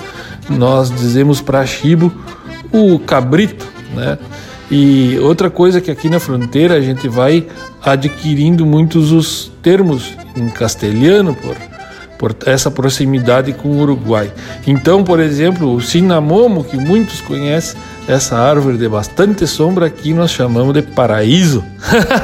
nós 0.49 0.91
dizemos 0.91 1.39
para 1.39 1.65
chibo 1.65 2.11
o 2.73 2.99
cabrito, 2.99 3.65
né? 3.95 4.17
E 4.69 5.17
outra 5.19 5.49
coisa 5.49 5.79
que 5.79 5.89
aqui 5.89 6.09
na 6.09 6.19
fronteira 6.19 6.75
a 6.75 6.81
gente 6.81 7.07
vai 7.07 7.47
adquirindo 7.81 8.65
muitos 8.65 9.13
os 9.13 9.49
termos 9.61 10.11
em 10.35 10.49
castelhano 10.49 11.33
por, 11.33 11.55
por 12.19 12.35
essa 12.45 12.69
proximidade 12.69 13.53
com 13.53 13.69
o 13.69 13.79
Uruguai. 13.79 14.29
Então, 14.67 15.05
por 15.05 15.21
exemplo, 15.21 15.73
o 15.73 15.79
cinamomo, 15.79 16.65
que 16.65 16.75
muitos 16.75 17.21
conhecem, 17.21 17.79
essa 18.07 18.37
árvore 18.37 18.77
de 18.77 18.87
bastante 18.87 19.45
sombra 19.45 19.87
aqui 19.87 20.13
nós 20.13 20.31
chamamos 20.31 20.73
de 20.73 20.81
paraíso. 20.81 21.63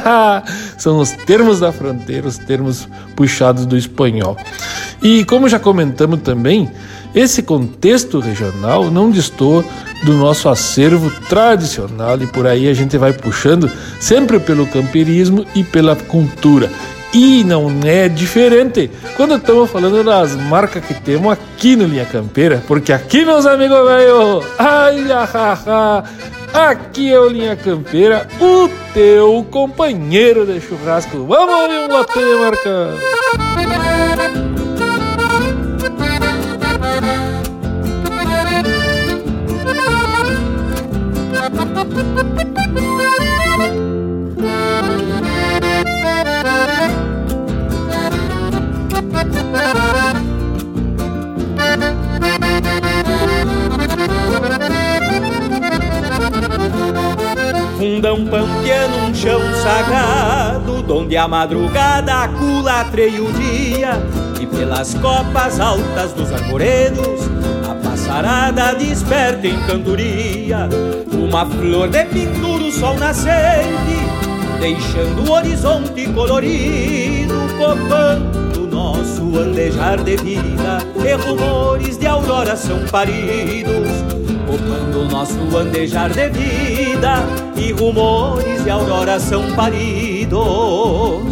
São 0.77 0.99
os 0.99 1.11
termos 1.11 1.59
da 1.59 1.71
fronteira, 1.71 2.27
os 2.27 2.37
termos 2.37 2.87
puxados 3.15 3.65
do 3.65 3.77
espanhol. 3.77 4.37
E 5.01 5.25
como 5.25 5.49
já 5.49 5.59
comentamos 5.59 6.21
também, 6.21 6.71
esse 7.13 7.43
contexto 7.43 8.19
regional 8.19 8.89
não 8.89 9.11
destoa 9.11 9.63
do 10.03 10.13
nosso 10.13 10.49
acervo 10.49 11.11
tradicional 11.27 12.21
e 12.21 12.27
por 12.27 12.47
aí 12.47 12.67
a 12.67 12.73
gente 12.73 12.97
vai 12.97 13.13
puxando 13.13 13.69
sempre 13.99 14.39
pelo 14.39 14.65
camperismo 14.65 15.45
e 15.53 15.63
pela 15.63 15.95
cultura. 15.95 16.71
E 17.13 17.43
não 17.43 17.69
é 17.85 18.09
diferente 18.09 18.89
quando 19.15 19.35
estamos 19.35 19.69
falando 19.69 20.03
das 20.03 20.35
marcas 20.35 20.83
que 20.83 20.95
temos 20.95 21.31
aqui 21.31 21.75
no 21.75 21.85
Linha 21.85 22.05
Campeira, 22.05 22.63
porque 22.67 22.91
aqui, 22.91 23.23
meus 23.23 23.45
amigos 23.45 23.85
velho, 23.85 24.43
ai, 24.57 25.05
ah, 25.11 26.03
Aqui 26.53 27.11
é 27.11 27.19
o 27.19 27.27
Linha 27.27 27.55
Campeira, 27.55 28.27
o 28.39 28.69
teu 28.93 29.43
companheiro 29.49 30.45
de 30.45 30.61
churrasco. 30.61 31.25
Vamos 31.25 31.55
ouvir 31.55 31.79
um 31.79 31.87
lote 31.87 32.19
marcando. 32.39 32.99
Fundão 57.83 58.25
pampiano, 58.27 59.09
um 59.09 59.13
chão 59.13 59.41
sagrado, 59.61 60.85
onde 60.87 61.17
a 61.17 61.27
madrugada 61.27 62.13
aculatreia 62.23 63.21
o 63.21 63.29
dia, 63.33 64.01
e 64.41 64.47
pelas 64.47 64.93
copas 64.93 65.59
altas 65.59 66.13
dos 66.13 66.31
arvoredos, 66.31 67.27
a 67.69 67.75
passarada 67.85 68.73
desperta 68.75 69.47
em 69.47 69.61
cantoria, 69.67 70.69
uma 71.11 71.45
flor 71.45 71.89
de 71.89 72.05
pintura, 72.05 72.63
o 72.63 72.71
sol 72.71 72.97
nascente, 72.97 73.99
deixando 74.61 75.29
o 75.29 75.33
horizonte 75.33 76.07
colorido, 76.13 77.35
copando 77.57 78.65
nosso 78.65 79.23
andejar 79.37 80.01
de 80.01 80.15
vida, 80.15 80.77
e 81.05 81.13
rumores 81.15 81.97
de 81.97 82.07
aurora 82.07 82.55
são 82.55 82.79
paridos 82.85 84.13
Ocupando 84.53 84.99
o 84.99 85.05
nosso 85.05 85.57
andejar 85.57 86.11
de 86.11 86.29
vida 86.29 87.25
E 87.55 87.71
rumores 87.71 88.63
de 88.63 88.69
aurora 88.69 89.19
são 89.19 89.51
paridos. 89.53 91.23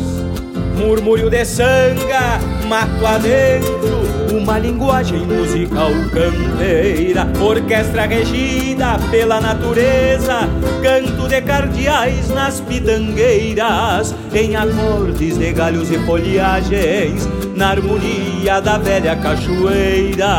Murmúrio 0.75 1.29
de 1.29 1.45
sanga, 1.45 2.39
mato 2.67 3.05
adentro 3.05 4.01
Uma 4.35 4.57
linguagem 4.57 5.19
musical 5.19 5.91
campeira 6.11 7.27
Orquestra 7.39 8.07
regida 8.07 8.97
pela 9.11 9.39
natureza 9.39 10.49
Canto 10.81 11.27
de 11.27 11.41
cardeais 11.41 12.27
nas 12.29 12.59
pitangueiras 12.61 14.15
Em 14.33 14.55
acordes 14.55 15.37
de 15.37 15.53
galhos 15.53 15.91
e 15.91 15.99
folhagens 15.99 17.29
Na 17.55 17.69
harmonia 17.69 18.59
da 18.59 18.79
velha 18.79 19.15
cachoeira 19.17 20.31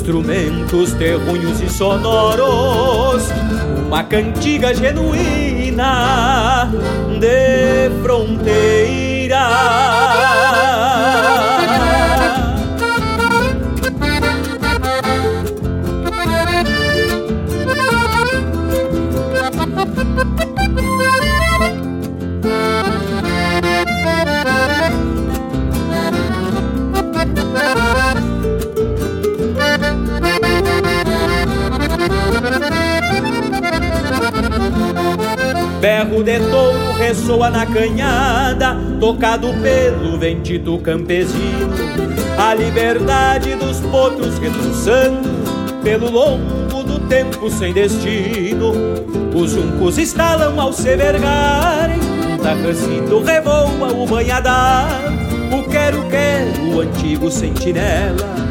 instrumentos 0.00 0.94
terrunhos 0.94 1.60
e 1.60 1.68
sonoros, 1.68 3.28
uma 3.86 4.02
cantiga 4.02 4.74
genuína 4.74 6.70
de 7.20 7.90
fronteira. 8.02 9.38
Berro 35.80 36.22
de 36.22 36.38
touro 36.38 36.92
ressoa 36.98 37.48
na 37.48 37.64
canhada, 37.64 38.76
tocado 39.00 39.48
pelo 39.62 40.18
ventito 40.18 40.76
campesino. 40.78 41.70
A 42.36 42.52
liberdade 42.52 43.54
dos 43.54 43.80
potros 43.80 44.38
reduçando 44.38 45.30
pelo 45.82 46.10
longo 46.10 46.82
do 46.82 46.98
tempo 47.08 47.48
sem 47.48 47.72
destino. 47.72 48.72
Os 49.34 49.52
juncos 49.52 49.96
estalam 49.96 50.60
ao 50.60 50.70
se 50.70 50.94
vergarem, 50.96 51.98
tarrancito 52.42 53.22
revoa 53.22 53.90
o 53.90 54.06
banhadar. 54.06 55.00
O 55.50 55.66
quero-quero, 55.66 56.76
o 56.76 56.80
antigo 56.80 57.30
sentinela 57.30 58.49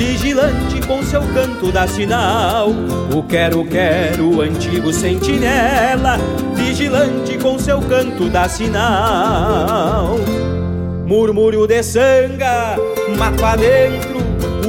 vigilante 0.00 0.80
com 0.86 1.02
seu 1.02 1.20
canto 1.34 1.70
dá 1.70 1.86
sinal. 1.86 2.70
O 3.14 3.22
quero, 3.22 3.62
quero, 3.66 4.36
o 4.36 4.40
antigo 4.40 4.94
sentinela, 4.94 6.16
vigilante 6.54 7.36
com 7.36 7.58
seu 7.58 7.82
canto 7.82 8.30
dá 8.30 8.48
sinal. 8.48 10.16
Murmúrio 11.06 11.66
de 11.66 11.82
sanga, 11.82 12.78
mato 13.18 13.44
adentro, 13.44 14.19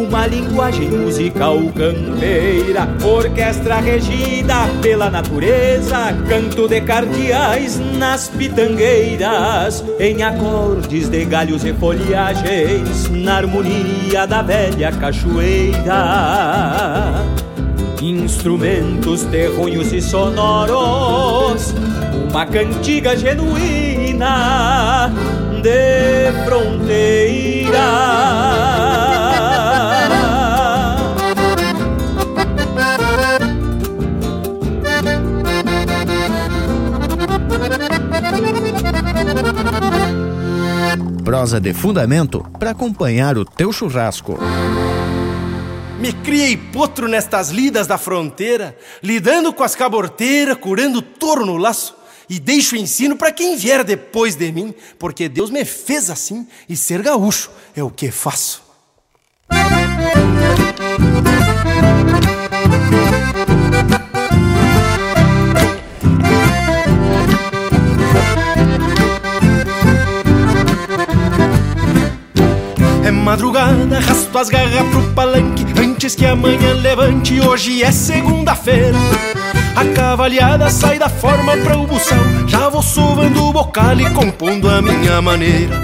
uma 0.02 0.26
linguagem 0.26 0.90
musical 0.90 1.58
campeira, 1.76 2.88
orquestra 3.04 3.80
regida 3.80 4.68
pela 4.82 5.10
natureza, 5.10 6.14
canto 6.28 6.68
de 6.68 6.82
cardeais 6.82 7.80
nas 7.98 8.28
pitangueiras, 8.28 9.84
em 10.00 10.24
acordes 10.24 11.08
de 11.10 11.24
galhos 11.26 11.64
e 11.64 11.74
folhagens, 11.74 13.10
na 13.10 13.38
harmonia 13.38 14.26
da 14.26 14.42
velha 14.42 14.92
cachoeira. 14.92 15.94
Instrumentos 18.02 19.24
terronhos 19.26 19.94
e 19.94 20.02
sonoros, 20.02 21.76
uma 22.30 22.46
cantiga 22.48 23.16
genuína 23.16 25.12
de 25.62 26.32
fronteira. 26.46 27.80
De 41.32 41.74
fundamento 41.74 42.46
para 42.60 42.72
acompanhar 42.72 43.38
o 43.38 43.46
teu 43.46 43.72
churrasco. 43.72 44.38
Me 45.98 46.12
criei 46.12 46.58
potro 46.58 47.08
nestas 47.08 47.52
lidas 47.52 47.88
da 47.88 47.98
fronteira, 47.98 48.78
lidando 49.02 49.54
com 49.54 49.64
as 49.64 49.74
caborteiras, 49.74 50.58
curando 50.58 51.02
touro 51.02 51.46
no 51.46 51.56
laço. 51.56 51.96
E 52.30 52.38
deixo 52.38 52.76
o 52.76 52.78
ensino 52.78 53.16
para 53.16 53.32
quem 53.32 53.56
vier 53.56 53.82
depois 53.86 54.36
de 54.36 54.52
mim, 54.52 54.76
porque 55.00 55.30
Deus 55.30 55.50
me 55.50 55.64
fez 55.64 56.10
assim 56.10 56.46
e 56.68 56.76
ser 56.76 57.02
gaúcho 57.02 57.50
é 57.74 57.82
o 57.82 57.90
que 57.90 58.12
faço. 58.12 58.62
Madrugada, 73.22 73.98
arrasto 73.98 74.38
as 74.38 74.50
garras 74.50 74.88
pro 74.90 75.04
palanque 75.14 75.66
Antes 75.80 76.16
que 76.16 76.26
amanhã 76.26 76.74
levante, 76.74 77.40
hoje 77.40 77.84
é 77.84 77.92
segunda-feira. 77.92 78.98
A 79.76 79.86
cavalhada 79.86 80.70
sai 80.70 81.00
da 81.00 81.08
forma 81.08 81.56
para 81.58 81.78
o 81.78 81.88
buçal 81.88 82.18
Já 82.48 82.68
vou 82.70 82.82
sovando 82.82 83.46
o 83.46 83.54
bocal 83.54 84.00
e 84.00 84.10
compondo 84.10 84.70
a 84.70 84.82
minha 84.82 85.22
maneira. 85.22 85.76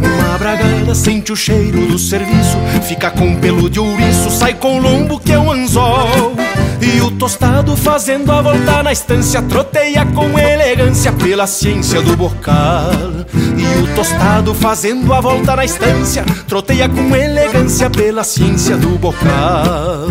Uma 0.00 0.38
bragada 0.38 0.94
sente 0.94 1.32
o 1.32 1.36
cheiro 1.36 1.86
do 1.86 1.98
serviço 1.98 2.56
Fica 2.86 3.10
com 3.10 3.34
pelo 3.36 3.68
de 3.68 3.80
ouriço, 3.80 4.30
sai 4.30 4.54
com 4.54 4.78
lombo 4.78 5.18
que 5.18 5.32
é 5.32 5.38
um 5.38 5.50
anzol 5.50 6.36
E 6.80 7.00
o 7.00 7.10
tostado 7.12 7.76
fazendo 7.76 8.30
a 8.32 8.40
volta 8.40 8.82
na 8.82 8.92
estância 8.92 9.42
Troteia 9.42 10.06
com 10.06 10.38
elegância 10.38 11.12
pela 11.12 11.46
ciência 11.46 12.00
do 12.02 12.16
bocal. 12.16 12.90
E 13.34 13.82
o 13.82 13.94
tostado 13.94 14.54
fazendo 14.54 15.12
a 15.12 15.20
volta 15.20 15.56
na 15.56 15.64
estância 15.64 16.24
Troteia 16.46 16.88
com 16.88 17.14
elegância 17.14 17.90
pela 17.90 18.24
ciência 18.24 18.76
do 18.76 18.90
bocal 18.98 20.08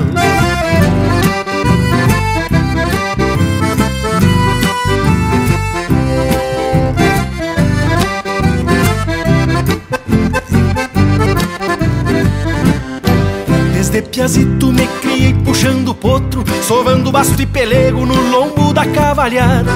Desde 13.97 14.11
piazito 14.11 14.71
me 14.71 14.85
criei 15.01 15.33
puxando 15.43 15.95
potro 15.95 16.43
Sovando 16.61 17.11
basto 17.11 17.41
e 17.41 17.47
pelego 17.47 18.05
no 18.05 18.13
lombo 18.29 18.71
da 18.71 18.85
cavalhada. 18.85 19.71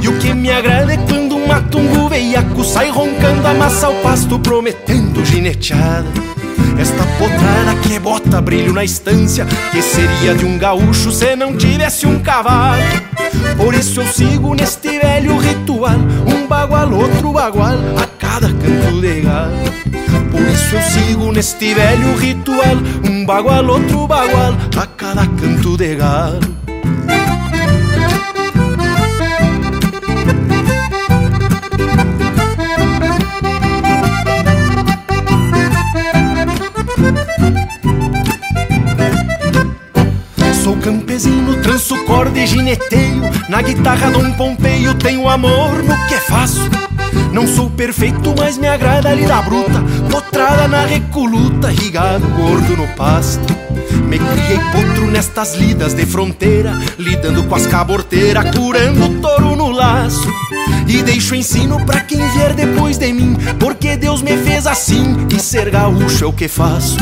E 0.00 0.08
o 0.08 0.18
que 0.18 0.32
me 0.32 0.50
agrada 0.50 0.94
é 0.94 0.96
quando 0.96 1.36
um 1.36 1.46
matungo 1.46 2.08
veiaco 2.08 2.64
Sai 2.64 2.88
roncando, 2.88 3.46
amassa 3.46 3.90
o 3.90 3.94
pasto 3.96 4.38
prometendo 4.38 5.22
gineteada. 5.22 6.08
Esta 6.78 7.04
potrada 7.18 7.74
que 7.82 7.98
bota 7.98 8.40
brilho 8.40 8.72
na 8.72 8.82
estância 8.84 9.46
Que 9.70 9.82
seria 9.82 10.34
de 10.34 10.46
um 10.46 10.56
gaúcho 10.56 11.12
se 11.12 11.36
não 11.36 11.54
tivesse 11.54 12.06
um 12.06 12.20
cavalo. 12.20 12.82
Por 13.58 13.74
isso 13.74 14.00
eu 14.00 14.06
sigo 14.06 14.54
neste 14.54 14.98
velho 14.98 15.36
ritual 15.36 15.98
Um 16.26 16.46
bagual, 16.46 16.90
outro 16.90 17.32
bagual 17.32 17.76
a 17.98 18.06
cada 18.18 18.48
canto 18.48 19.00
de 19.02 20.01
Por 20.32 20.40
isso 20.48 20.74
eu 20.74 20.82
sigo 20.82 21.32
neste 21.32 21.74
velho 21.74 22.16
ritual. 22.16 22.76
Um 23.08 23.24
bagual, 23.24 23.64
outro 23.66 24.08
bagual 24.08 24.56
a 24.76 24.86
cada 24.86 25.26
canto 25.26 25.76
de 25.76 25.94
galo 25.94 26.40
Sou 40.72 40.80
campesino, 40.80 41.60
tranço 41.60 42.02
corda 42.04 42.38
e 42.38 42.46
gineteio. 42.46 43.20
Na 43.46 43.60
guitarra 43.60 44.10
Dom 44.10 44.32
Pompeio 44.32 44.94
tenho 44.94 45.28
amor 45.28 45.82
no 45.82 45.94
que 46.06 46.14
faço. 46.14 46.62
Não 47.30 47.46
sou 47.46 47.68
perfeito, 47.68 48.34
mas 48.38 48.56
me 48.56 48.66
agrada 48.66 49.10
a 49.10 49.14
lida 49.14 49.42
bruta. 49.42 49.84
Potrada 50.10 50.66
na 50.66 50.86
recoluta, 50.86 51.68
rigado 51.68 52.26
gordo 52.26 52.74
no 52.74 52.88
pasto 52.96 53.54
Me 54.08 54.18
criei 54.18 54.58
potro 54.72 55.10
nestas 55.10 55.54
lidas 55.54 55.94
de 55.94 56.04
fronteira 56.06 56.72
Lidando 56.98 57.44
com 57.44 57.54
as 57.54 57.66
caborteiras, 57.66 58.54
curando 58.54 59.04
o 59.04 59.20
touro 59.20 59.56
no 59.56 59.70
laço. 59.70 60.28
E 60.86 61.02
deixo 61.02 61.34
ensino 61.34 61.84
pra 61.84 62.00
quem 62.00 62.18
vier 62.30 62.54
depois 62.54 62.98
de 62.98 63.12
mim 63.12 63.36
Porque 63.58 63.96
Deus 63.96 64.20
me 64.20 64.36
fez 64.36 64.66
assim 64.66 65.26
e 65.34 65.38
ser 65.38 65.70
gaúcho 65.70 66.24
é 66.24 66.26
o 66.26 66.32
que 66.32 66.48
faço. 66.48 66.96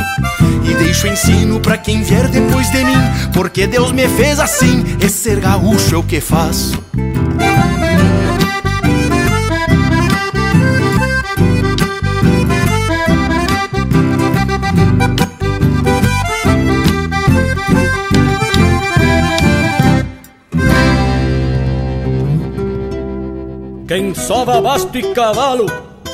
E 0.64 0.74
deixo 0.74 1.07
ensino 1.07 1.61
pra 1.61 1.76
quem 1.76 2.03
vier 2.03 2.28
depois 2.28 2.70
de 2.70 2.84
mim 2.84 2.99
Porque 3.32 3.66
Deus 3.66 3.93
me 3.93 4.07
fez 4.09 4.38
assim 4.38 4.84
E 5.01 5.09
ser 5.09 5.41
gaúcho 5.41 5.95
é 5.95 5.99
o 5.99 6.03
que 6.03 6.20
faço 6.20 6.78
sova 24.31 24.61
basto 24.61 24.97
e 24.97 25.12
cavalo 25.12 25.66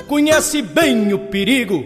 conhece 0.08 0.62
bem 0.62 1.12
o 1.12 1.18
perigo. 1.18 1.84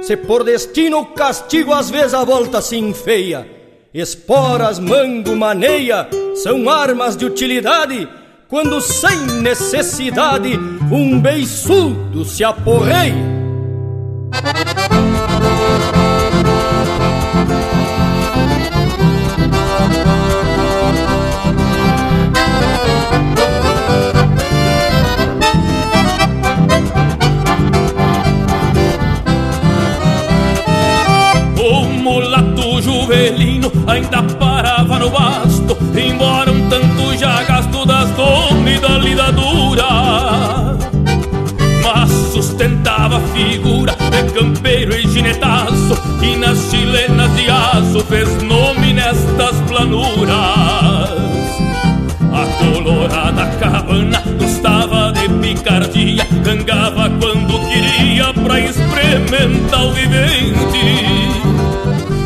Se 0.00 0.16
por 0.16 0.42
destino 0.42 1.00
o 1.00 1.04
castigo 1.04 1.70
às 1.70 1.90
vezes 1.90 2.14
a 2.14 2.24
volta 2.24 2.62
se 2.62 2.78
enfeia. 2.78 3.46
Esporas, 3.92 4.78
mango, 4.78 5.36
maneia 5.36 6.08
são 6.36 6.70
armas 6.70 7.14
de 7.14 7.26
utilidade. 7.26 8.08
Quando 8.48 8.80
sem 8.80 9.18
necessidade 9.42 10.58
um 10.90 11.20
beiçudo 11.20 12.24
se 12.24 12.42
aporreia. 12.42 13.36
Ainda 33.96 34.22
parava 34.38 34.98
no 34.98 35.10
basto 35.10 35.76
Embora 35.96 36.52
um 36.52 36.68
tanto 36.68 37.16
já 37.16 37.42
gasto 37.44 37.86
das 37.86 38.10
domes 38.10 38.80
da 38.80 38.98
lidadura 38.98 39.84
Mas 41.82 42.10
sustentava 42.32 43.16
a 43.16 43.20
figura 43.20 43.96
de 44.10 44.32
campeiro 44.32 44.94
e 44.94 45.08
ginetaço 45.08 45.96
E 46.22 46.36
nas 46.36 46.58
chilenas 46.70 47.34
de 47.36 47.50
aço 47.50 48.04
fez 48.06 48.42
nome 48.42 48.92
nestas 48.92 49.56
planuras. 49.68 50.36
A 52.32 52.46
colorada 52.58 53.46
cabana 53.58 54.22
gostava 54.38 55.12
de 55.12 55.28
picardia 55.28 56.26
Cangava 56.44 57.08
quando 57.18 57.58
queria 57.68 58.34
pra 58.34 58.60
experimentar 58.60 59.86
o 59.86 59.92
vivente. 59.92 61.26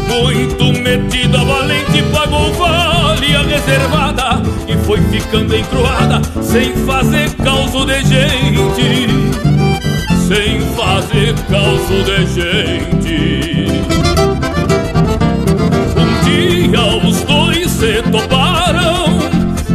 Muito 0.08 0.72
metido 0.82 1.36
a 1.36 1.44
valente 1.90 2.02
pagou 2.12 2.52
vale 2.54 3.36
a 3.36 3.42
reservada. 3.42 4.42
E 4.66 4.76
foi 4.84 5.00
ficando 5.02 5.56
encruada 5.56 6.20
sem 6.42 6.72
fazer 6.86 7.30
causo 7.36 7.84
de 7.84 8.02
gente. 8.04 9.08
Sem 10.28 10.60
fazer 10.76 11.34
causo 11.50 12.04
de 12.04 12.26
gente. 12.26 13.66
Um 15.96 16.24
dia 16.24 17.08
os 17.08 17.22
dois 17.22 17.70
se 17.70 18.02
toparam 18.10 19.18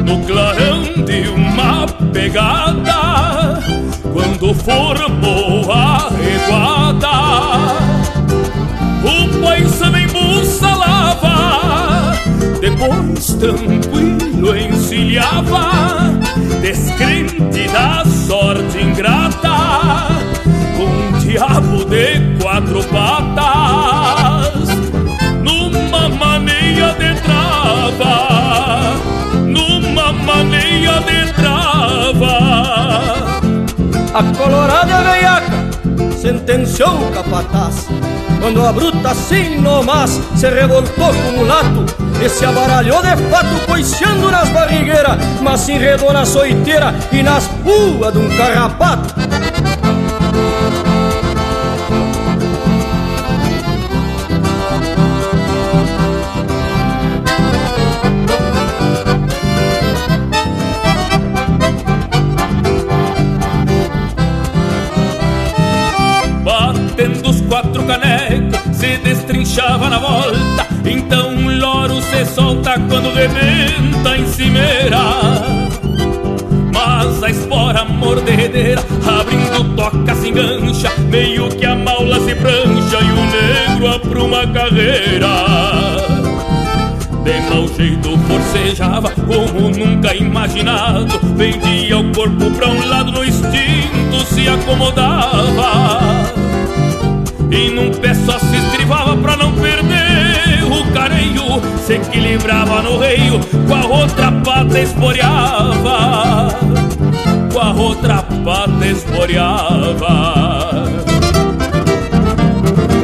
No 0.06 0.20
clarão 0.26 0.84
de 1.06 1.28
uma 1.30 1.86
pegada 2.14 3.60
Quando 4.14 4.54
formou 4.54 5.72
a 5.72 6.10
reguada. 6.10 7.16
O 9.04 9.42
paisano 9.42 9.98
embussalava 10.00 10.75
Depois 12.78 13.34
tranquilo 13.36 14.58
encilhava 14.58 16.20
Descrente 16.62 17.68
da 17.72 18.04
sorte 18.06 18.82
ingrata 18.82 20.08
Com 20.76 20.84
um 20.84 21.20
diabo 21.20 21.86
de 21.86 22.38
quatro 22.42 22.84
patas 22.86 24.68
Numa 25.42 26.10
maneira 26.10 26.94
de 27.00 27.16
trava 27.22 28.96
Numa 29.46 30.12
maneira 30.12 31.00
de 31.00 31.34
trava. 31.34 32.36
A 34.14 34.24
colorada 34.38 35.02
veiaca 35.02 35.70
sentenciou 36.18 37.08
o 37.08 37.12
capataz 37.14 37.88
Quando 38.42 38.66
a 38.66 38.74
bruta 38.74 39.12
assim 39.12 39.62
nomás 39.62 40.20
se 40.36 40.50
revoltou 40.50 41.14
com 41.14 41.30
o 41.30 41.38
mulato 41.38 42.05
E 42.24 42.30
se 42.30 42.46
abaralhou 42.46 43.02
de 43.02 43.16
fato 43.30 43.66
coiceando 43.68 44.32
nas 44.32 44.50
barrigueiras 44.50 45.18
Mas 45.42 45.62
se 45.62 45.74
enredou 45.74 46.14
na 46.14 46.26
soiteira 46.26 46.94
e 47.12 47.22
nas 47.22 47.48
puas 47.64 48.14
de 48.14 48.20
um 48.20 48.30
carrapato 48.38 49.14
Batendo 66.46 67.30
os 67.30 67.42
quatro 67.42 67.84
canecos, 67.84 68.78
se 68.78 68.98
destrinchava 68.98 69.90
na 69.90 69.98
volta. 69.98 70.25
Quando 72.90 73.14
rebenta 73.14 74.18
em 74.18 74.28
cimeira. 74.28 75.00
Mas 76.74 77.24
a 77.24 77.30
espora 77.30 77.86
mordedeira, 77.86 78.84
abrindo 79.06 79.76
toca 79.76 80.14
se 80.16 80.30
engancha. 80.30 80.92
Meio 81.10 81.50
que 81.50 81.66
a 81.66 81.76
maula 81.76 82.20
se 82.20 82.36
prancha 82.36 83.00
e 83.02 83.12
o 83.12 83.72
negro 83.72 83.88
apruma 83.96 84.42
a 84.42 84.48
carreira. 84.48 86.16
De 87.26 87.42
mau 87.50 87.68
jeito 87.68 88.16
forcejava 88.28 89.10
como 89.10 89.72
nunca 89.72 90.14
imaginado 90.14 91.20
Vendia 91.36 91.98
o 91.98 92.14
corpo 92.14 92.52
pra 92.52 92.68
um 92.68 92.88
lado 92.88 93.12
no 93.12 93.26
instinto 93.26 94.24
se 94.28 94.48
acomodava 94.48 95.72
E 97.50 97.72
num 97.72 97.90
pé 97.90 98.14
só 98.14 98.38
se 98.38 98.56
estrivava 98.56 99.18
pra 99.18 99.36
não 99.38 99.45
equilibrava 102.36 102.82
no 102.82 102.98
reio, 102.98 103.40
com 103.68 103.74
a 103.74 103.86
outra 103.86 104.32
pata 104.44 104.80
esporeava 104.80 106.50
Com 107.52 107.60
a 107.60 107.74
outra 107.74 108.24
pata 108.44 108.86
esporeava 108.86 110.86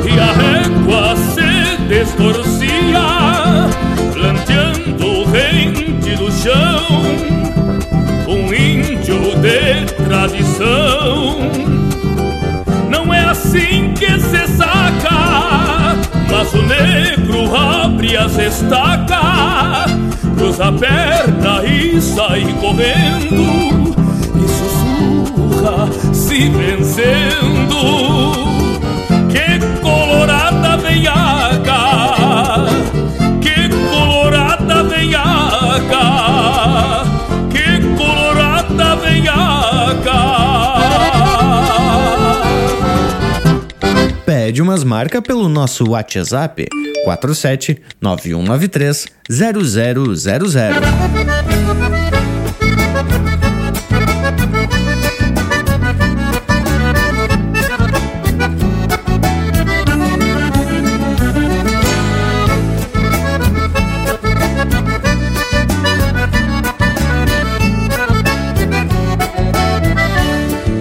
E 0.05 0.19
a 0.19 0.31
régua 0.33 1.15
se 1.15 1.77
distorcia 1.87 3.01
laço 16.41 16.61
negro 16.63 17.55
abre 17.55 18.17
as 18.17 18.35
estacas, 18.37 19.91
cruza 20.35 20.69
a 20.69 20.71
perna 20.71 21.63
e 21.63 22.01
sai 22.01 22.43
correndo, 22.59 23.95
e 24.35 24.47
sussurra 24.49 25.87
se 26.13 26.49
vencendo. 26.49 27.71
Pede 44.51 44.61
umas 44.61 44.83
marcas 44.83 45.21
pelo 45.21 45.47
nosso 45.47 45.85
WhatsApp 45.89 46.67
47 47.05 47.81
9193 48.01 49.07
0000. 49.29 50.81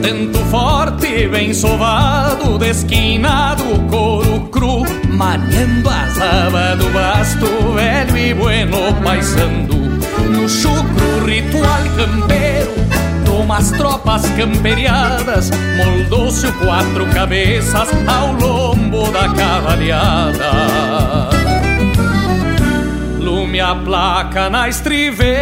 Tento 0.03 0.39
forte, 0.47 1.29
bem 2.61 2.61
sovado, 2.61 2.65
desquinado, 2.65 3.65
couro 3.91 4.41
cru, 4.51 4.85
maniando 5.09 5.89
as 5.89 6.21
abas 6.21 6.79
do 6.79 6.91
basto, 6.91 7.47
velho 7.75 8.19
e 8.19 8.35
bueno, 8.35 8.95
paisando. 9.03 9.75
No 10.31 10.49
chucro 10.49 11.25
ritual 11.25 11.83
campeiro, 11.97 12.73
umas 13.43 13.71
tropas 13.73 14.29
camperiadas, 14.31 15.51
moldou-se 15.77 16.47
o 16.47 16.53
quatro 16.55 17.07
cabeças 17.07 17.89
ao 18.07 18.33
lombo 18.35 19.11
da 19.11 19.29
cavalhada. 19.31 20.51
Lume 23.19 23.61
a 23.61 23.75
placa 23.75 24.49
na 24.51 24.69
estriveira 24.69 25.41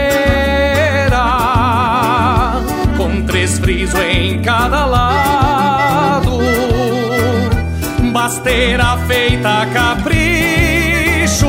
com 2.97 3.23
três 3.23 3.59
frisos 3.59 3.99
em 4.01 4.41
cada 4.43 4.85
lado. 4.87 5.88
Basteira 8.29 8.99
feita 9.07 9.63
a 9.63 9.67
capricho, 9.69 11.49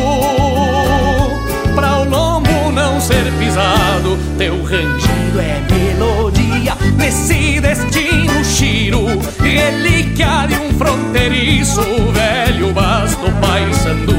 pra 1.76 2.00
o 2.00 2.06
lombo 2.06 2.72
não 2.72 3.02
ser 3.02 3.34
pisado. 3.38 4.18
Teu 4.38 4.64
rangido 4.64 5.42
é 5.42 5.62
melodia 5.74 6.78
nesse 6.96 7.60
destino 7.60 8.46
chiro, 8.46 9.08
relíquia 9.44 10.48
de 10.48 10.56
um 10.56 10.72
fronteiriço, 10.78 11.82
velho 12.14 12.72
basto 12.72 13.30
paisando. 13.42 14.16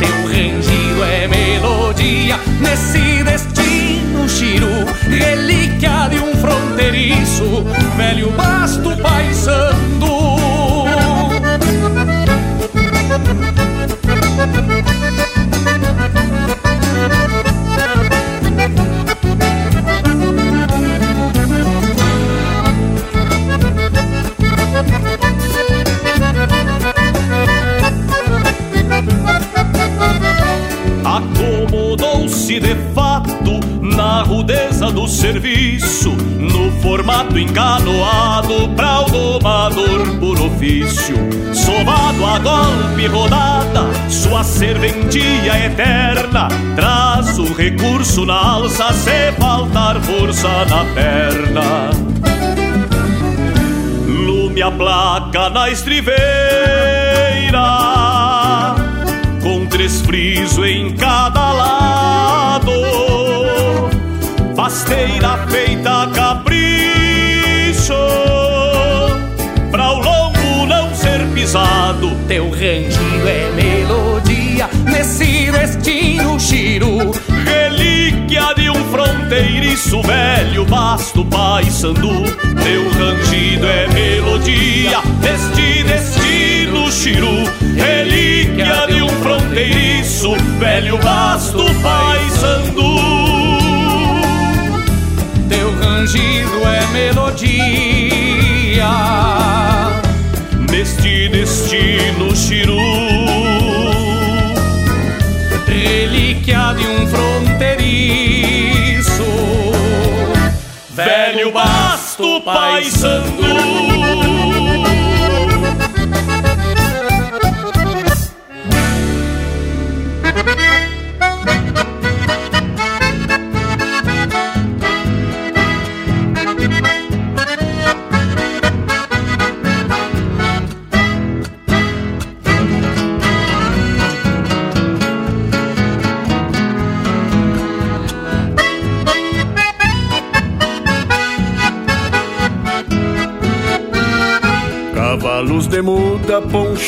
Teu 0.00 0.26
rangido 0.26 1.04
é 1.04 1.28
melodia 1.28 2.40
nesse 2.60 3.22
destino 3.22 4.28
chiro, 4.28 4.66
relíquia 5.08 6.08
de 6.10 6.18
um 6.18 6.34
fronteiriço, 6.40 7.64
velho 7.96 8.32
basto 8.32 8.96
paisando. 9.00 10.39
Acomodou-se 32.50 32.58
de 32.58 32.74
fato 32.92 33.60
na 33.80 34.22
rudeza 34.22 34.90
do 34.90 35.06
serviço, 35.06 36.10
no 36.10 36.72
formato 36.80 37.38
encanoado 37.38 38.68
pra 38.74 39.02
o 39.02 39.10
domador 39.10 40.18
por 40.18 40.40
ofício. 40.40 41.14
Sovado 41.54 42.26
a 42.26 42.38
golpe 42.40 43.06
rodada, 43.06 43.86
sua 44.08 44.42
serventia 44.42 45.66
eterna, 45.66 46.48
traz 46.74 47.38
o 47.38 47.52
recurso 47.54 48.26
na 48.26 48.34
alça 48.34 48.92
se 48.94 49.32
faltar 49.38 50.00
força 50.00 50.48
na 50.64 50.84
perna. 50.92 51.90
Lume 54.08 54.60
a 54.60 54.70
placa 54.72 55.50
na 55.50 55.70
estriveira 55.70 56.80
com 59.42 59.66
três 59.66 60.00
frisos 60.02 60.64
em 60.64 60.94
cada 60.94 61.49
Basteira 64.70 65.36
feita 65.48 66.04
a 66.04 66.06
capricho, 66.10 67.92
pra 69.68 69.90
o 69.90 69.98
lombo 69.98 70.64
não 70.68 70.94
ser 70.94 71.26
pisado. 71.34 72.12
Teu 72.28 72.48
rangido 72.50 73.26
é 73.26 73.50
melodia 73.50 74.70
nesse 74.84 75.50
destino 75.50 76.38
chiro. 76.38 77.10
Relíquia 77.44 78.54
de 78.54 78.70
um 78.70 78.84
fronteiriço 78.92 80.00
velho, 80.02 80.64
basto 80.66 81.24
paissandu. 81.24 82.22
Teu 82.62 82.88
rangido 82.90 83.19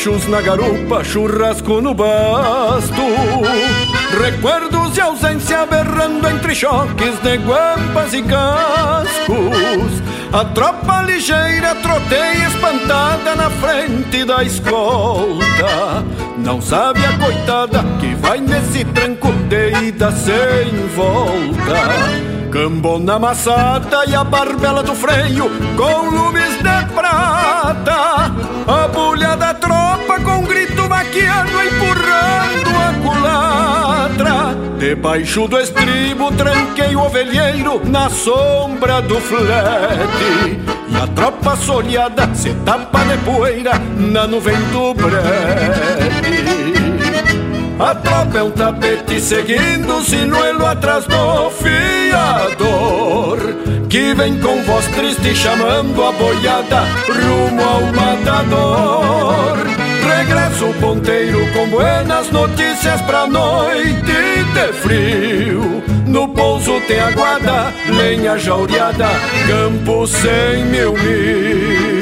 muda, 0.03 0.13
ponchos 0.13 0.27
na 0.29 0.41
garupa, 0.41 1.05
churrasco 1.05 1.81
no 1.81 1.95
basto. 1.95 3.03
Recuerdos 4.21 4.95
de 4.95 5.01
ausência 5.01 5.65
berrando 5.67 6.29
entre 6.29 6.55
choques 6.55 7.19
de 7.23 7.37
guampas 7.39 8.13
e 8.13 8.23
cascos. 8.23 10.03
A 10.33 10.45
tropa 10.47 11.03
ligeira 11.03 11.75
troteia 11.77 12.49
espantada 12.49 13.37
na 13.37 13.51
frente 13.51 14.25
da 14.25 14.43
escolta. 14.43 16.05
Não 16.39 16.61
sabe 16.61 17.05
a 17.05 17.19
coitada 17.19 17.85
que 18.01 18.15
vai 18.17 18.41
nesse 18.41 18.85
tranco 18.87 19.31
de 19.49 19.73
ida 19.85 20.11
sem 20.11 20.89
volta. 20.95 22.51
Cambona 22.51 23.15
amassada 23.15 24.05
e 24.07 24.15
a 24.15 24.25
barbela 24.25 24.83
do 24.83 24.95
freio 24.95 25.51
com 25.77 26.11
lumes 26.11 26.57
de 26.59 26.95
prata. 26.95 28.33
A 28.67 28.89
bulha 28.89 29.37
da 29.37 29.55
tropa 29.55 29.92
grito 31.13 31.23
vaqueano 31.23 31.63
empurrando 31.63 32.71
a 32.79 32.93
culatra. 33.03 34.57
Debaixo 34.79 35.47
do 35.47 35.59
estribo 35.59 36.33
tranquei 36.33 36.97
o 36.97 37.05
ovelheiro 37.05 37.83
na 37.85 38.09
sombra 38.09 39.03
do 39.03 39.21
flete. 39.21 40.59
E 40.89 40.97
a 40.97 41.07
tropa 41.09 41.55
soleada 41.57 42.35
se 42.35 42.53
tapa 42.65 43.05
de 43.05 43.19
poeira 43.19 43.79
na 43.97 44.27
nuvem 44.27 44.57
do 44.73 44.95
brete. 44.95 46.33
A 47.79 47.95
tropa 47.95 48.39
é 48.39 48.43
um 48.43 48.51
tapete 48.51 49.21
seguindo 49.21 50.03
sinuelo 50.05 50.67
atrás 50.67 51.05
do 51.07 51.51
fiador 51.51 53.39
Que 53.89 54.15
vem 54.15 54.39
com 54.39 54.63
voz 54.63 54.87
triste 54.89 55.35
chamando 55.35 56.05
a 56.05 56.13
boiada 56.13 56.83
rumo 57.09 57.63
ao 57.63 57.81
matador 57.93 59.82
Regressa 60.03 60.65
o 60.65 60.75
ponteiro 60.75 61.39
com 61.53 61.69
buenas 61.69 62.31
notícias 62.31 63.01
pra 63.03 63.27
noite 63.27 64.03
de 64.03 64.73
frio. 64.75 65.83
No 66.07 66.29
pouso 66.29 66.81
tem 66.87 67.01
aguada, 67.01 67.73
lenha 67.89 68.37
jaureada, 68.37 69.09
campo 69.47 70.07
sem 70.07 70.65
mil 70.67 70.93
mil 70.93 72.02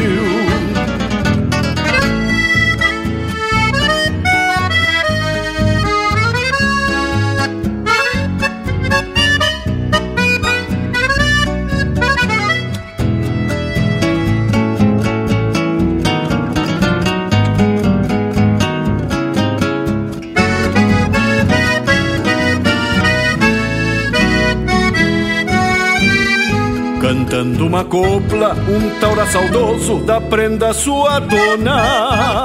Cantando 27.50 27.66
uma 27.66 27.84
copla, 27.84 28.54
um 28.68 29.00
taura 29.00 29.26
saudoso 29.26 30.00
da 30.00 30.20
prenda 30.20 30.72
sua 30.72 31.18
dona. 31.18 32.44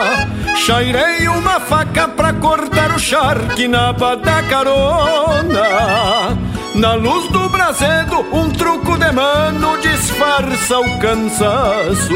Chairei 0.55 1.27
uma 1.27 1.59
faca 1.59 2.07
pra 2.07 2.33
cortar 2.33 2.91
o 2.95 2.99
charque 2.99 3.67
na 3.67 3.91
da 3.91 4.41
carona. 4.49 6.37
Na 6.73 6.93
luz 6.95 7.29
do 7.29 7.47
brasedo, 7.49 8.25
um 8.33 8.49
truco 8.49 8.97
de 8.97 9.11
mano 9.11 9.77
disfarça 9.79 10.79
o 10.79 10.99
cansaço. 10.99 12.15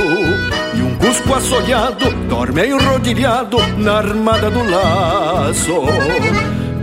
E 0.73 0.81
um 0.81 0.95
cusco 0.95 1.35
assolhado 1.35 2.09
dorme 2.27 2.67
enrodilhado 2.67 3.57
na 3.77 3.97
armada 3.97 4.49
do 4.49 4.63
laço. 4.63 5.83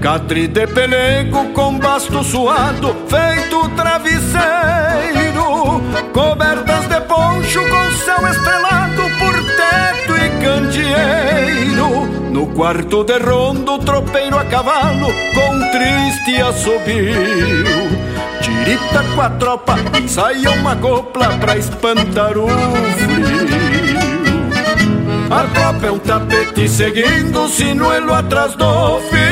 Catre 0.00 0.46
de 0.46 0.66
pelego 0.68 1.46
com 1.52 1.78
basto 1.78 2.22
suado, 2.22 2.94
feito 3.08 3.68
travesseiro, 3.70 5.25
cobertas 6.16 6.88
de 6.88 6.98
poncho 7.02 7.60
com 7.60 7.90
céu 7.92 8.26
estrelado 8.26 9.02
por 9.18 9.34
teto 9.34 10.16
e 10.16 10.30
candeeiro. 10.42 12.06
No 12.32 12.46
quarto 12.54 13.04
de 13.04 13.18
rondo, 13.18 13.78
tropeiro 13.80 14.38
a 14.38 14.44
cavalo 14.46 15.08
com 15.34 15.70
triste 15.72 16.40
assobio. 16.40 17.66
Tirita 18.40 19.04
com 19.14 19.20
a 19.20 19.28
tropa, 19.28 19.76
saia 20.08 20.52
uma 20.52 20.74
copla 20.74 21.36
pra 21.38 21.58
espantar 21.58 22.38
o 22.38 22.48
frio. 22.48 23.76
A 25.30 25.42
tropa 25.52 25.86
é 25.86 25.90
um 25.90 25.98
tapete 25.98 26.66
seguindo 26.66 27.42
o 27.42 27.48
sinuelo 27.48 28.14
atrás 28.14 28.54
do 28.54 29.00
fiador 29.10 29.25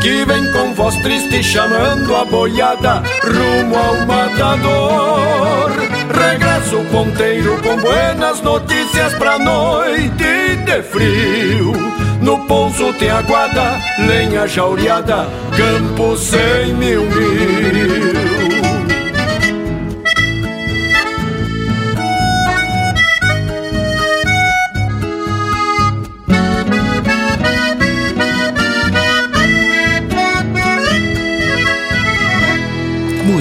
Que 0.00 0.24
vem 0.24 0.52
com 0.52 0.74
voz 0.74 0.96
triste 0.96 1.42
chamando 1.42 2.14
a 2.14 2.24
boiada 2.24 3.02
rumo 3.22 3.76
ao 3.76 4.06
matador. 4.06 5.70
Regressa 6.14 6.76
o 6.76 6.84
ponteiro 6.86 7.60
com 7.62 7.76
buenas 7.76 8.40
notícias 8.40 9.14
pra 9.14 9.38
noite 9.38 10.56
de 10.64 10.82
frio. 10.82 11.72
No 12.20 12.46
pouso 12.46 12.92
tem 12.94 13.10
aguada, 13.10 13.78
lenha 14.06 14.46
jaureada, 14.46 15.28
campo 15.56 16.16
sem 16.16 16.74
mil 16.74 17.02
mil 17.02 18.17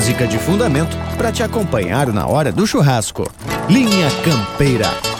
música 0.07 0.25
de 0.25 0.37
fundamento 0.37 0.95
para 1.17 1.33
te 1.33 1.43
acompanhar 1.43 2.07
na 2.13 2.25
hora 2.25 2.49
do 2.49 2.65
churrasco. 2.65 3.29
Linha 3.67 4.09
Campeira. 4.23 5.16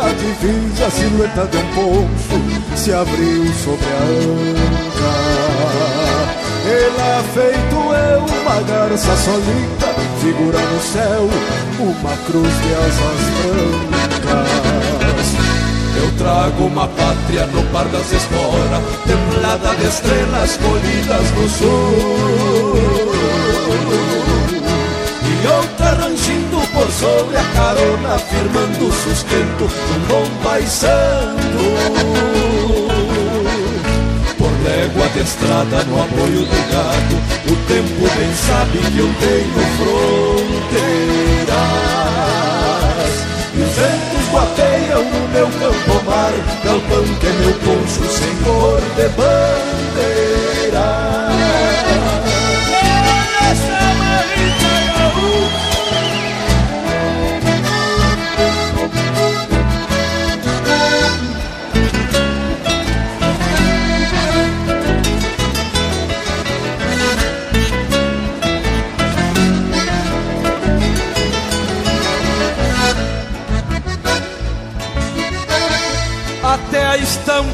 Na 0.00 0.12
divisa, 0.14 0.86
a 0.86 0.90
silhueta 0.90 1.46
de 1.46 1.58
um 1.58 1.66
poncho 1.74 2.40
se 2.74 2.92
abriu 2.92 3.44
sobre 3.52 3.86
a 3.86 3.98
anca. 4.08 5.12
Ela 6.66 7.22
feito 7.34 7.76
eu, 7.76 8.20
uma 8.40 8.60
garça 8.62 9.16
solita, 9.16 9.88
figura 10.20 10.58
no 10.58 10.80
céu, 10.80 11.28
uma 11.78 12.16
cruz 12.26 12.54
de 12.62 12.74
asas 12.74 13.20
brancas. 13.42 14.50
Eu 15.96 16.08
trago 16.16 16.64
uma 16.64 16.88
pátria 16.88 17.46
no 17.46 17.62
par 17.64 17.86
das 17.86 18.12
esporas, 18.12 18.82
templada 19.06 19.74
de 19.76 19.86
estrelas 19.86 20.56
colhidas 20.56 21.30
no 21.32 21.48
sul. 21.48 23.10
E 25.22 25.42
por 25.46 25.79
sobre 27.00 27.36
a 27.36 27.44
carona, 27.54 28.18
firmando 28.18 28.86
o 28.86 28.92
sustento 28.92 29.64
num 29.64 30.00
bom 30.06 30.26
paisano. 30.42 31.64
Por 34.36 34.52
légua 34.62 35.08
de 35.08 35.20
estrada 35.20 35.82
no 35.84 36.02
apoio 36.02 36.44
do 36.44 36.60
gado, 36.70 37.16
o 37.50 37.56
tempo 37.66 38.02
bem 38.16 38.32
sabe 38.46 38.78
que 38.78 38.98
eu 38.98 39.10
tenho 39.18 39.60
fronteiras. 39.78 40.70
E 43.54 43.56
os 43.62 43.72
ventos 43.74 44.24
guapeiam 44.30 45.02
no 45.02 45.28
meu 45.28 45.48
campo 45.58 45.94
mar, 46.04 46.34
galpão 46.62 47.04
que 47.18 47.26
é 47.26 47.32
meu 47.32 47.54
poncho 47.54 48.04
sem 48.10 48.34
cor 48.44 48.80
de 48.96 49.08
bandeira. 49.16 50.40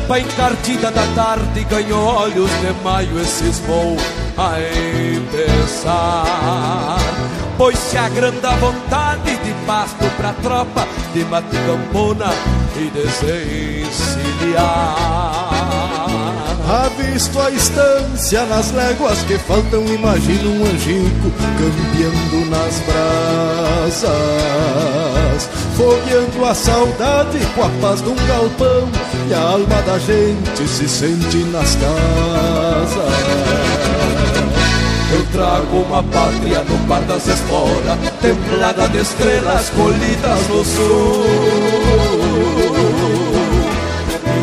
Estampa 0.07 0.21
encartida 0.21 0.91
da 0.91 1.07
tarde 1.15 1.65
ganhou 1.65 2.05
olhos 2.05 2.51
de 2.61 2.73
maio 2.85 3.21
e 3.21 3.25
cismou 3.25 3.97
a 4.39 4.55
empezar. 5.17 6.99
Pois 7.59 7.77
se 7.77 7.99
agranda 7.99 8.51
a 8.51 8.57
vontade 8.57 9.37
de 9.39 9.53
pasto 9.67 10.05
pra 10.17 10.33
tropa 10.35 10.87
de 11.13 11.25
mate 11.25 11.57
campona 11.67 12.27
e 12.77 12.91
desencilhar. 12.91 13.87
Avisto 16.87 17.41
a 17.41 17.51
estância 17.51 18.45
nas 18.47 18.73
léguas 18.73 19.23
que 19.23 19.39
faltam, 19.39 19.85
imagino 19.87 20.51
um 20.51 20.67
angico 20.67 21.33
campeando 21.59 22.51
nas 22.51 22.81
brasas, 23.91 24.09
fogueando 25.77 26.45
a 26.45 26.55
saudade 26.55 27.39
com 27.55 27.63
a 27.63 27.69
paz 27.81 28.03
de 28.03 28.09
um 28.09 28.17
galpão 28.27 28.96
e 29.29 29.35
a 29.35 29.41
alma 29.41 29.83
da 29.83 29.99
gente 29.99 30.69
se 30.69 30.89
sente 30.89 31.39
nas 31.51 31.77
casas. 31.77 33.37
Eu 35.13 35.25
trago 35.33 35.79
uma 35.79 36.03
pátria 36.03 36.63
no 36.65 36.79
par 36.87 37.01
das 37.03 37.27
esporas, 37.27 37.99
templada 38.21 38.89
de 38.89 38.99
estrelas 38.99 39.71
colhidas 39.71 40.49
no 40.49 40.65
sul. 40.65 41.25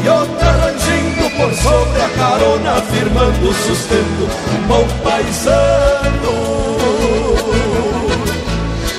E 0.03 0.09
outra 0.09 0.51
rangindo 0.51 1.29
por 1.37 1.53
sobre 1.53 2.01
a 2.01 2.09
carona, 2.09 2.81
firmando 2.81 3.49
o 3.49 3.53
sustento, 3.53 4.29
um 4.53 4.67
bom 4.67 4.87
paisano. 5.03 6.33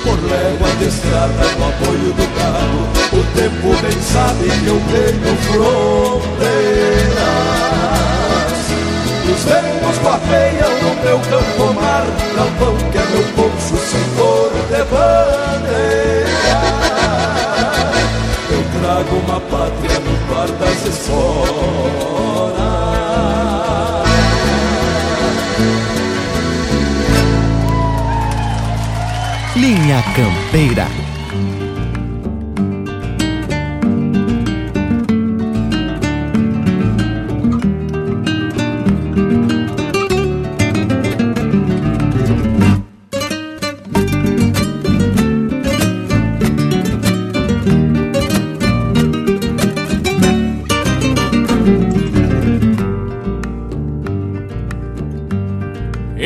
Por 0.03 0.19
légua 0.29 0.69
de 0.77 0.85
estrada 0.85 1.45
no 1.57 1.67
apoio 1.67 2.13
do 2.13 2.27
carro, 2.39 2.84
o 3.15 3.23
tempo 3.33 3.69
bem 3.81 4.01
sabe 4.01 4.49
que 4.49 4.67
eu 4.67 4.81
tenho 4.91 5.35
fronteiras. 5.37 6.45
Os 9.31 9.43
ventos 9.43 9.97
guapeiam 10.03 10.73
no 10.81 10.91
meu 11.03 11.19
campo 11.19 11.73
mar 11.73 12.05
Galpão 12.35 12.75
que 12.91 12.97
é 12.97 13.05
meu 13.05 13.23
poncho 13.33 13.75
se 13.77 13.97
for 14.15 14.51
de 14.69 14.83
bandeira. 14.91 16.25
Eu 18.51 18.63
trago 18.79 19.15
uma 19.15 19.39
pátria 19.41 19.99
no 19.99 20.13
par 20.33 20.49
das 20.59 20.79
esporas. 20.85 21.55
Linha 29.55 30.03
Campeira 30.15 31.04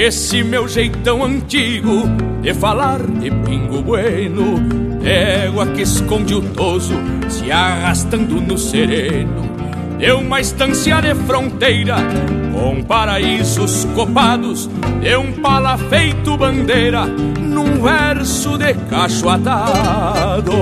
Esse 0.10 0.44
meu 0.44 0.68
jeitão 0.68 1.23
antigo 1.23 2.10
de 2.41 2.52
falar 2.52 2.99
de 2.99 3.30
pingo 3.30 3.84
bueno, 3.84 4.56
égua 5.03 5.68
que 5.68 5.84
esconde 5.84 6.34
o 6.34 6.41
toso 6.41 6.95
se 7.30 7.52
arrastando 7.52 8.41
no 8.41 8.57
sereno. 8.57 9.48
De 9.99 10.11
uma 10.14 10.41
estância 10.41 10.99
de 10.99 11.14
fronteira 11.14 11.98
com 12.52 12.81
paraísos 12.81 13.86
copados, 13.94 14.68
de 14.99 15.15
um 15.15 15.31
pala 15.31 15.77
feito 15.77 16.36
bandeira 16.36 17.06
num 17.06 17.80
verso 17.80 18.57
de 18.57 18.73
cacho 18.90 19.30
atado. 19.30 20.53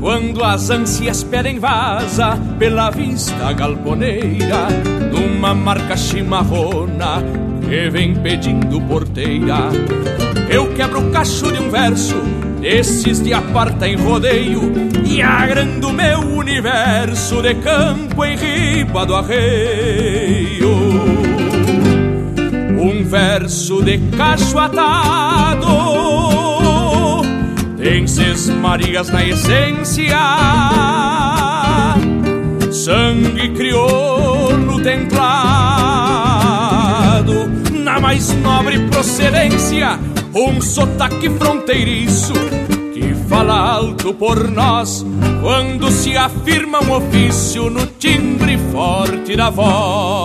Quando 0.00 0.44
as 0.44 0.70
ânsias 0.70 1.24
pedem 1.24 1.58
vaza 1.58 2.38
pela 2.58 2.90
vista 2.90 3.52
galponeira, 3.52 4.68
numa 5.12 5.54
marca 5.54 5.96
chimarrona 5.96 7.22
que 7.68 7.90
vem 7.90 8.14
pedindo 8.14 8.80
porteira, 8.82 9.68
eu 10.48 10.72
quebro 10.74 11.08
o 11.08 11.10
cacho 11.10 11.50
de 11.52 11.58
um 11.58 11.70
verso 11.70 12.16
desses 12.60 13.20
de 13.20 13.34
aparta 13.34 13.86
em 13.86 13.96
rodeio 13.96 14.72
e 15.06 15.20
agrando 15.20 15.92
meu 15.92 16.20
universo 16.20 17.42
de 17.42 17.54
campo 17.56 18.24
em 18.24 18.36
riba 18.36 19.04
do 19.04 19.14
arreio. 19.14 20.74
Um 22.78 23.04
verso 23.04 23.82
de 23.82 23.98
cacho 24.16 24.58
atado 24.58 26.14
tem 27.84 28.06
Ses 28.06 28.48
Marias 28.48 29.10
na 29.10 29.22
essência, 29.22 30.16
sangue 32.84 33.48
crioulo 33.54 34.78
templado, 34.82 35.24
na 37.72 37.98
mais 37.98 38.28
nobre 38.42 38.78
procedência, 38.90 39.98
um 40.34 40.60
sotaque 40.60 41.30
fronteiriço 41.30 42.34
que 42.92 43.14
fala 43.26 43.54
alto 43.54 44.12
por 44.12 44.50
nós 44.50 45.02
quando 45.40 45.90
se 45.90 46.14
afirma 46.14 46.82
um 46.84 46.92
ofício 46.92 47.70
no 47.70 47.86
timbre 47.86 48.58
forte 48.70 49.34
da 49.34 49.48
voz. 49.48 50.23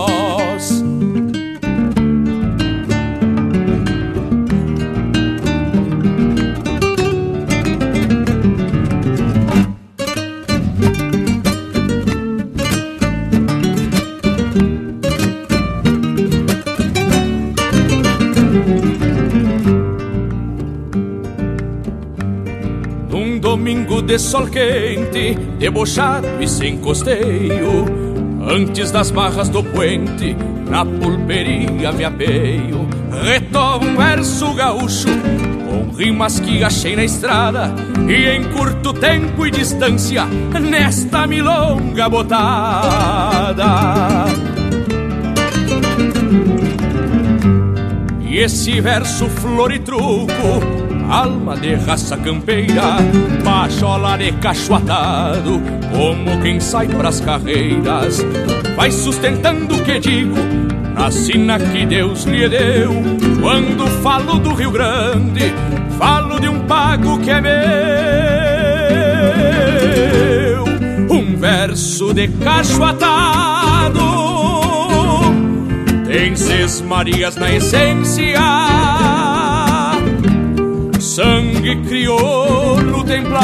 De 24.10 24.18
sol 24.18 24.48
quente, 24.48 25.36
debochado 25.56 26.26
e 26.40 26.48
sem 26.48 26.78
costeio. 26.78 27.86
Antes 28.44 28.90
das 28.90 29.12
barras 29.12 29.48
do 29.48 29.62
puente, 29.62 30.36
na 30.68 30.84
pulperia 30.84 31.92
me 31.92 32.04
apeio. 32.04 32.88
Retomo 33.22 33.86
um 33.86 33.96
verso 33.96 34.52
gaúcho, 34.54 35.06
com 35.64 35.94
rimas 35.96 36.40
que 36.40 36.64
achei 36.64 36.96
na 36.96 37.04
estrada. 37.04 37.72
E 38.08 38.30
em 38.30 38.50
curto 38.50 38.92
tempo 38.92 39.46
e 39.46 39.50
distância, 39.52 40.24
nesta 40.60 41.28
milonga 41.28 42.08
botada. 42.08 43.64
E 48.22 48.38
esse 48.38 48.80
verso 48.80 49.28
flor 49.28 49.70
e 49.70 49.78
truco 49.78 50.79
alma 51.10 51.56
de 51.56 51.74
raça 51.74 52.16
campeira, 52.16 52.98
pachola 53.42 54.16
de 54.16 54.30
cachoatado, 54.32 55.60
como 55.90 56.40
quem 56.40 56.60
sai 56.60 56.86
pras 56.86 57.20
carreiras, 57.20 58.24
vai 58.76 58.92
sustentando 58.92 59.74
o 59.74 59.82
que 59.82 59.98
digo, 59.98 60.36
na 60.94 61.10
sina 61.10 61.58
que 61.58 61.84
Deus 61.84 62.22
lhe 62.24 62.48
deu. 62.48 62.92
Quando 63.40 63.88
falo 64.02 64.38
do 64.38 64.54
Rio 64.54 64.70
Grande, 64.70 65.52
falo 65.98 66.38
de 66.38 66.48
um 66.48 66.60
pago 66.60 67.18
que 67.18 67.30
é 67.30 67.40
meu, 67.40 67.50
um 71.10 71.36
verso 71.36 72.14
de 72.14 72.28
cachoatado, 72.28 73.98
tem 76.06 76.36
Ses 76.36 76.80
Marias 76.82 77.34
na 77.34 77.50
essência 77.52 79.29
sangue 81.10 81.74
crioulo 81.88 83.02
templado, 83.02 83.40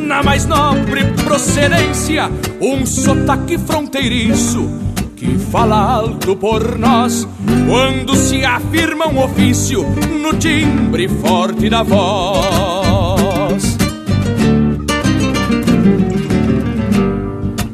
na 0.00 0.20
mais 0.20 0.46
nobre 0.46 1.04
procedência, 1.24 2.28
um 2.60 2.84
sotaque 2.84 3.56
fronteiriço 3.56 4.68
que 5.14 5.38
fala 5.38 5.76
alto 5.76 6.34
por 6.34 6.76
nós 6.76 7.28
quando 7.68 8.16
se 8.16 8.44
afirma 8.44 9.06
um 9.06 9.22
ofício 9.22 9.86
no 10.20 10.34
timbre 10.34 11.06
forte 11.06 11.70
da 11.70 11.84
voz. 11.84 13.76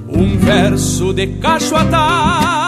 Um 0.06 0.36
verso 0.36 1.14
de 1.14 1.28
cacho 1.38 1.74
atado 1.74 2.61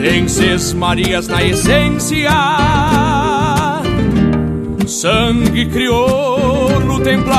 tem 0.00 0.28
Ses 0.28 0.72
Marias 0.74 1.26
na 1.26 1.42
essência, 1.42 2.30
sangue 4.86 5.66
crioulo 5.66 7.00
templado, 7.00 7.34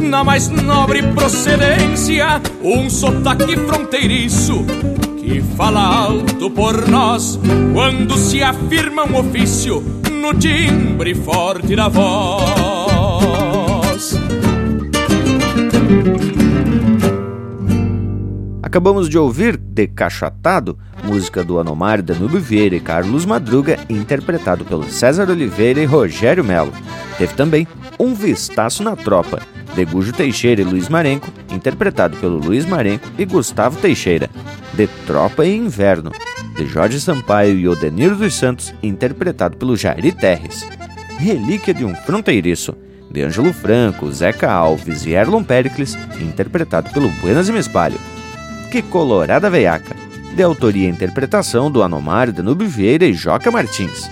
na 0.00 0.22
mais 0.22 0.48
nobre 0.48 1.02
procedência, 1.02 2.40
um 2.62 2.88
sotaque 2.88 3.56
fronteiriço 3.56 4.64
que 5.18 5.42
fala 5.56 5.80
alto 5.80 6.50
por 6.50 6.88
nós 6.88 7.40
quando 7.74 8.16
se 8.16 8.42
afirma 8.42 9.04
um 9.04 9.18
ofício 9.18 9.82
no 10.12 10.32
timbre 10.34 11.14
forte 11.16 11.74
da 11.74 11.88
voz. 11.88 12.86
Acabamos 18.62 19.08
de 19.08 19.18
ouvir 19.18 19.65
Decachatado, 19.76 20.78
música 21.04 21.44
do 21.44 21.60
Anomário 21.60 22.02
Danúbio 22.02 22.40
Vieira 22.40 22.74
e 22.74 22.80
Carlos 22.80 23.26
Madruga, 23.26 23.78
interpretado 23.90 24.64
pelo 24.64 24.84
César 24.84 25.28
Oliveira 25.28 25.78
e 25.78 25.84
Rogério 25.84 26.42
Melo. 26.42 26.72
Teve 27.18 27.34
também 27.34 27.68
Um 28.00 28.14
Vistaço 28.14 28.82
na 28.82 28.96
Tropa, 28.96 29.38
de 29.74 29.84
Gujo 29.84 30.14
Teixeira 30.14 30.62
e 30.62 30.64
Luiz 30.64 30.88
Marenco, 30.88 31.28
interpretado 31.52 32.16
pelo 32.16 32.38
Luiz 32.38 32.64
Marenco 32.64 33.06
e 33.18 33.26
Gustavo 33.26 33.78
Teixeira. 33.78 34.30
De 34.72 34.86
Tropa 35.06 35.44
e 35.44 35.54
Inverno, 35.54 36.10
de 36.56 36.66
Jorge 36.66 36.98
Sampaio 36.98 37.58
e 37.58 37.68
Odenir 37.68 38.14
dos 38.14 38.34
Santos, 38.34 38.72
interpretado 38.82 39.58
pelo 39.58 39.76
Jairi 39.76 40.10
Terres. 40.10 40.66
Relíquia 41.18 41.74
de 41.74 41.84
um 41.84 41.94
Fronteiriço, 41.94 42.74
de 43.10 43.22
Ângelo 43.22 43.52
Franco, 43.52 44.10
Zeca 44.10 44.50
Alves 44.50 45.04
e 45.04 45.10
Erlon 45.10 45.44
Pericles, 45.44 45.98
interpretado 46.18 46.88
pelo 46.94 47.10
Buenas 47.10 47.50
e 47.50 47.52
Mespalho. 47.52 48.15
Que 48.76 48.82
Colorada 48.82 49.48
Veiaca, 49.48 49.96
de 50.34 50.42
autoria 50.42 50.86
e 50.86 50.90
interpretação 50.90 51.70
do 51.70 51.82
Anomário 51.82 52.30
Danúbio 52.30 52.68
Vieira 52.68 53.06
e 53.06 53.14
Joca 53.14 53.50
Martins. 53.50 54.10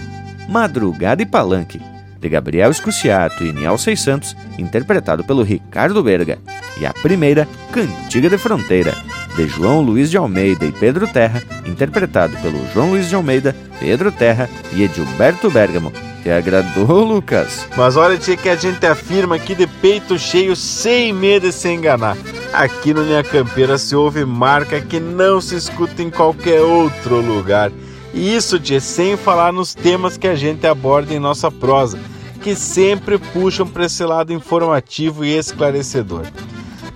Madrugada 0.49 1.23
e 1.23 1.27
Palanque, 1.27 1.83
de 2.19 2.29
Gabriel 2.31 2.71
Escuciato 2.71 3.45
e 3.45 3.53
Niel 3.53 3.77
Seis 3.77 4.01
Santos, 4.01 4.35
interpretado 4.57 5.23
pelo 5.23 5.43
Ricardo 5.43 6.03
Berga, 6.03 6.39
e 6.81 6.87
a 6.87 6.95
primeira, 6.95 7.47
Cantiga 7.73 8.31
de 8.31 8.39
Fronteira, 8.39 8.95
de 9.37 9.47
João 9.47 9.83
Luiz 9.83 10.11
de 10.11 10.17
Almeida 10.17 10.65
e 10.65 10.73
Pedro 10.73 11.07
Terra, 11.09 11.43
interpretado 11.67 12.35
pelo 12.39 12.67
João 12.73 12.89
Luiz 12.89 13.11
de 13.11 13.15
Almeida, 13.15 13.55
Pedro 13.79 14.11
Terra 14.11 14.49
e 14.73 14.83
Edilberto 14.83 15.51
Bergamo. 15.51 15.93
Te 16.25 16.31
agradou, 16.31 17.05
Lucas? 17.05 17.69
Mas 17.77 17.99
olha, 17.99 18.17
tia, 18.17 18.35
que 18.35 18.49
a 18.49 18.57
gente 18.57 18.87
afirma 18.87 19.37
aqui 19.37 19.55
de 19.55 19.67
peito 19.67 20.19
cheio, 20.19 20.57
sem 20.57 21.13
medo 21.13 21.49
de 21.49 21.53
se 21.53 21.69
enganar. 21.69 22.17
Aqui 22.51 22.95
no 22.95 23.03
Linha 23.03 23.23
Campeira 23.23 23.77
se 23.77 23.95
ouve 23.95 24.25
marca 24.25 24.81
que 24.81 24.99
não 24.99 25.39
se 25.39 25.55
escuta 25.55 26.03
em 26.03 26.09
qualquer 26.09 26.63
outro 26.63 27.21
lugar. 27.21 27.71
E 28.15 28.35
isso, 28.35 28.59
tia, 28.59 28.81
sem 28.81 29.19
falar 29.19 29.53
nos 29.53 29.75
temas 29.75 30.17
que 30.17 30.27
a 30.27 30.35
gente 30.35 30.67
aborda 30.67 31.13
em 31.13 31.19
nossa 31.19 31.51
prosa 31.51 31.99
que 32.41 32.55
sempre 32.55 33.19
puxam 33.19 33.67
para 33.67 33.85
esse 33.85 34.03
lado 34.03 34.33
informativo 34.33 35.27
e 35.27 35.37
esclarecedor. 35.37 36.25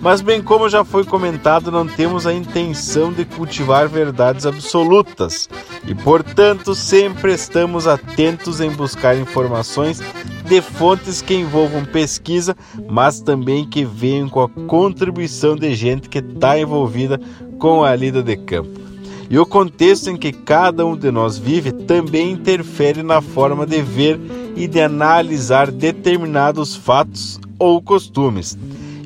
Mas, 0.00 0.20
bem 0.20 0.40
como 0.40 0.68
já 0.68 0.84
foi 0.84 1.04
comentado, 1.04 1.72
não 1.72 1.86
temos 1.86 2.26
a 2.26 2.32
intenção 2.32 3.12
de 3.12 3.24
cultivar 3.24 3.88
verdades 3.88 4.46
absolutas 4.46 5.48
e, 5.86 5.94
portanto, 5.94 6.72
sempre 6.74 7.32
estamos 7.32 7.86
atentos 7.86 8.60
em 8.60 8.70
buscar 8.70 9.18
informações 9.18 10.00
de 10.44 10.62
fontes 10.62 11.20
que 11.20 11.34
envolvam 11.34 11.84
pesquisa, 11.84 12.56
mas 12.88 13.20
também 13.20 13.66
que 13.66 13.84
venham 13.84 14.28
com 14.28 14.40
a 14.40 14.48
contribuição 14.48 15.56
de 15.56 15.74
gente 15.74 16.08
que 16.08 16.18
está 16.18 16.58
envolvida 16.58 17.20
com 17.58 17.82
a 17.82 17.94
lida 17.96 18.22
de 18.22 18.36
campo. 18.36 18.80
E 19.28 19.38
o 19.38 19.44
contexto 19.44 20.08
em 20.08 20.16
que 20.16 20.32
cada 20.32 20.86
um 20.86 20.96
de 20.96 21.10
nós 21.10 21.36
vive 21.36 21.70
também 21.72 22.30
interfere 22.30 23.02
na 23.02 23.20
forma 23.20 23.66
de 23.66 23.82
ver 23.82 24.18
e 24.56 24.66
de 24.66 24.80
analisar 24.80 25.70
determinados 25.70 26.74
fatos 26.74 27.38
ou 27.58 27.82
costumes. 27.82 28.56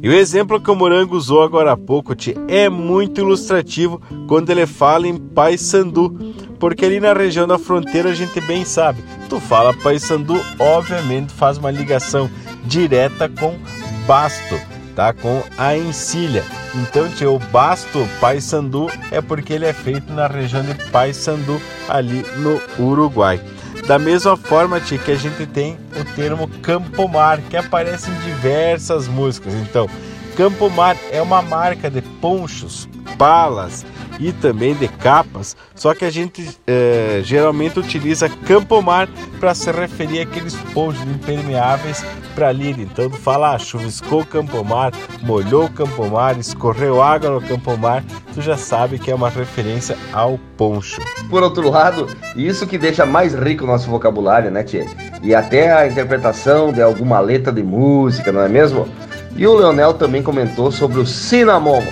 E 0.02 0.08
o 0.08 0.12
exemplo 0.12 0.60
que 0.60 0.68
o 0.68 0.74
Morango 0.74 1.16
usou 1.16 1.42
agora 1.42 1.70
há 1.70 1.76
pouco 1.76 2.12
te 2.12 2.36
é 2.48 2.68
muito 2.68 3.20
ilustrativo 3.20 4.02
quando 4.26 4.50
ele 4.50 4.66
fala 4.66 5.06
em 5.06 5.16
Pai 5.16 5.56
Sandu, 5.56 6.34
porque 6.58 6.84
ali 6.84 6.98
na 6.98 7.12
região 7.12 7.46
da 7.46 7.56
fronteira 7.56 8.10
a 8.10 8.14
gente 8.14 8.40
bem 8.40 8.64
sabe, 8.64 9.00
tu 9.28 9.38
fala 9.38 9.72
Pai 9.72 10.00
Sandu, 10.00 10.40
obviamente 10.58 11.32
faz 11.32 11.56
uma 11.56 11.70
ligação 11.70 12.28
direta 12.64 13.28
com 13.28 13.56
basto, 14.04 14.60
tá? 14.96 15.12
Com 15.12 15.40
a 15.56 15.76
encilha. 15.76 16.44
Então, 16.74 17.08
tio, 17.10 17.34
o 17.34 17.38
basto 17.38 18.06
Paysandu 18.20 18.88
é 19.10 19.20
porque 19.20 19.52
ele 19.52 19.66
é 19.66 19.72
feito 19.72 20.12
na 20.12 20.26
região 20.26 20.62
de 20.62 20.74
Paysandu, 20.90 21.60
ali 21.88 22.24
no 22.38 22.60
Uruguai. 22.82 23.40
Da 23.86 23.98
mesma 23.98 24.36
forma, 24.36 24.80
tia, 24.80 24.98
que 24.98 25.10
a 25.10 25.16
gente 25.16 25.44
tem 25.46 25.76
o 25.98 26.04
termo 26.14 26.48
Campo 26.62 27.08
Mar, 27.08 27.40
que 27.40 27.56
aparece 27.56 28.10
em 28.10 28.14
diversas 28.20 29.08
músicas. 29.08 29.52
Então, 29.54 29.88
Campo 30.36 30.70
Mar 30.70 30.96
é 31.10 31.20
uma 31.20 31.42
marca 31.42 31.90
de 31.90 32.00
ponchos, 32.00 32.88
palas 33.18 33.84
e 34.22 34.32
também 34.32 34.74
de 34.74 34.86
capas, 34.86 35.56
só 35.74 35.94
que 35.94 36.04
a 36.04 36.10
gente 36.10 36.48
é, 36.66 37.20
geralmente 37.24 37.80
utiliza 37.80 38.28
Campo 38.28 38.80
Mar 38.80 39.08
para 39.40 39.54
se 39.54 39.70
referir 39.72 40.20
àqueles 40.20 40.54
ponchos 40.72 41.02
impermeáveis 41.02 42.04
para 42.34 42.52
lida. 42.52 42.80
Então, 42.80 43.10
tu 43.10 43.16
fala, 43.16 43.54
ah, 43.54 43.58
chuviscou 43.58 44.24
Campo 44.24 44.64
Mar, 44.64 44.92
molhou 45.22 45.68
Campo 45.68 46.06
Mar, 46.06 46.38
escorreu 46.38 47.02
água 47.02 47.30
no 47.30 47.40
Campo 47.40 47.76
Mar, 47.76 48.04
tu 48.32 48.40
já 48.40 48.56
sabe 48.56 48.98
que 48.98 49.10
é 49.10 49.14
uma 49.14 49.28
referência 49.28 49.96
ao 50.12 50.38
poncho. 50.56 51.00
Por 51.28 51.42
outro 51.42 51.68
lado, 51.68 52.08
isso 52.36 52.66
que 52.66 52.78
deixa 52.78 53.04
mais 53.04 53.34
rico 53.34 53.64
o 53.64 53.66
nosso 53.66 53.90
vocabulário, 53.90 54.50
né, 54.50 54.62
Tia? 54.62 54.86
E 55.22 55.34
até 55.34 55.72
a 55.72 55.86
interpretação 55.86 56.72
de 56.72 56.80
alguma 56.80 57.20
letra 57.20 57.52
de 57.52 57.62
música, 57.62 58.30
não 58.30 58.40
é 58.40 58.48
mesmo? 58.48 58.88
E 59.36 59.46
o 59.46 59.54
Leonel 59.54 59.94
também 59.94 60.22
comentou 60.22 60.70
sobre 60.70 61.00
o 61.00 61.06
Cinamomo, 61.06 61.90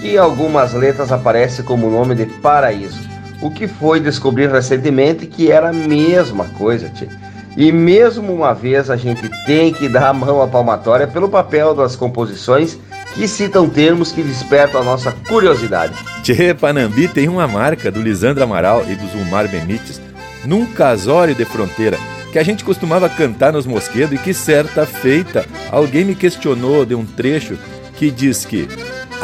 que 0.00 0.16
algumas 0.18 0.72
letras 0.74 1.10
aparece 1.12 1.62
como 1.62 1.90
nome 1.90 2.14
de 2.14 2.26
paraíso, 2.26 3.00
o 3.40 3.50
que 3.50 3.66
foi 3.66 4.00
descobrir 4.00 4.50
recentemente 4.50 5.26
que 5.26 5.50
era 5.50 5.70
a 5.70 5.72
mesma 5.72 6.44
coisa, 6.46 6.88
tia. 6.88 7.08
E 7.56 7.70
mesmo 7.70 8.32
uma 8.32 8.52
vez 8.52 8.90
a 8.90 8.96
gente 8.96 9.30
tem 9.46 9.72
que 9.72 9.88
dar 9.88 10.08
a 10.08 10.12
mão 10.12 10.42
à 10.42 10.48
palmatória 10.48 11.06
pelo 11.06 11.28
papel 11.28 11.74
das 11.74 11.94
composições 11.94 12.76
que 13.14 13.28
citam 13.28 13.68
termos 13.68 14.10
que 14.10 14.22
despertam 14.22 14.80
a 14.80 14.84
nossa 14.84 15.12
curiosidade. 15.28 15.94
Tchê, 16.22 16.52
Panambi 16.52 17.06
tem 17.06 17.28
uma 17.28 17.46
marca 17.46 17.92
do 17.92 18.02
Lisandro 18.02 18.42
Amaral 18.42 18.82
e 18.88 18.96
do 18.96 19.06
Zulmar 19.06 19.48
Benites 19.48 20.00
num 20.44 20.66
casório 20.66 21.34
de 21.34 21.44
fronteira 21.44 21.96
que 22.32 22.38
a 22.40 22.42
gente 22.42 22.64
costumava 22.64 23.08
cantar 23.08 23.52
nos 23.52 23.64
mosquedos 23.64 24.18
e 24.18 24.18
que 24.18 24.34
certa 24.34 24.84
feita 24.84 25.46
alguém 25.70 26.04
me 26.04 26.16
questionou 26.16 26.84
de 26.84 26.92
um 26.92 27.06
trecho 27.06 27.56
que 27.96 28.10
diz 28.10 28.44
que 28.44 28.68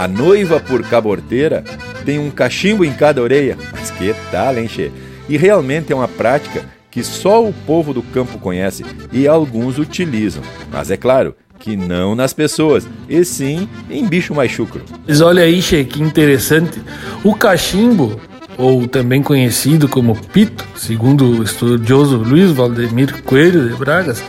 a 0.01 0.09
noiva 0.09 0.59
por 0.59 0.83
caborteira 0.83 1.63
tem 2.07 2.19
um 2.19 2.31
cachimbo 2.31 2.87
em 2.87 2.93
cada 2.95 3.21
orelha. 3.21 3.59
Mas 3.71 3.91
que 3.91 4.15
tal, 4.31 4.57
hein, 4.57 4.67
che? 4.67 4.91
E 5.29 5.37
realmente 5.37 5.93
é 5.93 5.95
uma 5.95 6.09
prática 6.09 6.65
que 6.91 7.05
só 7.05 7.47
o 7.47 7.53
povo 7.53 7.93
do 7.93 8.03
campo 8.03 8.39
conhece 8.39 8.83
e 9.13 9.29
alguns 9.29 9.79
utilizam. 9.79 10.43
Mas 10.73 10.91
é 10.91 10.97
claro 10.97 11.35
que 11.59 11.77
não 11.77 12.15
nas 12.15 12.33
pessoas, 12.33 12.89
e 13.11 13.23
sim 13.27 13.69
em 13.91 14.09
bicho 14.09 14.35
mais 14.35 14.51
chucro. 14.51 14.81
Mas 15.07 15.21
olha 15.21 15.43
aí, 15.43 15.61
che, 15.61 15.85
que 15.85 16.03
interessante. 16.03 16.81
O 17.23 17.35
cachimbo, 17.35 18.19
ou 18.57 18.89
também 18.89 19.23
conhecido 19.23 19.87
como 19.87 20.17
pito, 20.17 20.67
segundo 20.77 21.27
o 21.27 21.43
estudioso 21.43 22.17
Luiz 22.17 22.51
Valdemir 22.53 23.23
Coelho 23.23 23.69
de 23.69 23.75
Bragas, 23.75 24.25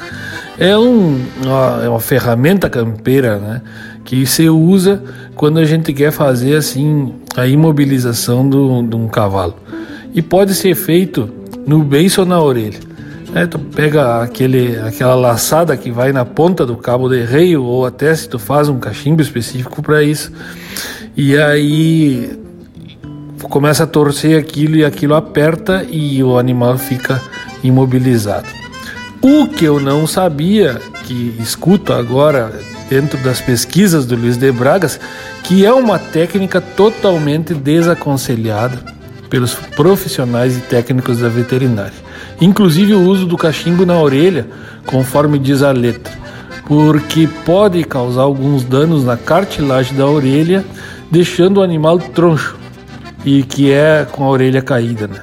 é, 0.61 0.77
um, 0.77 1.17
uma, 1.41 1.81
é 1.85 1.89
uma 1.89 1.99
ferramenta 1.99 2.69
campeira, 2.69 3.39
né? 3.39 3.61
Que 4.03 4.25
se 4.25 4.49
usa 4.49 5.01
quando 5.41 5.57
a 5.57 5.65
gente 5.65 5.91
quer 5.91 6.11
fazer 6.11 6.55
assim 6.55 7.15
a 7.35 7.47
imobilização 7.47 8.47
de 8.47 8.95
um 8.95 9.07
cavalo. 9.07 9.55
E 10.13 10.21
pode 10.21 10.53
ser 10.53 10.75
feito 10.75 11.27
no 11.65 11.83
beiço 11.83 12.21
ou 12.21 12.27
na 12.27 12.39
orelha. 12.39 12.79
É, 13.33 13.47
tu 13.47 13.57
pega 13.57 14.21
aquele, 14.21 14.77
aquela 14.77 15.15
laçada 15.15 15.75
que 15.75 15.89
vai 15.89 16.13
na 16.13 16.23
ponta 16.23 16.63
do 16.63 16.77
cabo 16.77 17.09
de 17.09 17.23
rei, 17.23 17.57
ou 17.57 17.87
até 17.87 18.13
se 18.13 18.29
tu 18.29 18.37
faz 18.37 18.69
um 18.69 18.77
cachimbo 18.77 19.19
específico 19.19 19.81
para 19.81 20.03
isso, 20.03 20.31
e 21.17 21.35
aí 21.35 22.37
começa 23.41 23.85
a 23.85 23.87
torcer 23.87 24.39
aquilo 24.39 24.75
e 24.75 24.85
aquilo 24.85 25.15
aperta 25.15 25.83
e 25.89 26.23
o 26.23 26.37
animal 26.37 26.77
fica 26.77 27.19
imobilizado. 27.63 28.45
O 29.23 29.47
que 29.47 29.65
eu 29.65 29.79
não 29.79 30.05
sabia, 30.05 30.79
que 31.03 31.35
escuto 31.39 31.93
agora 31.93 32.53
dentro 32.91 33.17
das 33.19 33.39
pesquisas 33.39 34.05
do 34.05 34.17
Luiz 34.17 34.35
de 34.35 34.51
Bragas, 34.51 34.99
que 35.43 35.65
é 35.65 35.71
uma 35.71 35.97
técnica 35.97 36.59
totalmente 36.59 37.53
desaconselhada 37.53 38.77
pelos 39.29 39.53
profissionais 39.55 40.57
e 40.57 40.59
técnicos 40.59 41.19
da 41.19 41.29
veterinária. 41.29 41.93
Inclusive 42.41 42.93
o 42.93 43.01
uso 43.01 43.25
do 43.25 43.37
cachimbo 43.37 43.85
na 43.85 43.97
orelha, 43.97 44.45
conforme 44.85 45.39
diz 45.39 45.63
a 45.63 45.71
letra, 45.71 46.11
porque 46.65 47.29
pode 47.45 47.81
causar 47.85 48.23
alguns 48.23 48.65
danos 48.65 49.05
na 49.05 49.15
cartilagem 49.15 49.95
da 49.95 50.05
orelha, 50.05 50.65
deixando 51.09 51.59
o 51.59 51.63
animal 51.63 51.97
troncho 51.97 52.57
e 53.23 53.41
que 53.41 53.71
é 53.71 54.05
com 54.11 54.25
a 54.25 54.29
orelha 54.29 54.61
caída, 54.61 55.07
né? 55.07 55.21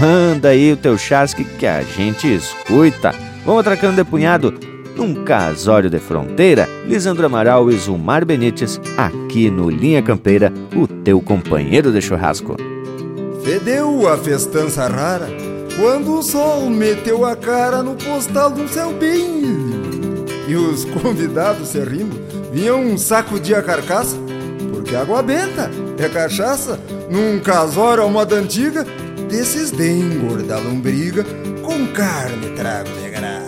Manda 0.00 0.48
aí 0.48 0.72
o 0.72 0.76
teu 0.76 0.98
chasque 0.98 1.44
que 1.44 1.66
a 1.66 1.82
gente 1.82 2.34
escuta. 2.34 3.14
Vamos 3.46 3.60
atracando 3.60 3.96
de 3.96 4.04
punhado 4.04 4.52
num 4.96 5.24
casório 5.24 5.90
de 5.90 5.98
fronteira, 5.98 6.68
Lisandro 6.86 7.26
Amaral 7.26 7.70
e 7.70 7.76
Zumar 7.76 8.24
Benites, 8.24 8.80
aqui 8.96 9.50
no 9.50 9.68
Linha 9.68 10.00
Campeira, 10.02 10.52
o 10.74 10.86
teu 10.86 11.20
companheiro 11.20 11.92
de 11.92 12.00
churrasco. 12.00 12.56
Fedeu 13.44 14.08
a 14.08 14.16
festança 14.16 14.88
rara 14.88 15.28
quando 15.78 16.18
o 16.18 16.22
sol 16.22 16.70
meteu 16.70 17.26
a 17.26 17.36
cara 17.36 17.82
no 17.82 17.94
postal 17.94 18.50
um 18.62 18.66
céu 18.66 18.90
bem 18.94 19.40
lindo. 19.40 20.24
E 20.48 20.56
os 20.56 20.86
convidados 21.02 21.68
se 21.68 21.78
rindo 21.80 22.18
vinham 22.50 22.96
de 23.38 23.54
a 23.54 23.62
carcaça, 23.62 24.16
porque 24.72 24.96
água 24.96 25.22
benta 25.22 25.70
é 25.98 26.08
cachaça, 26.08 26.80
num 27.10 27.38
casório 27.38 28.04
à 28.04 28.08
moda 28.08 28.36
antiga, 28.36 28.86
desses 29.28 29.70
de 29.70 29.90
engordar 29.90 30.62
lombriga 30.62 31.22
com 31.62 31.86
carne 31.88 32.50
trago 32.56 32.88
de 32.90 33.10
graça. 33.10 33.43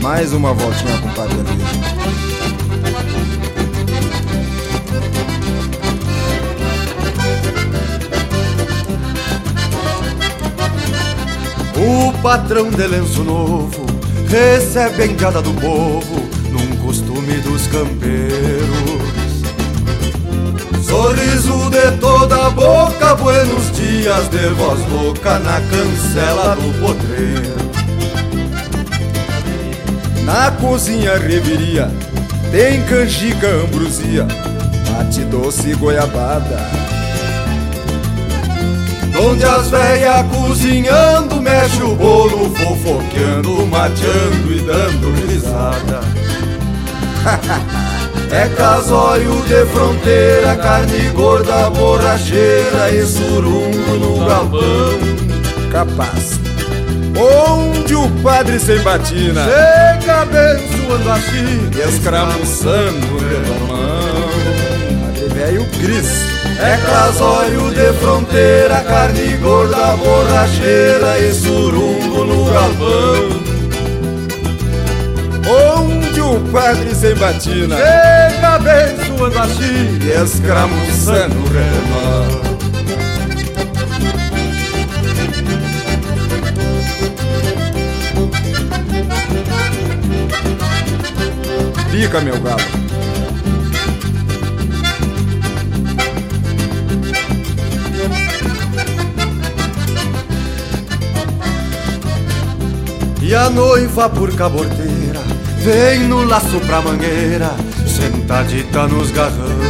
Mais 0.00 0.32
uma 0.32 0.54
voltinha 0.54 0.98
com 0.98 1.08
o 1.08 1.12
Padre 1.12 1.36
O 11.76 12.12
patrão 12.22 12.70
de 12.70 12.86
lenço 12.86 13.22
novo 13.24 13.86
recebe 14.28 15.02
a 15.02 15.06
enjada 15.06 15.42
do 15.42 15.52
povo 15.54 16.28
num 16.50 16.76
costume 16.76 17.34
dos 17.38 17.66
campeiros. 17.66 19.00
Sorriso 20.82 21.70
de 21.70 21.98
toda 21.98 22.46
a 22.46 22.50
boca, 22.50 23.14
buenos 23.16 23.70
dias 23.72 24.28
de 24.28 24.48
voz 24.54 24.80
louca 24.90 25.38
na 25.38 25.60
cancela 25.60 26.56
do 26.56 26.80
potreiro. 26.80 27.79
Na 30.32 30.48
cozinha 30.52 31.18
reveria 31.18 31.90
tem 32.52 32.80
canjica, 32.84 33.48
ambrosia, 33.48 34.28
mate 34.88 35.24
doce 35.24 35.74
goiabada. 35.74 36.56
Onde 39.20 39.44
as 39.44 39.68
velhas 39.70 40.24
cozinhando 40.28 41.42
mexe 41.42 41.82
o 41.82 41.96
bolo, 41.96 42.48
fofoqueando, 42.54 43.66
mateando 43.66 44.52
e 44.52 44.60
dando 44.60 45.26
risada. 45.26 46.00
é 48.30 48.48
casório 48.50 49.34
de 49.48 49.66
fronteira, 49.66 50.56
carne 50.56 51.08
gorda, 51.08 51.70
borracheira 51.70 52.88
e 52.92 53.04
surungo 53.04 53.96
no 53.98 54.24
galpão. 54.24 54.60
Capaz 55.72 56.49
onde 57.16 57.94
o 57.94 58.08
padre 58.22 58.58
sem 58.58 58.78
batina 58.80 59.44
chega 59.44 60.22
abençoando 60.22 61.10
a 61.10 61.20
China, 61.20 61.88
escramuçando 61.88 63.06
o 63.06 63.18
redomão. 63.18 64.30
Padre 65.06 65.28
velho 65.34 65.66
Cris. 65.80 66.40
É 66.62 66.76
casório 66.76 67.70
de 67.70 67.92
fronteira, 67.94 68.82
carne 68.82 69.34
gorda, 69.38 69.96
borracheira 69.96 71.18
e 71.18 71.32
surungo 71.32 72.24
no 72.26 72.44
galpão. 72.52 73.40
Onde 75.78 76.20
o 76.20 76.38
padre 76.52 76.94
sem 76.94 77.14
batina 77.14 77.76
chega 77.76 78.48
abençoando 78.56 79.38
a 79.38 79.48
China, 79.48 80.04
e 80.04 80.22
escramuçando 80.22 81.36
o 81.38 81.48
redomão. 81.48 82.49
Fica, 92.00 92.18
meu 92.22 92.40
galo. 92.40 92.62
E 103.20 103.34
a 103.34 103.50
noiva 103.50 104.08
por 104.08 104.34
caborteira 104.34 105.20
vem 105.58 106.08
no 106.08 106.24
laço 106.24 106.58
pra 106.60 106.80
mangueira, 106.80 107.50
sentadita 107.86 108.86
nos 108.86 109.10
garrão. 109.10 109.60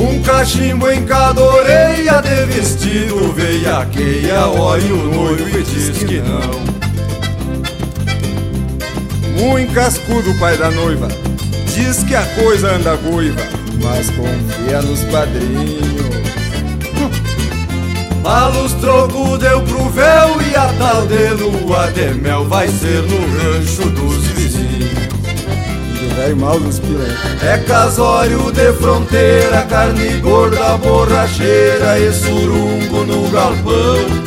Um 0.00 0.22
cachimbo 0.22 0.88
em 0.92 1.04
cada 1.04 1.42
orelha 1.42 2.22
de 2.22 2.54
vestido 2.54 3.32
veiaqueia, 3.32 4.46
olha 4.46 4.94
o 4.94 5.12
noivo 5.12 5.58
e 5.58 5.62
diz 5.64 6.04
que 6.04 6.20
não. 6.20 6.75
Muito 9.38 9.72
cascudo 9.74 10.30
o 10.30 10.38
pai 10.38 10.56
da 10.56 10.70
noiva. 10.70 11.08
Diz 11.74 12.02
que 12.04 12.14
a 12.14 12.24
coisa 12.24 12.74
anda 12.74 12.96
goiva 12.96 13.42
Mas 13.82 14.08
confia 14.10 14.80
nos 14.80 15.04
padrinhos. 15.04 16.16
Malos 18.24 18.72
troco 18.74 19.36
deu 19.36 19.60
pro 19.60 19.90
véu 19.90 20.40
E 20.40 20.56
a 20.56 20.72
tal 20.78 21.06
de 21.06 21.28
lua 21.34 21.90
de 21.92 22.14
mel 22.14 22.46
Vai 22.46 22.66
ser 22.68 23.02
no 23.02 23.18
rancho 23.36 23.90
dos 23.90 24.26
vizinhos. 24.28 24.66
Do 26.28 26.36
mal 26.36 26.58
dos 26.58 26.80
É 27.42 27.58
casório 27.58 28.50
de 28.52 28.72
fronteira 28.72 29.62
Carne 29.68 30.18
gorda, 30.20 30.78
borracheira 30.78 31.98
E 32.00 32.10
surungo 32.10 33.04
no 33.04 33.30
galpão. 33.30 34.26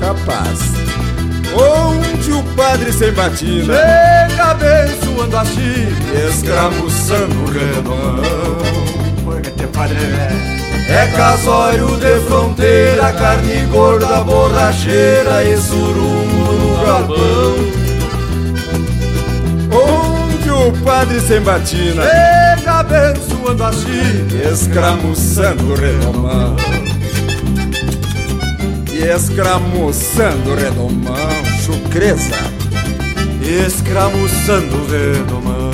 Capaz 0.00 0.65
onde 1.56 2.32
o 2.32 2.42
padre 2.54 2.92
sem 2.92 3.12
batina 3.12 3.74
chega 3.74 4.44
abençoando 4.44 5.36
a 5.36 5.44
China, 5.44 6.28
escramuçando 6.28 7.34
o 7.34 7.50
redomão. 7.50 8.66
É 10.88 11.06
casório 11.16 11.96
de 11.96 12.20
fronteira, 12.26 13.12
carne 13.12 13.66
gorda, 13.72 14.22
borracheira 14.22 15.42
e 15.44 15.56
surungo 15.56 16.52
no 16.52 16.86
galpão. 16.86 17.56
Onde 19.72 20.50
o 20.50 20.72
padre 20.84 21.20
sem 21.20 21.40
batina 21.40 22.02
chega 22.02 22.72
abençoando 22.80 23.64
a 23.64 23.72
China, 23.72 24.52
escramuçando 24.52 25.72
o 25.72 25.74
redomão 25.74 26.56
e 28.92 29.02
escramuçando 29.08 30.52
o 30.52 30.54
redomão, 30.54 31.45
chucreza. 31.66 32.36
Escramuçando 33.66 34.76
o 34.76 34.86
redomão 34.86 35.70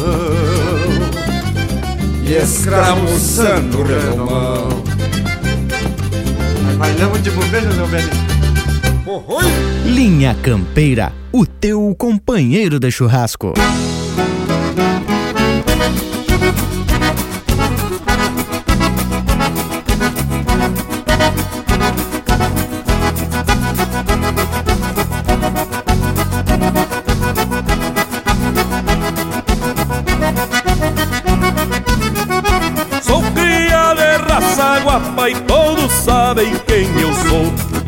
e 2.27 2.33
escramuçando 2.35 3.79
o 3.79 3.83
redomão. 3.83 4.69
Bailamos 6.79 7.23
de 7.23 7.31
bobeira, 7.31 7.73
meu 7.75 7.87
velho. 7.87 8.11
Linha 9.85 10.35
Campeira, 10.43 11.13
o 11.31 11.45
teu 11.45 11.95
companheiro 11.99 12.81
de 12.81 12.91
churrasco. 12.91 13.53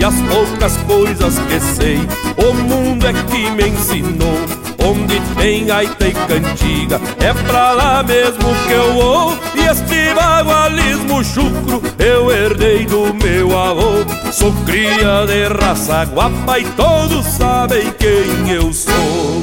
E 0.05 0.07
as 0.07 0.21
poucas 0.21 0.77
coisas 0.87 1.39
que 1.39 1.59
sei 1.59 1.99
O 2.37 2.53
mundo 2.53 3.07
é 3.07 3.13
que 3.15 3.51
me 3.53 3.69
ensinou 3.71 4.39
onde 4.87 5.19
tem 5.37 5.65
gaita 5.65 6.09
e 6.09 6.13
cantiga. 6.13 7.01
É 7.19 7.33
pra 7.33 7.73
lá 7.73 8.03
mesmo 8.03 8.55
que 8.67 8.73
eu 8.75 8.93
vou, 8.93 9.39
e 9.55 9.61
este 9.61 10.13
bagualismo 10.15 11.25
chucro 11.25 11.83
eu 11.99 12.31
herdei 12.31 12.85
do 12.85 13.15
meu 13.15 13.59
avô. 13.59 14.05
Sou 14.31 14.53
cria 14.67 15.25
de 15.27 15.49
raça 15.59 16.05
guapa 16.05 16.59
e 16.59 16.65
todos 16.73 17.25
sabem 17.25 17.91
quem 17.99 18.51
eu 18.51 18.75
sou. 18.75 19.43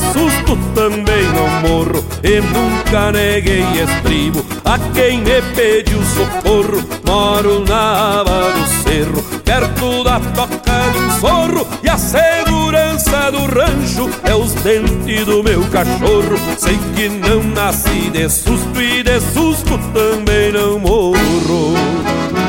Susto 0.00 0.58
também 0.74 1.22
não 1.34 1.68
morro. 1.68 2.04
E 2.22 2.40
nunca 2.40 3.12
neguei 3.12 3.64
estribo 3.82 4.44
a 4.64 4.78
quem 4.94 5.18
me 5.20 5.42
pediu 5.54 6.00
socorro. 6.02 6.82
Moro 7.06 7.64
na 7.68 8.20
aba 8.20 8.50
do 8.52 8.66
cerro, 8.82 9.22
perto 9.44 10.04
da 10.04 10.20
toca 10.20 10.70
um 10.96 11.20
sorro 11.20 11.66
E 11.82 11.88
a 11.88 11.98
segurança 11.98 13.32
do 13.32 13.46
rancho 13.46 14.10
é 14.24 14.34
os 14.34 14.52
dentes 14.54 15.24
do 15.24 15.42
meu 15.42 15.62
cachorro. 15.70 16.36
Sei 16.56 16.78
que 16.94 17.08
não 17.08 17.42
nasci 17.42 18.10
de 18.10 18.28
susto 18.28 18.80
e 18.80 19.02
de 19.02 19.20
susto 19.20 19.78
também 19.92 20.52
não 20.52 20.78
morro 20.78 22.39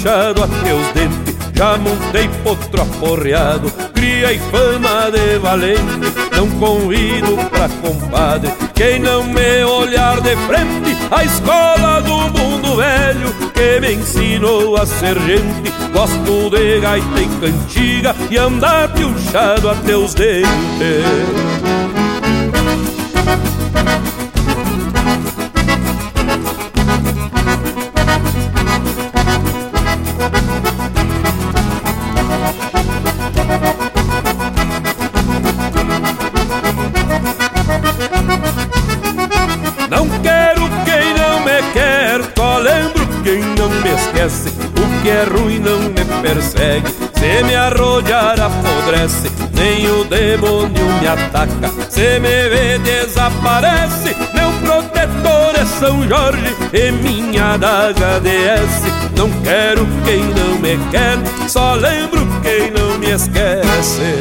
anda 0.00 0.40
pilchado 0.40 0.44
a 0.44 0.48
teus 0.48 0.86
dentes 0.94 1.36
Já 1.54 1.76
montei 1.76 2.28
potro 2.42 2.82
aporreado, 2.82 3.70
cria 3.92 4.32
e 4.32 4.38
fama 4.38 5.10
de 5.10 5.38
valente 5.38 5.82
Não 6.34 6.48
convido 6.58 7.36
pra 7.50 7.68
compadre, 7.68 8.50
quem 8.74 8.98
não 8.98 9.24
me 9.24 9.64
olhar 9.64 10.20
de 10.20 10.36
frente 10.36 10.96
A 11.10 11.24
escola 11.24 12.00
do 12.00 12.16
mundo 12.38 12.76
velho 12.76 13.50
que 13.52 13.78
me 13.78 13.92
ensinou 13.92 14.76
a 14.76 14.86
ser 14.86 15.18
gente. 15.20 15.70
Gosto 15.92 16.48
de 16.48 16.80
gaita 16.80 17.20
e 17.20 17.28
cantiga 17.40 18.16
e 18.30 18.38
andar 18.38 18.88
pilchado 18.94 19.68
a 19.68 19.74
teus 19.74 20.14
dentes 20.14 21.49
persegue, 46.34 46.88
se 46.88 47.44
me 47.44 47.54
arrojar 47.54 48.40
apodrece. 48.40 49.30
Nem 49.52 49.90
o 49.90 50.04
demônio 50.04 50.84
me 51.00 51.08
ataca, 51.08 51.70
se 51.88 52.20
me 52.20 52.48
vê 52.48 52.78
desaparece. 52.78 54.14
Meu 54.32 54.52
protetor 54.64 55.54
é 55.56 55.64
São 55.64 56.08
Jorge 56.08 56.56
e 56.72 56.92
minha 56.92 57.54
adaga 57.54 58.20
DS. 58.20 58.82
Não 59.16 59.30
quero 59.42 59.86
quem 60.04 60.22
não 60.22 60.58
me 60.60 60.78
quer, 60.90 61.18
só 61.48 61.74
lembro 61.74 62.26
quem 62.42 62.70
não 62.70 62.98
me 62.98 63.10
esquece. 63.10 64.20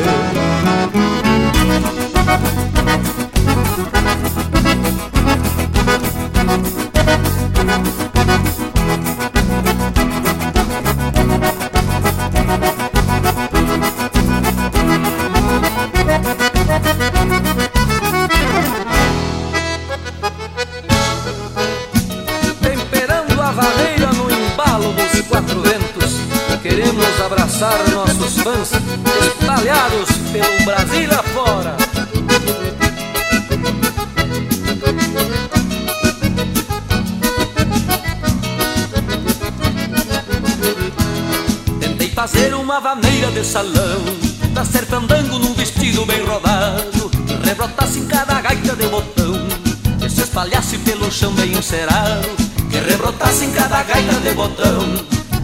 Encerado 51.70 52.28
Que 52.72 52.80
rebrotasse 52.80 53.46
em 53.46 53.52
cada 53.52 53.84
gaita 53.84 54.20
de 54.22 54.32
botão 54.32 54.80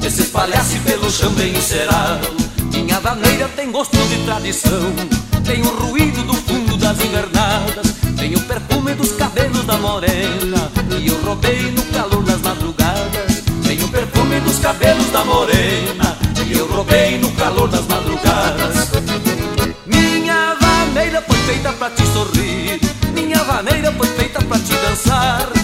Que 0.01 0.09
se 0.09 0.23
espalhasse 0.23 0.79
pelo 0.79 1.09
chão 1.11 1.31
bem 1.33 1.55
encerado 1.55 2.27
Minha 2.73 2.99
vaneira 2.99 3.47
tem 3.55 3.71
gosto 3.71 3.95
de 4.07 4.25
tradição 4.25 4.91
Tem 5.45 5.61
o 5.61 5.69
ruído 5.69 6.23
do 6.23 6.33
fundo 6.33 6.77
das 6.77 6.99
invernadas 6.99 7.93
Tem 8.17 8.33
o 8.33 8.39
perfume 8.41 8.95
dos 8.95 9.11
cabelos 9.11 9.63
da 9.65 9.77
morena 9.77 10.71
E 10.99 11.07
eu 11.07 11.21
roubei 11.23 11.71
no 11.71 11.83
calor 11.93 12.23
das 12.23 12.41
madrugadas 12.41 13.43
Tem 13.63 13.83
o 13.83 13.87
perfume 13.87 14.39
dos 14.39 14.57
cabelos 14.57 15.11
da 15.11 15.23
morena 15.23 16.17
E 16.43 16.57
eu 16.57 16.67
roubei 16.67 17.19
no 17.19 17.31
calor 17.33 17.67
das 17.67 17.85
madrugadas. 17.85 18.89
Minha 19.85 20.55
vaneira 20.59 21.21
foi 21.21 21.37
feita 21.37 21.71
pra 21.73 21.91
te 21.91 22.03
sorrir 22.07 22.79
Minha 23.13 23.43
vaneira 23.43 23.91
foi 23.91 24.07
feita 24.07 24.41
pra 24.41 24.57
te 24.57 24.73
dançar 24.73 25.54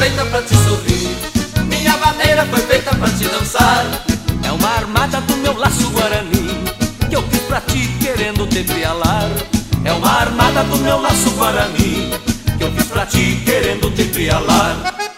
feita 0.00 0.24
pra 0.24 0.40
te 0.40 0.56
sorrir. 0.56 1.14
Minha 1.68 1.94
vaneira 1.98 2.46
foi 2.46 2.60
feita 2.60 2.90
pra 2.96 3.08
te 3.10 3.24
dançar. 3.28 3.84
É 4.42 4.50
uma 4.50 4.70
armada 4.70 5.20
do 5.20 5.36
meu 5.36 5.56
laço 5.58 5.90
guarani 5.90 6.64
Que 7.08 7.14
eu 7.14 7.22
fiz 7.28 7.40
pra 7.42 7.60
ti 7.60 7.88
querendo 8.00 8.46
te 8.46 8.64
pialar 8.64 9.28
É 9.84 9.92
uma 9.92 10.10
armada 10.10 10.64
do 10.64 10.76
meu 10.78 11.00
laço 11.00 11.30
guarani 11.32 12.10
Que 12.56 12.64
eu 12.64 12.72
fiz 12.72 12.86
pra 12.86 13.06
ti 13.06 13.42
querendo 13.44 13.90
te 13.94 14.04
pialar 14.04 15.09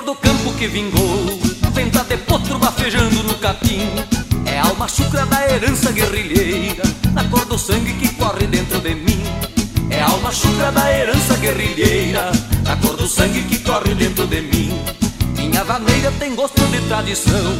flor 0.00 0.04
do 0.04 0.14
campo 0.14 0.52
que 0.54 0.66
vingou 0.66 1.38
Venta 1.72 2.04
de 2.04 2.16
potro 2.18 2.58
bafejando 2.58 3.22
no 3.22 3.34
capim. 3.34 3.88
É 4.46 4.58
alma 4.58 4.88
chucra 4.88 5.24
da 5.26 5.48
herança 5.48 5.92
guerrilheira 5.92 6.82
Na 7.12 7.24
cor 7.24 7.44
do 7.44 7.58
sangue 7.58 7.92
que 7.94 8.08
corre 8.14 8.46
dentro 8.46 8.80
de 8.80 8.94
mim. 8.94 9.22
É 9.90 10.02
alma 10.02 10.32
chucra 10.32 10.72
da 10.72 10.90
herança 10.92 11.36
guerrilheira 11.36 12.32
Na 12.64 12.76
cor 12.76 12.96
do 12.96 13.06
sangue 13.06 13.42
que 13.44 13.58
corre 13.58 13.94
dentro 13.94 14.26
de 14.26 14.40
mim. 14.40 14.70
Minha 15.36 15.64
vaneira 15.64 16.12
tem 16.18 16.34
gosto 16.34 16.60
de 16.66 16.80
tradição 16.82 17.58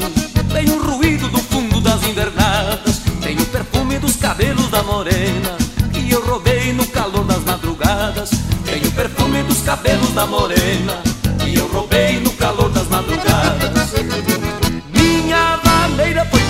Tem 0.53 0.69
o 0.71 0.83
ruído 0.83 1.29
do 1.29 1.39
fundo 1.39 1.81
das 1.81 2.03
invernadas 2.05 3.01
Tem 3.23 3.37
o 3.37 3.47
perfume 3.47 3.99
dos 3.99 4.17
cabelos 4.17 4.69
da 4.69 4.83
morena 4.83 5.57
Que 5.93 6.11
eu 6.11 6.25
roubei 6.25 6.73
no 6.73 6.87
calor 6.87 7.25
das 7.25 7.43
madrugadas. 7.45 8.31
Tem 8.65 8.83
o 8.83 8.93
perfume 8.93 9.43
dos 9.45 9.63
cabelos 9.63 10.13
da 10.13 10.27
morena 10.27 11.20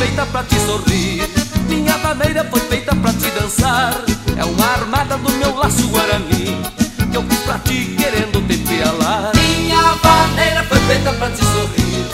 feita 0.00 0.24
pra 0.24 0.42
te 0.44 0.58
sorrir, 0.60 1.28
minha 1.68 1.94
vaneira 1.98 2.42
foi 2.50 2.60
feita 2.60 2.96
pra 2.96 3.12
te 3.12 3.30
dançar. 3.38 3.94
É 4.34 4.44
uma 4.46 4.66
armada 4.66 5.18
do 5.18 5.30
meu 5.32 5.54
laço 5.54 5.86
guarani, 5.88 6.56
que 7.10 7.16
eu 7.18 7.22
fiz 7.22 7.38
pra 7.40 7.58
ti 7.58 7.94
querendo 7.98 8.40
te 8.48 8.56
pialar. 8.56 9.30
Minha 9.34 9.82
vaneira 10.02 10.64
foi 10.64 10.80
feita 10.88 11.12
pra 11.12 11.28
te 11.28 11.44
sorrir, 11.44 12.06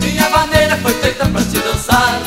minha 0.00 0.28
vaneira 0.28 0.76
foi 0.76 0.94
feita 0.94 1.26
pra 1.26 1.42
te 1.42 1.58
dançar. 1.58 2.20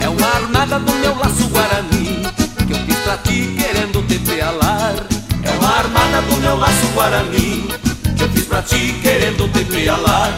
É 0.00 0.08
uma 0.08 0.28
armada 0.36 0.78
do 0.78 0.92
meu 1.00 1.18
laço 1.18 1.48
guarani, 1.48 2.22
que 2.68 2.72
eu 2.72 2.78
fiz 2.86 2.96
pra 2.98 3.16
ti 3.16 3.52
querendo 3.58 4.06
te 4.06 4.18
pialar. 4.20 4.94
É 5.42 5.50
uma 5.50 5.78
armada 5.78 6.22
do 6.22 6.36
meu 6.36 6.56
laço 6.56 6.86
guarani, 6.94 7.68
que 8.16 8.22
eu 8.22 8.28
fiz 8.28 8.44
pra 8.44 8.62
ti 8.62 8.94
querendo 9.02 9.52
te 9.52 9.64
pialar. 9.64 10.32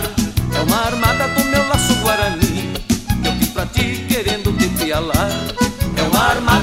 É 0.55 0.61
uma 0.63 0.87
armada 0.87 1.29
do 1.29 1.45
meu 1.45 1.52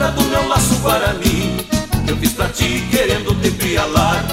armada 0.09 0.11
do 0.11 0.23
meu 0.29 0.47
laço 0.47 0.75
guarani, 0.79 1.57
que 2.05 2.11
eu 2.11 2.17
fiz 2.17 2.33
pra 2.33 2.47
ti 2.49 2.83
querendo 2.89 3.35
te 3.41 3.51
pialar. 3.51 4.25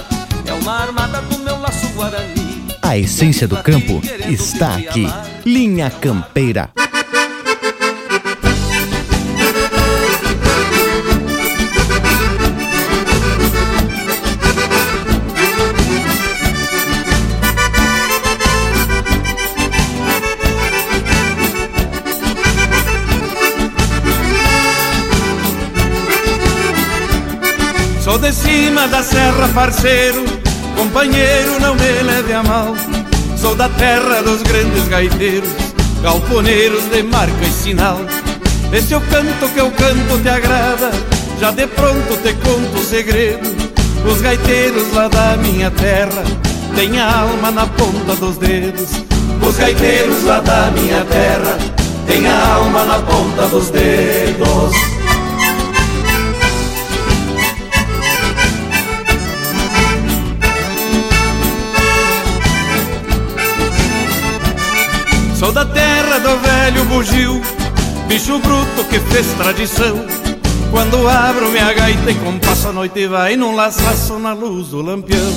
É 0.47 0.53
uma 0.53 0.73
armada 0.73 1.21
do 1.23 1.39
meu 1.39 1.59
laço 1.61 1.87
guarani. 1.89 2.67
A 2.83 2.97
essência 2.97 3.47
do 3.47 3.57
campo 3.63 4.01
está 4.29 4.77
aqui. 4.77 5.07
Linha 5.45 5.91
Campeira. 5.91 6.71
Sou 28.17 28.23
de 28.23 28.33
cima 28.33 28.89
da 28.89 29.03
serra, 29.03 29.47
parceiro, 29.49 30.25
companheiro, 30.75 31.61
não 31.61 31.75
me 31.75 32.03
leve 32.03 32.33
a 32.33 32.43
mal. 32.43 32.75
Sou 33.37 33.55
da 33.55 33.69
terra 33.69 34.23
dos 34.23 34.43
grandes 34.43 34.89
gaiteiros, 34.89 35.51
galponeiros 36.03 36.85
de 36.85 37.03
marca 37.03 37.45
e 37.45 37.53
sinal. 37.53 38.01
Esse 38.73 38.95
é 38.95 38.97
o 38.97 39.03
canto 39.03 39.47
que 39.53 39.61
eu 39.61 39.71
canto 39.71 40.23
te 40.23 40.31
agrada, 40.31 40.91
já 41.39 41.51
de 41.51 41.67
pronto 41.67 42.17
te 42.23 42.33
conto 42.33 42.81
o 42.81 42.83
segredo. 42.83 43.55
Os 44.11 44.23
gaiteiros 44.23 44.95
lá 44.95 45.09
da 45.09 45.37
minha 45.37 45.71
terra 45.73 46.25
têm 46.75 46.99
a 46.99 47.21
alma 47.21 47.51
na 47.51 47.67
ponta 47.67 48.15
dos 48.15 48.39
dedos. 48.39 48.93
Os 49.47 49.59
gaiteiros 49.59 50.25
lá 50.25 50.41
da 50.41 50.71
minha 50.71 51.05
terra 51.05 51.59
têm 52.07 52.27
a 52.27 52.55
alma 52.55 52.83
na 52.87 52.99
ponta 53.01 53.47
dos 53.49 53.69
dedos. 53.69 54.96
Velho 66.67 66.85
bugio, 66.87 67.41
bicho 68.09 68.41
bruto 68.41 68.83
que 68.91 68.99
fez 68.99 69.27
tradição. 69.35 70.05
Quando 70.69 71.07
abro 71.07 71.49
minha 71.49 71.73
gaita 71.73 72.11
e 72.11 72.15
compasso 72.15 72.69
a 72.69 72.73
noite 72.73 73.07
vai 73.07 73.37
num 73.37 73.55
laçaço 73.55 74.19
na 74.19 74.33
luz 74.33 74.69
do 74.69 74.83
lampião. 74.83 75.33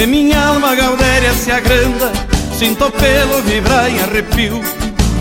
E 0.00 0.06
minha 0.06 0.40
alma 0.40 0.76
gaudéria 0.76 1.32
se 1.34 1.50
agranda, 1.50 2.12
sinto 2.56 2.88
pelo 2.92 3.42
vibrar 3.42 3.90
em 3.90 3.98
arrepio. 3.98 4.62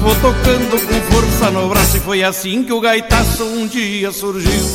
Vou 0.04 0.16
tocando 0.16 0.80
com 0.88 1.14
força 1.14 1.50
no 1.50 1.68
braço 1.68 1.98
e 1.98 2.00
foi 2.02 2.24
assim 2.24 2.64
que 2.64 2.72
o 2.72 2.80
gaitaço 2.80 3.44
um 3.44 3.66
dia 3.66 4.12
surgiu. 4.12 4.66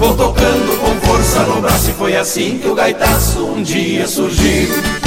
Vou 0.00 0.16
tocando 0.16 0.80
com 0.80 1.06
força 1.06 1.40
no 1.44 1.60
braço 1.60 1.90
e 1.90 1.92
foi 1.92 2.16
assim 2.16 2.58
que 2.58 2.66
o 2.66 2.74
gaitaço 2.74 3.46
um 3.46 3.62
dia 3.62 4.08
surgiu. 4.08 5.03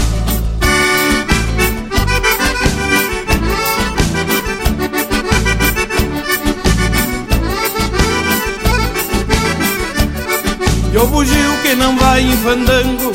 E 10.98 11.00
o 11.00 11.06
bugio 11.06 11.58
que 11.62 11.76
não 11.76 11.96
vai 11.96 12.22
em 12.22 12.36
fandango 12.38 13.12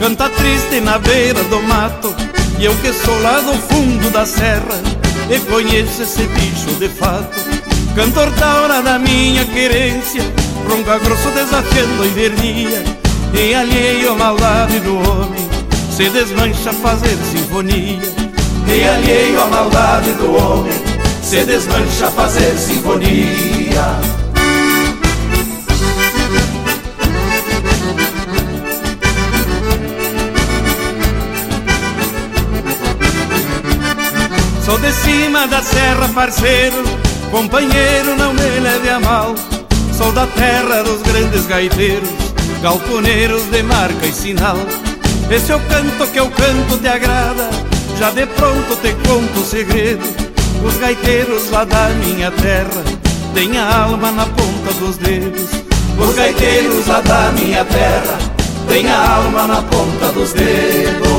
Canta 0.00 0.26
triste 0.30 0.80
na 0.80 0.98
beira 0.98 1.44
do 1.44 1.62
mato. 1.64 2.14
E 2.58 2.64
eu 2.64 2.74
que 2.76 2.90
sou 2.94 3.20
lá 3.20 3.40
do 3.40 3.52
fundo 3.52 4.10
da 4.10 4.24
serra 4.24 4.80
E 5.28 5.38
conheço 5.40 6.02
esse 6.02 6.22
bicho 6.22 6.74
de 6.78 6.88
fato. 6.88 7.38
Cantor 7.94 8.30
da 8.30 8.62
hora 8.62 8.80
da 8.80 8.98
minha 8.98 9.44
querência 9.44 10.22
Ronca 10.66 10.98
grosso 10.98 11.30
desafiando 11.32 12.04
a 12.04 12.06
invernia 12.06 12.82
E 13.34 13.54
alheio 13.54 14.12
à 14.12 14.14
maldade 14.14 14.80
do 14.80 14.96
homem 14.96 15.46
Se 15.94 16.08
desmancha 16.08 16.70
a 16.70 16.72
fazer 16.72 17.18
sinfonia. 17.30 18.00
E 18.66 18.88
alheio 18.88 19.42
à 19.42 19.46
maldade 19.46 20.10
do 20.12 20.34
homem 20.34 20.72
Se 21.22 21.44
desmancha 21.44 22.06
a 22.06 22.10
fazer 22.10 22.56
sinfonia 22.56 24.25
Sou 34.66 34.80
de 34.80 34.92
cima 34.92 35.46
da 35.46 35.62
serra, 35.62 36.08
parceiro, 36.12 36.82
companheiro, 37.30 38.16
não 38.18 38.34
me 38.34 38.58
leve 38.58 38.88
a 38.88 38.98
mal. 38.98 39.32
Sou 39.96 40.10
da 40.10 40.26
terra 40.26 40.82
dos 40.82 41.02
grandes 41.02 41.46
gaiteiros, 41.46 42.08
galponeiros 42.60 43.44
de 43.44 43.62
marca 43.62 44.04
e 44.04 44.12
sinal. 44.12 44.56
Esse 45.30 45.52
é 45.52 45.54
o 45.54 45.60
canto 45.60 46.08
que 46.08 46.18
eu 46.18 46.28
canto 46.32 46.78
te 46.78 46.88
agrada, 46.88 47.48
já 47.96 48.10
de 48.10 48.26
pronto 48.26 48.74
te 48.82 48.92
conto 49.08 49.38
o 49.38 49.44
segredo. 49.44 50.04
Os 50.64 50.76
gaiteiros 50.78 51.48
lá 51.52 51.62
da 51.62 51.90
minha 51.90 52.32
terra 52.32 52.82
têm 53.34 53.56
a 53.56 53.82
alma 53.84 54.10
na 54.10 54.26
ponta 54.26 54.72
dos 54.80 54.96
dedos. 54.96 55.48
Os 55.96 56.12
gaiteiros 56.16 56.88
lá 56.88 57.00
da 57.02 57.30
minha 57.40 57.64
terra 57.64 58.18
têm 58.66 58.90
a 58.90 59.14
alma 59.14 59.46
na 59.46 59.62
ponta 59.62 60.10
dos 60.12 60.32
dedos. 60.32 61.15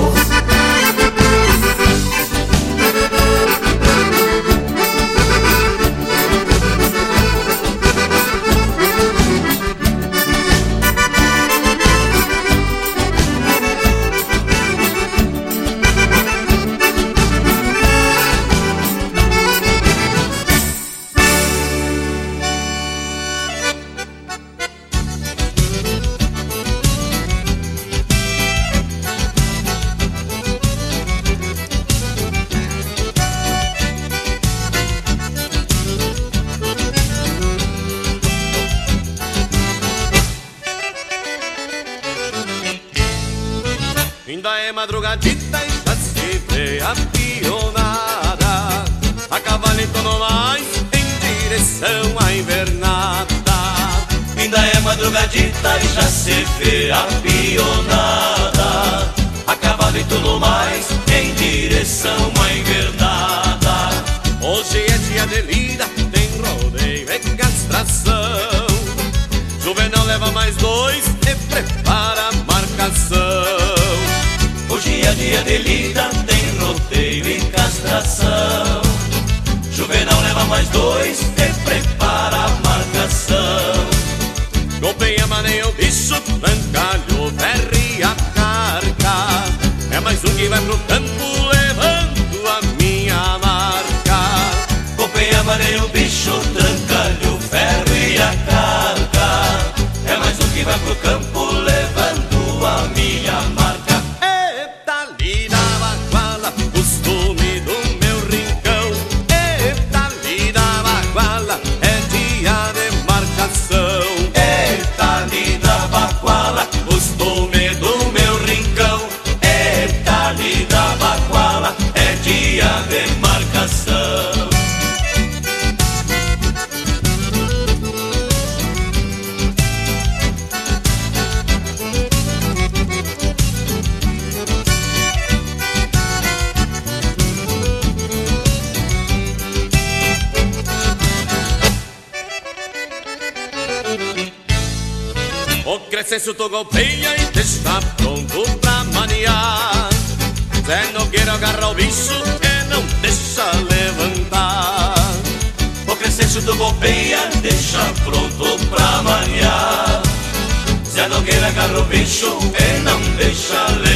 Bicho 162.40 162.54
e 162.54 162.82
não 162.84 163.87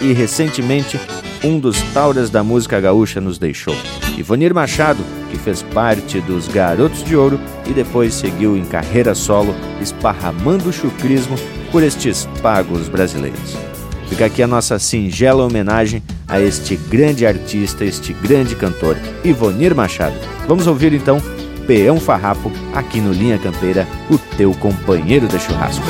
E 0.00 0.12
recentemente 0.12 0.98
um 1.44 1.60
dos 1.60 1.80
tauras 1.94 2.30
da 2.30 2.42
música 2.42 2.80
gaúcha 2.80 3.20
nos 3.20 3.38
deixou. 3.38 3.76
Ivonir 4.18 4.52
Machado, 4.52 5.04
que 5.30 5.38
fez 5.38 5.62
parte 5.62 6.20
dos 6.20 6.48
Garotos 6.48 7.04
de 7.04 7.14
Ouro 7.14 7.38
e 7.64 7.72
depois 7.72 8.12
seguiu 8.12 8.56
em 8.56 8.64
carreira 8.64 9.14
solo, 9.14 9.54
esparramando 9.80 10.68
o 10.68 10.72
chucrismo 10.72 11.36
por 11.70 11.80
estes 11.84 12.28
pagos 12.42 12.88
brasileiros. 12.88 13.56
Fica 14.08 14.26
aqui 14.26 14.42
a 14.42 14.48
nossa 14.48 14.80
singela 14.80 15.46
homenagem 15.46 16.02
a 16.26 16.40
este 16.40 16.74
grande 16.74 17.24
artista, 17.24 17.84
este 17.84 18.12
grande 18.14 18.56
cantor, 18.56 18.96
Ivonir 19.22 19.76
Machado. 19.76 20.16
Vamos 20.48 20.66
ouvir 20.66 20.92
então 20.92 21.22
Peão 21.68 22.00
Farrapo 22.00 22.50
aqui 22.74 23.00
no 23.00 23.12
Linha 23.12 23.38
Campeira, 23.38 23.86
o 24.10 24.18
teu 24.36 24.52
companheiro 24.54 25.28
de 25.28 25.38
churrasco. 25.38 25.86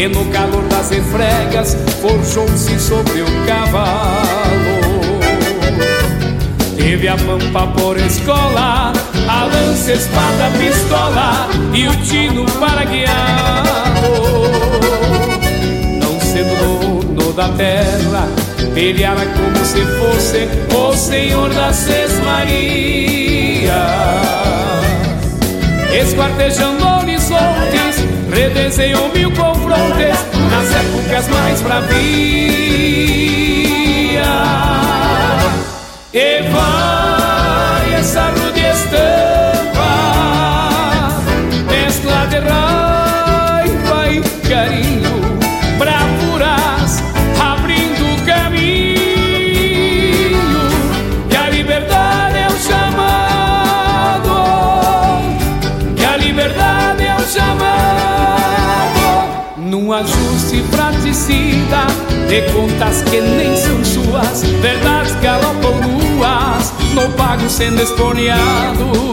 Que 0.00 0.08
no 0.08 0.24
calor 0.30 0.66
das 0.68 0.88
refregas 0.88 1.76
forjou-se 2.00 2.80
sobre 2.80 3.20
o 3.20 3.26
cavalo. 3.46 4.80
Teve 6.74 7.06
a 7.06 7.16
pampa 7.18 7.66
por 7.78 7.98
escola, 7.98 8.94
a 9.28 9.44
lança, 9.44 9.92
espada, 9.92 10.50
pistola 10.58 11.50
e 11.74 11.86
o 11.86 11.94
tino 11.96 12.46
para 12.52 12.84
guiá-lo. 12.86 14.48
Não 16.02 16.18
sendo 16.18 17.04
dono 17.04 17.34
da 17.34 17.50
terra, 17.50 18.26
peleara 18.72 19.26
como 19.26 19.66
se 19.66 19.84
fosse 19.84 20.48
o 20.74 20.96
senhor 20.96 21.52
das 21.52 21.76
seis 21.76 22.18
Marias 22.20 23.20
esquartejando 25.92 26.90
horizontes, 27.30 28.04
mil 29.14 29.30
confrontes 29.32 30.18
nas 30.50 30.74
épocas 30.74 31.28
mais 31.28 31.62
bravias. 31.62 31.90
E 36.12 36.42
vai 36.50 37.94
essa 37.94 38.30
rude 38.30 38.60
De 62.28 62.42
contas 62.52 63.02
que 63.02 63.20
nem 63.20 63.56
são 63.56 63.84
suas 63.84 64.42
Verdades 64.62 65.12
galopam 65.20 65.74
nuas 65.80 66.72
No 66.94 67.10
pago 67.16 67.50
sendo 67.50 67.82
esponeado 67.82 69.10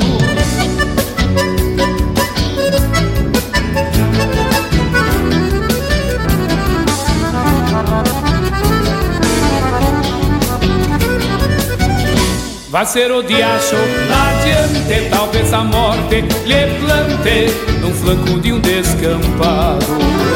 Vai 12.69 12.85
ser 12.85 13.11
o 13.11 13.23
diacho 13.23 13.75
adiante, 14.11 15.09
talvez 15.09 15.51
a 15.51 15.63
morte 15.63 16.21
lhe 16.45 16.67
plante 16.79 17.79
no 17.81 17.91
flanco 17.91 18.39
de 18.39 18.53
um 18.53 18.59
descampado. 18.59 20.26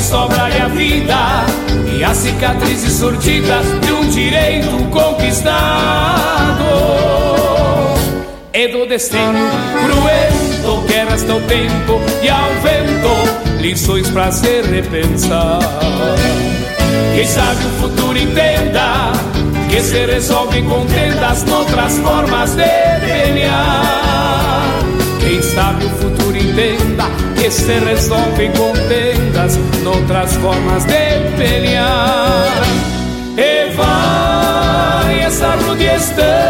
Com 0.00 0.04
sobraria 0.04 0.64
a 0.64 0.68
vida 0.68 1.14
e 1.94 2.02
as 2.02 2.16
cicatrizes 2.16 2.94
surtidas 2.94 3.66
de 3.82 3.92
um 3.92 4.08
direito 4.08 4.88
conquistado. 4.90 5.50
E 8.54 8.68
do 8.68 8.86
destino 8.86 9.38
cruento 9.84 10.86
que 10.86 10.94
resta 10.94 11.34
o 11.34 11.40
tempo 11.42 12.00
e 12.22 12.30
ao 12.30 12.50
vento 12.62 13.60
lições 13.60 14.08
pra 14.08 14.32
se 14.32 14.62
repensar. 14.62 15.58
Quem 17.14 17.26
sabe 17.26 17.62
o 17.66 17.70
futuro 17.82 18.16
entenda 18.16 19.12
que 19.68 19.82
se 19.82 20.06
resolvem 20.06 20.64
contendas 20.64 21.44
noutras 21.44 21.98
formas 21.98 22.54
de 22.54 22.64
pelear. 23.06 24.89
Quem 25.30 25.40
sabe 25.42 25.84
o 25.84 25.88
futuro 25.90 26.36
entenda 26.36 27.04
que 27.36 27.48
se 27.52 27.72
resolvem 27.78 28.50
contendas 28.50 29.56
noutras 29.84 30.34
formas 30.34 30.84
de 30.86 31.36
pelear. 31.36 32.48
E 33.38 33.70
vai 33.76 35.20
essa 35.20 35.54
rude 35.54 35.84
estampa 35.84 36.49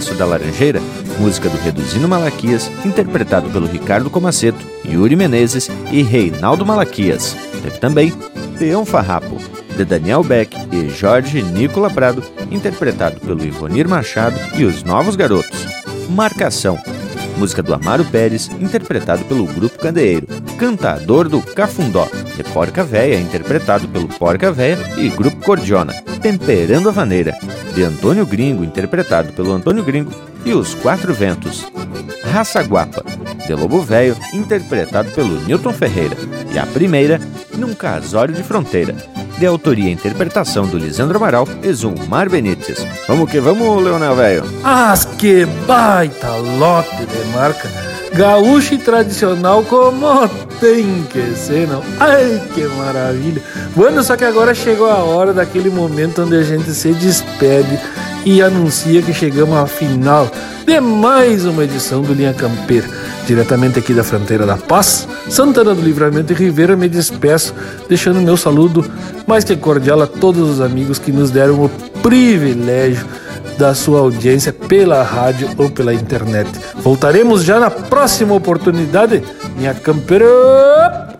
Passo 0.00 0.14
da 0.14 0.24
Laranjeira, 0.24 0.80
música 1.18 1.50
do 1.50 1.58
Reduzindo 1.58 2.08
Malaquias, 2.08 2.70
interpretado 2.86 3.50
pelo 3.50 3.66
Ricardo 3.66 4.08
Comaceto, 4.08 4.66
Yuri 4.82 5.14
Menezes 5.14 5.68
e 5.92 6.00
Reinaldo 6.00 6.64
Malaquias. 6.64 7.36
Teve 7.62 7.76
também 7.76 8.10
Peão 8.58 8.86
Farrapo, 8.86 9.36
de 9.76 9.84
Daniel 9.84 10.24
Beck 10.24 10.56
e 10.72 10.88
Jorge 10.88 11.42
Nicola 11.42 11.90
Prado, 11.90 12.24
interpretado 12.50 13.20
pelo 13.20 13.44
Ivonir 13.44 13.86
Machado 13.86 14.40
e 14.56 14.64
os 14.64 14.82
Novos 14.82 15.16
Garotos. 15.16 15.66
Marcação, 16.08 16.78
música 17.36 17.62
do 17.62 17.74
Amaro 17.74 18.06
Pérez, 18.06 18.50
interpretado 18.58 19.22
pelo 19.26 19.44
Grupo 19.44 19.78
Candeeiro. 19.78 20.26
Cantador 20.56 21.28
do 21.28 21.42
Cafundó, 21.42 22.08
de 22.36 22.42
Porca 22.44 22.82
Véia, 22.84 23.18
interpretado 23.18 23.88
pelo 23.88 24.08
Porca 24.08 24.50
Véia 24.52 24.78
e 24.96 25.08
Grupo 25.08 25.44
Cordiona. 25.44 25.92
Temperando 26.20 26.88
a 26.88 26.92
Vaneira, 26.92 27.36
de 27.74 27.82
Antônio 27.82 28.26
Gringo, 28.26 28.64
interpretado 28.64 29.32
pelo 29.32 29.52
Antônio 29.52 29.84
Gringo, 29.84 30.12
e 30.44 30.52
Os 30.52 30.74
Quatro 30.74 31.12
Ventos. 31.12 31.66
Raça 32.24 32.62
Guapa, 32.62 33.04
de 33.46 33.54
Lobo 33.54 33.82
Velho, 33.82 34.16
interpretado 34.32 35.10
pelo 35.10 35.40
Newton 35.42 35.72
Ferreira. 35.72 36.16
E 36.52 36.58
a 36.58 36.66
primeira, 36.66 37.20
Num 37.56 37.74
Casório 37.74 38.34
de 38.34 38.42
Fronteira, 38.42 38.94
de 39.38 39.46
autoria 39.46 39.88
e 39.88 39.92
interpretação 39.92 40.66
do 40.66 40.78
Lisandro 40.78 41.16
Amaral 41.16 41.48
e 41.62 41.72
Zulmar 41.72 42.30
Benítez. 42.30 42.86
Vamos 43.08 43.30
que 43.30 43.40
vamos, 43.40 43.82
Leonel 43.82 44.14
Velho! 44.14 44.44
Ah, 44.62 44.94
que 45.18 45.44
baita 45.66 46.36
lote 46.36 47.06
de 47.06 47.24
marca! 47.34 47.89
Gaúcho 48.12 48.74
e 48.74 48.78
tradicional 48.78 49.62
como 49.64 50.28
tem 50.60 51.04
que 51.10 51.34
ser, 51.36 51.68
não? 51.68 51.82
Ai, 51.98 52.42
que 52.52 52.64
maravilha! 52.64 53.42
Bueno, 53.74 54.02
só 54.02 54.16
que 54.16 54.24
agora 54.24 54.54
chegou 54.54 54.88
a 54.88 54.96
hora 54.96 55.32
daquele 55.32 55.70
momento 55.70 56.22
onde 56.22 56.36
a 56.36 56.42
gente 56.42 56.72
se 56.72 56.92
despede 56.92 57.78
e 58.24 58.42
anuncia 58.42 59.00
que 59.00 59.14
chegamos 59.14 59.56
à 59.56 59.66
final 59.66 60.30
de 60.66 60.80
mais 60.80 61.44
uma 61.44 61.64
edição 61.64 62.02
do 62.02 62.12
Linha 62.12 62.34
Campeira. 62.34 62.88
Diretamente 63.26 63.78
aqui 63.78 63.94
da 63.94 64.02
fronteira 64.02 64.44
da 64.44 64.56
Paz, 64.56 65.06
Santana 65.28 65.74
do 65.74 65.80
Livramento 65.80 66.32
e 66.32 66.36
Ribeira, 66.36 66.76
me 66.76 66.88
despeço, 66.88 67.54
deixando 67.88 68.20
meu 68.20 68.36
saludo 68.36 68.84
mais 69.26 69.44
que 69.44 69.56
cordial 69.56 70.02
a 70.02 70.06
todos 70.06 70.50
os 70.50 70.60
amigos 70.60 70.98
que 70.98 71.12
nos 71.12 71.30
deram 71.30 71.64
o 71.64 71.68
privilégio 72.02 73.06
da 73.58 73.74
sua 73.74 74.00
audiência 74.00 74.52
pela 74.52 75.02
rádio 75.02 75.48
ou 75.58 75.70
pela 75.70 75.94
internet. 75.94 76.50
Voltaremos 76.76 77.44
já 77.44 77.58
na 77.58 77.70
próxima 77.70 78.34
oportunidade, 78.34 79.22
minha 79.56 79.74
campeira. 79.74 80.26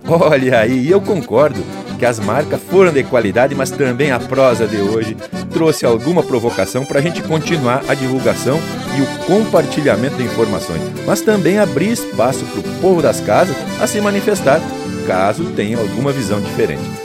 Olha 0.09 0.61
aí, 0.61 0.90
eu 0.90 1.01
concordo 1.01 1.62
que 1.98 2.07
as 2.07 2.19
marcas 2.19 2.59
foram 2.70 2.93
de 2.93 3.05
qualidade, 3.05 3.55
mas 3.55 3.70
também 3.70 4.11
a 4.11 4.19
prosa 4.19 4.66
de 4.66 4.78
hoje 4.78 5.16
trouxe 5.52 5.85
alguma 5.85 6.23
provocação 6.23 6.85
para 6.85 6.98
a 6.98 7.02
gente 7.02 7.23
continuar 7.23 7.82
a 7.86 7.94
divulgação 7.94 8.59
e 8.97 9.02
o 9.02 9.27
compartilhamento 9.27 10.16
de 10.16 10.24
informações, 10.24 10.81
mas 11.07 11.20
também 11.20 11.59
abrir 11.59 11.93
espaço 11.93 12.44
para 12.47 12.61
o 12.61 12.81
povo 12.81 13.02
das 13.02 13.20
casas 13.20 13.55
a 13.78 13.86
se 13.86 14.01
manifestar 14.01 14.61
caso 15.07 15.44
tenha 15.57 15.78
alguma 15.78 16.11
visão 16.11 16.40
diferente. 16.40 17.00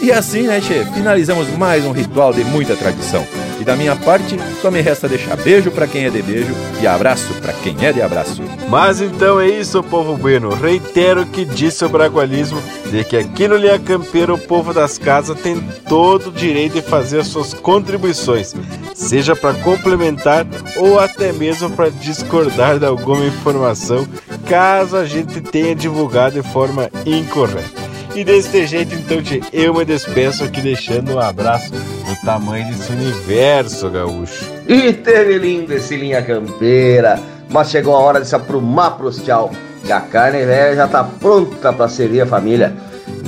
E 0.00 0.12
assim, 0.12 0.42
né, 0.42 0.60
Che, 0.60 0.84
finalizamos 0.94 1.48
mais 1.56 1.84
um 1.84 1.90
ritual 1.90 2.32
de 2.32 2.44
muita 2.44 2.76
tradição. 2.76 3.26
E 3.60 3.64
da 3.64 3.74
minha 3.74 3.96
parte, 3.96 4.38
só 4.62 4.70
me 4.70 4.80
resta 4.80 5.08
deixar 5.08 5.36
beijo 5.36 5.72
para 5.72 5.88
quem 5.88 6.04
é 6.04 6.10
de 6.10 6.22
beijo 6.22 6.54
e 6.80 6.86
abraço 6.86 7.34
para 7.42 7.52
quem 7.52 7.76
é 7.84 7.92
de 7.92 8.00
abraço. 8.00 8.40
Mas 8.68 9.00
então 9.00 9.40
é 9.40 9.48
isso, 9.48 9.82
povo 9.82 10.16
bueno. 10.16 10.50
Reitero 10.50 11.22
o 11.22 11.26
que 11.26 11.44
disse 11.44 11.84
o 11.84 11.88
bragualismo 11.88 12.62
de 12.92 13.02
que 13.02 13.16
aqui 13.16 13.48
no 13.48 13.56
Linha 13.56 13.78
Campeira 13.80 14.32
o 14.32 14.38
povo 14.38 14.72
das 14.72 14.98
casas 14.98 15.40
tem 15.40 15.60
todo 15.88 16.28
o 16.28 16.32
direito 16.32 16.74
de 16.74 16.82
fazer 16.82 17.20
as 17.20 17.26
suas 17.26 17.52
contribuições, 17.52 18.54
seja 18.94 19.34
para 19.34 19.54
complementar 19.54 20.46
ou 20.76 21.00
até 21.00 21.32
mesmo 21.32 21.70
para 21.70 21.90
discordar 21.90 22.78
de 22.78 22.86
alguma 22.86 23.26
informação, 23.26 24.06
caso 24.48 24.96
a 24.96 25.04
gente 25.04 25.40
tenha 25.40 25.74
divulgado 25.74 26.40
de 26.40 26.48
forma 26.48 26.88
incorreta. 27.04 27.87
E 28.18 28.24
desse 28.24 28.66
jeito, 28.66 28.96
então, 28.96 29.18
eu 29.52 29.72
me 29.72 29.84
despeço 29.84 30.42
aqui 30.42 30.60
deixando 30.60 31.14
um 31.14 31.20
abraço 31.20 31.70
do 31.70 32.26
tamanho 32.26 32.66
desse 32.66 32.90
universo, 32.90 33.88
gaúcho. 33.88 34.44
E 34.66 34.92
teve 34.92 35.38
lindo 35.38 35.72
esse 35.72 35.94
linha 35.94 36.20
campeira, 36.20 37.20
mas 37.48 37.70
chegou 37.70 37.94
a 37.94 38.00
hora 38.00 38.20
de 38.20 38.26
se 38.26 38.34
aprumar 38.34 38.96
pros 38.96 39.22
tchau, 39.22 39.52
que 39.84 39.92
a 39.92 40.00
carne 40.00 40.44
velha 40.44 40.74
já 40.74 40.88
tá 40.88 41.04
pronta 41.04 41.72
para 41.72 41.86
servir 41.86 42.22
a 42.22 42.26
família. 42.26 42.74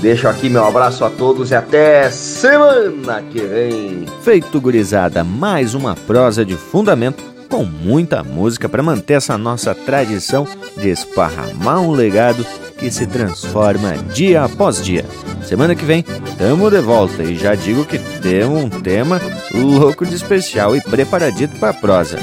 Deixo 0.03 0.27
aqui 0.27 0.51
meu 0.51 0.65
abraço 0.65 1.05
a 1.05 1.11
todos 1.11 1.53
e 1.53 1.55
até 1.55 2.11
semana 2.11 3.23
que 3.31 3.39
vem. 3.43 4.07
Feito 4.23 4.61
gurizada, 4.61 5.23
mais 5.23 5.73
uma 5.73 5.95
prosa 5.95 6.45
de 6.45 6.57
fundamento 6.57 7.23
com 7.49 7.63
muita 7.63 8.25
música 8.25 8.69
para 8.69 8.83
manter 8.83 9.15
essa 9.15 9.39
nossa 9.39 9.73
tradição 9.73 10.49
de 10.77 10.89
esparramar 10.89 11.81
um 11.81 11.93
legado 11.93 12.45
que 12.81 12.91
se 12.91 13.07
transforma 13.07 13.95
dia 14.15 14.43
após 14.43 14.83
dia. 14.83 15.05
Semana 15.47 15.75
que 15.75 15.85
vem, 15.85 16.03
tamo 16.39 16.71
de 16.71 16.81
volta 16.81 17.23
e 17.23 17.37
já 17.37 17.55
digo 17.55 17.85
que 17.85 17.99
temos 18.23 18.65
um 18.65 18.71
tema 18.71 19.21
louco 19.53 20.07
de 20.07 20.15
especial 20.17 20.75
e 20.75 20.81
preparadito 20.81 21.59
para 21.59 21.75
prosa. 21.75 22.19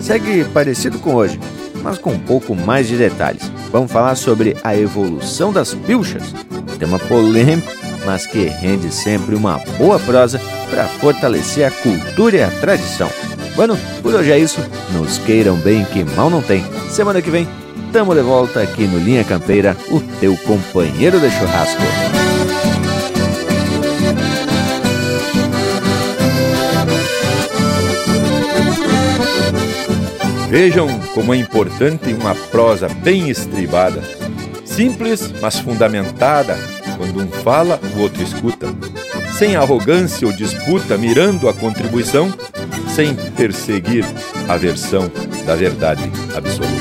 Segue 0.00 0.44
parecido 0.44 0.98
com 1.00 1.14
hoje, 1.14 1.40
mas 1.82 1.98
com 1.98 2.12
um 2.12 2.18
pouco 2.18 2.54
mais 2.54 2.86
de 2.86 2.96
detalhes. 2.96 3.50
Vamos 3.72 3.90
falar 3.90 4.14
sobre 4.14 4.56
a 4.62 4.76
evolução 4.76 5.52
das 5.52 5.74
pilchas, 5.74 6.32
tema 6.78 6.98
polêmico, 7.00 7.72
mas 8.04 8.26
que 8.26 8.44
rende 8.44 8.94
sempre 8.94 9.34
uma 9.34 9.58
boa 9.76 9.98
prosa 9.98 10.40
para 10.70 10.84
fortalecer 10.84 11.66
a 11.66 11.70
cultura 11.70 12.36
e 12.36 12.42
a 12.44 12.50
tradição. 12.50 13.10
Bueno, 13.56 13.76
por 14.02 14.14
hoje 14.14 14.30
é 14.30 14.38
isso. 14.38 14.60
Nos 14.92 15.18
queiram 15.18 15.56
bem 15.56 15.84
que 15.86 16.04
mal 16.14 16.30
não 16.30 16.42
tem. 16.42 16.64
Semana 16.90 17.20
que 17.20 17.30
vem 17.30 17.48
Tamo 17.92 18.14
de 18.14 18.20
volta 18.20 18.60
aqui 18.60 18.86
no 18.86 18.98
Linha 18.98 19.24
Campeira, 19.24 19.76
o 19.88 20.00
teu 20.20 20.36
companheiro 20.38 21.18
de 21.18 21.30
churrasco. 21.30 21.82
Vejam 30.48 30.88
como 31.12 31.34
é 31.34 31.36
importante 31.36 32.12
uma 32.12 32.34
prosa 32.34 32.88
bem 32.88 33.28
estribada, 33.28 34.02
simples, 34.64 35.32
mas 35.40 35.58
fundamentada. 35.58 36.56
Quando 36.96 37.22
um 37.22 37.28
fala, 37.42 37.80
o 37.94 38.00
outro 38.00 38.22
escuta. 38.22 38.66
Sem 39.36 39.54
arrogância 39.54 40.26
ou 40.26 40.32
disputa, 40.32 40.96
mirando 40.96 41.48
a 41.48 41.52
contribuição, 41.52 42.32
sem 42.94 43.14
perseguir 43.36 44.04
a 44.48 44.56
versão 44.56 45.10
da 45.44 45.54
verdade 45.54 46.10
absoluta. 46.34 46.75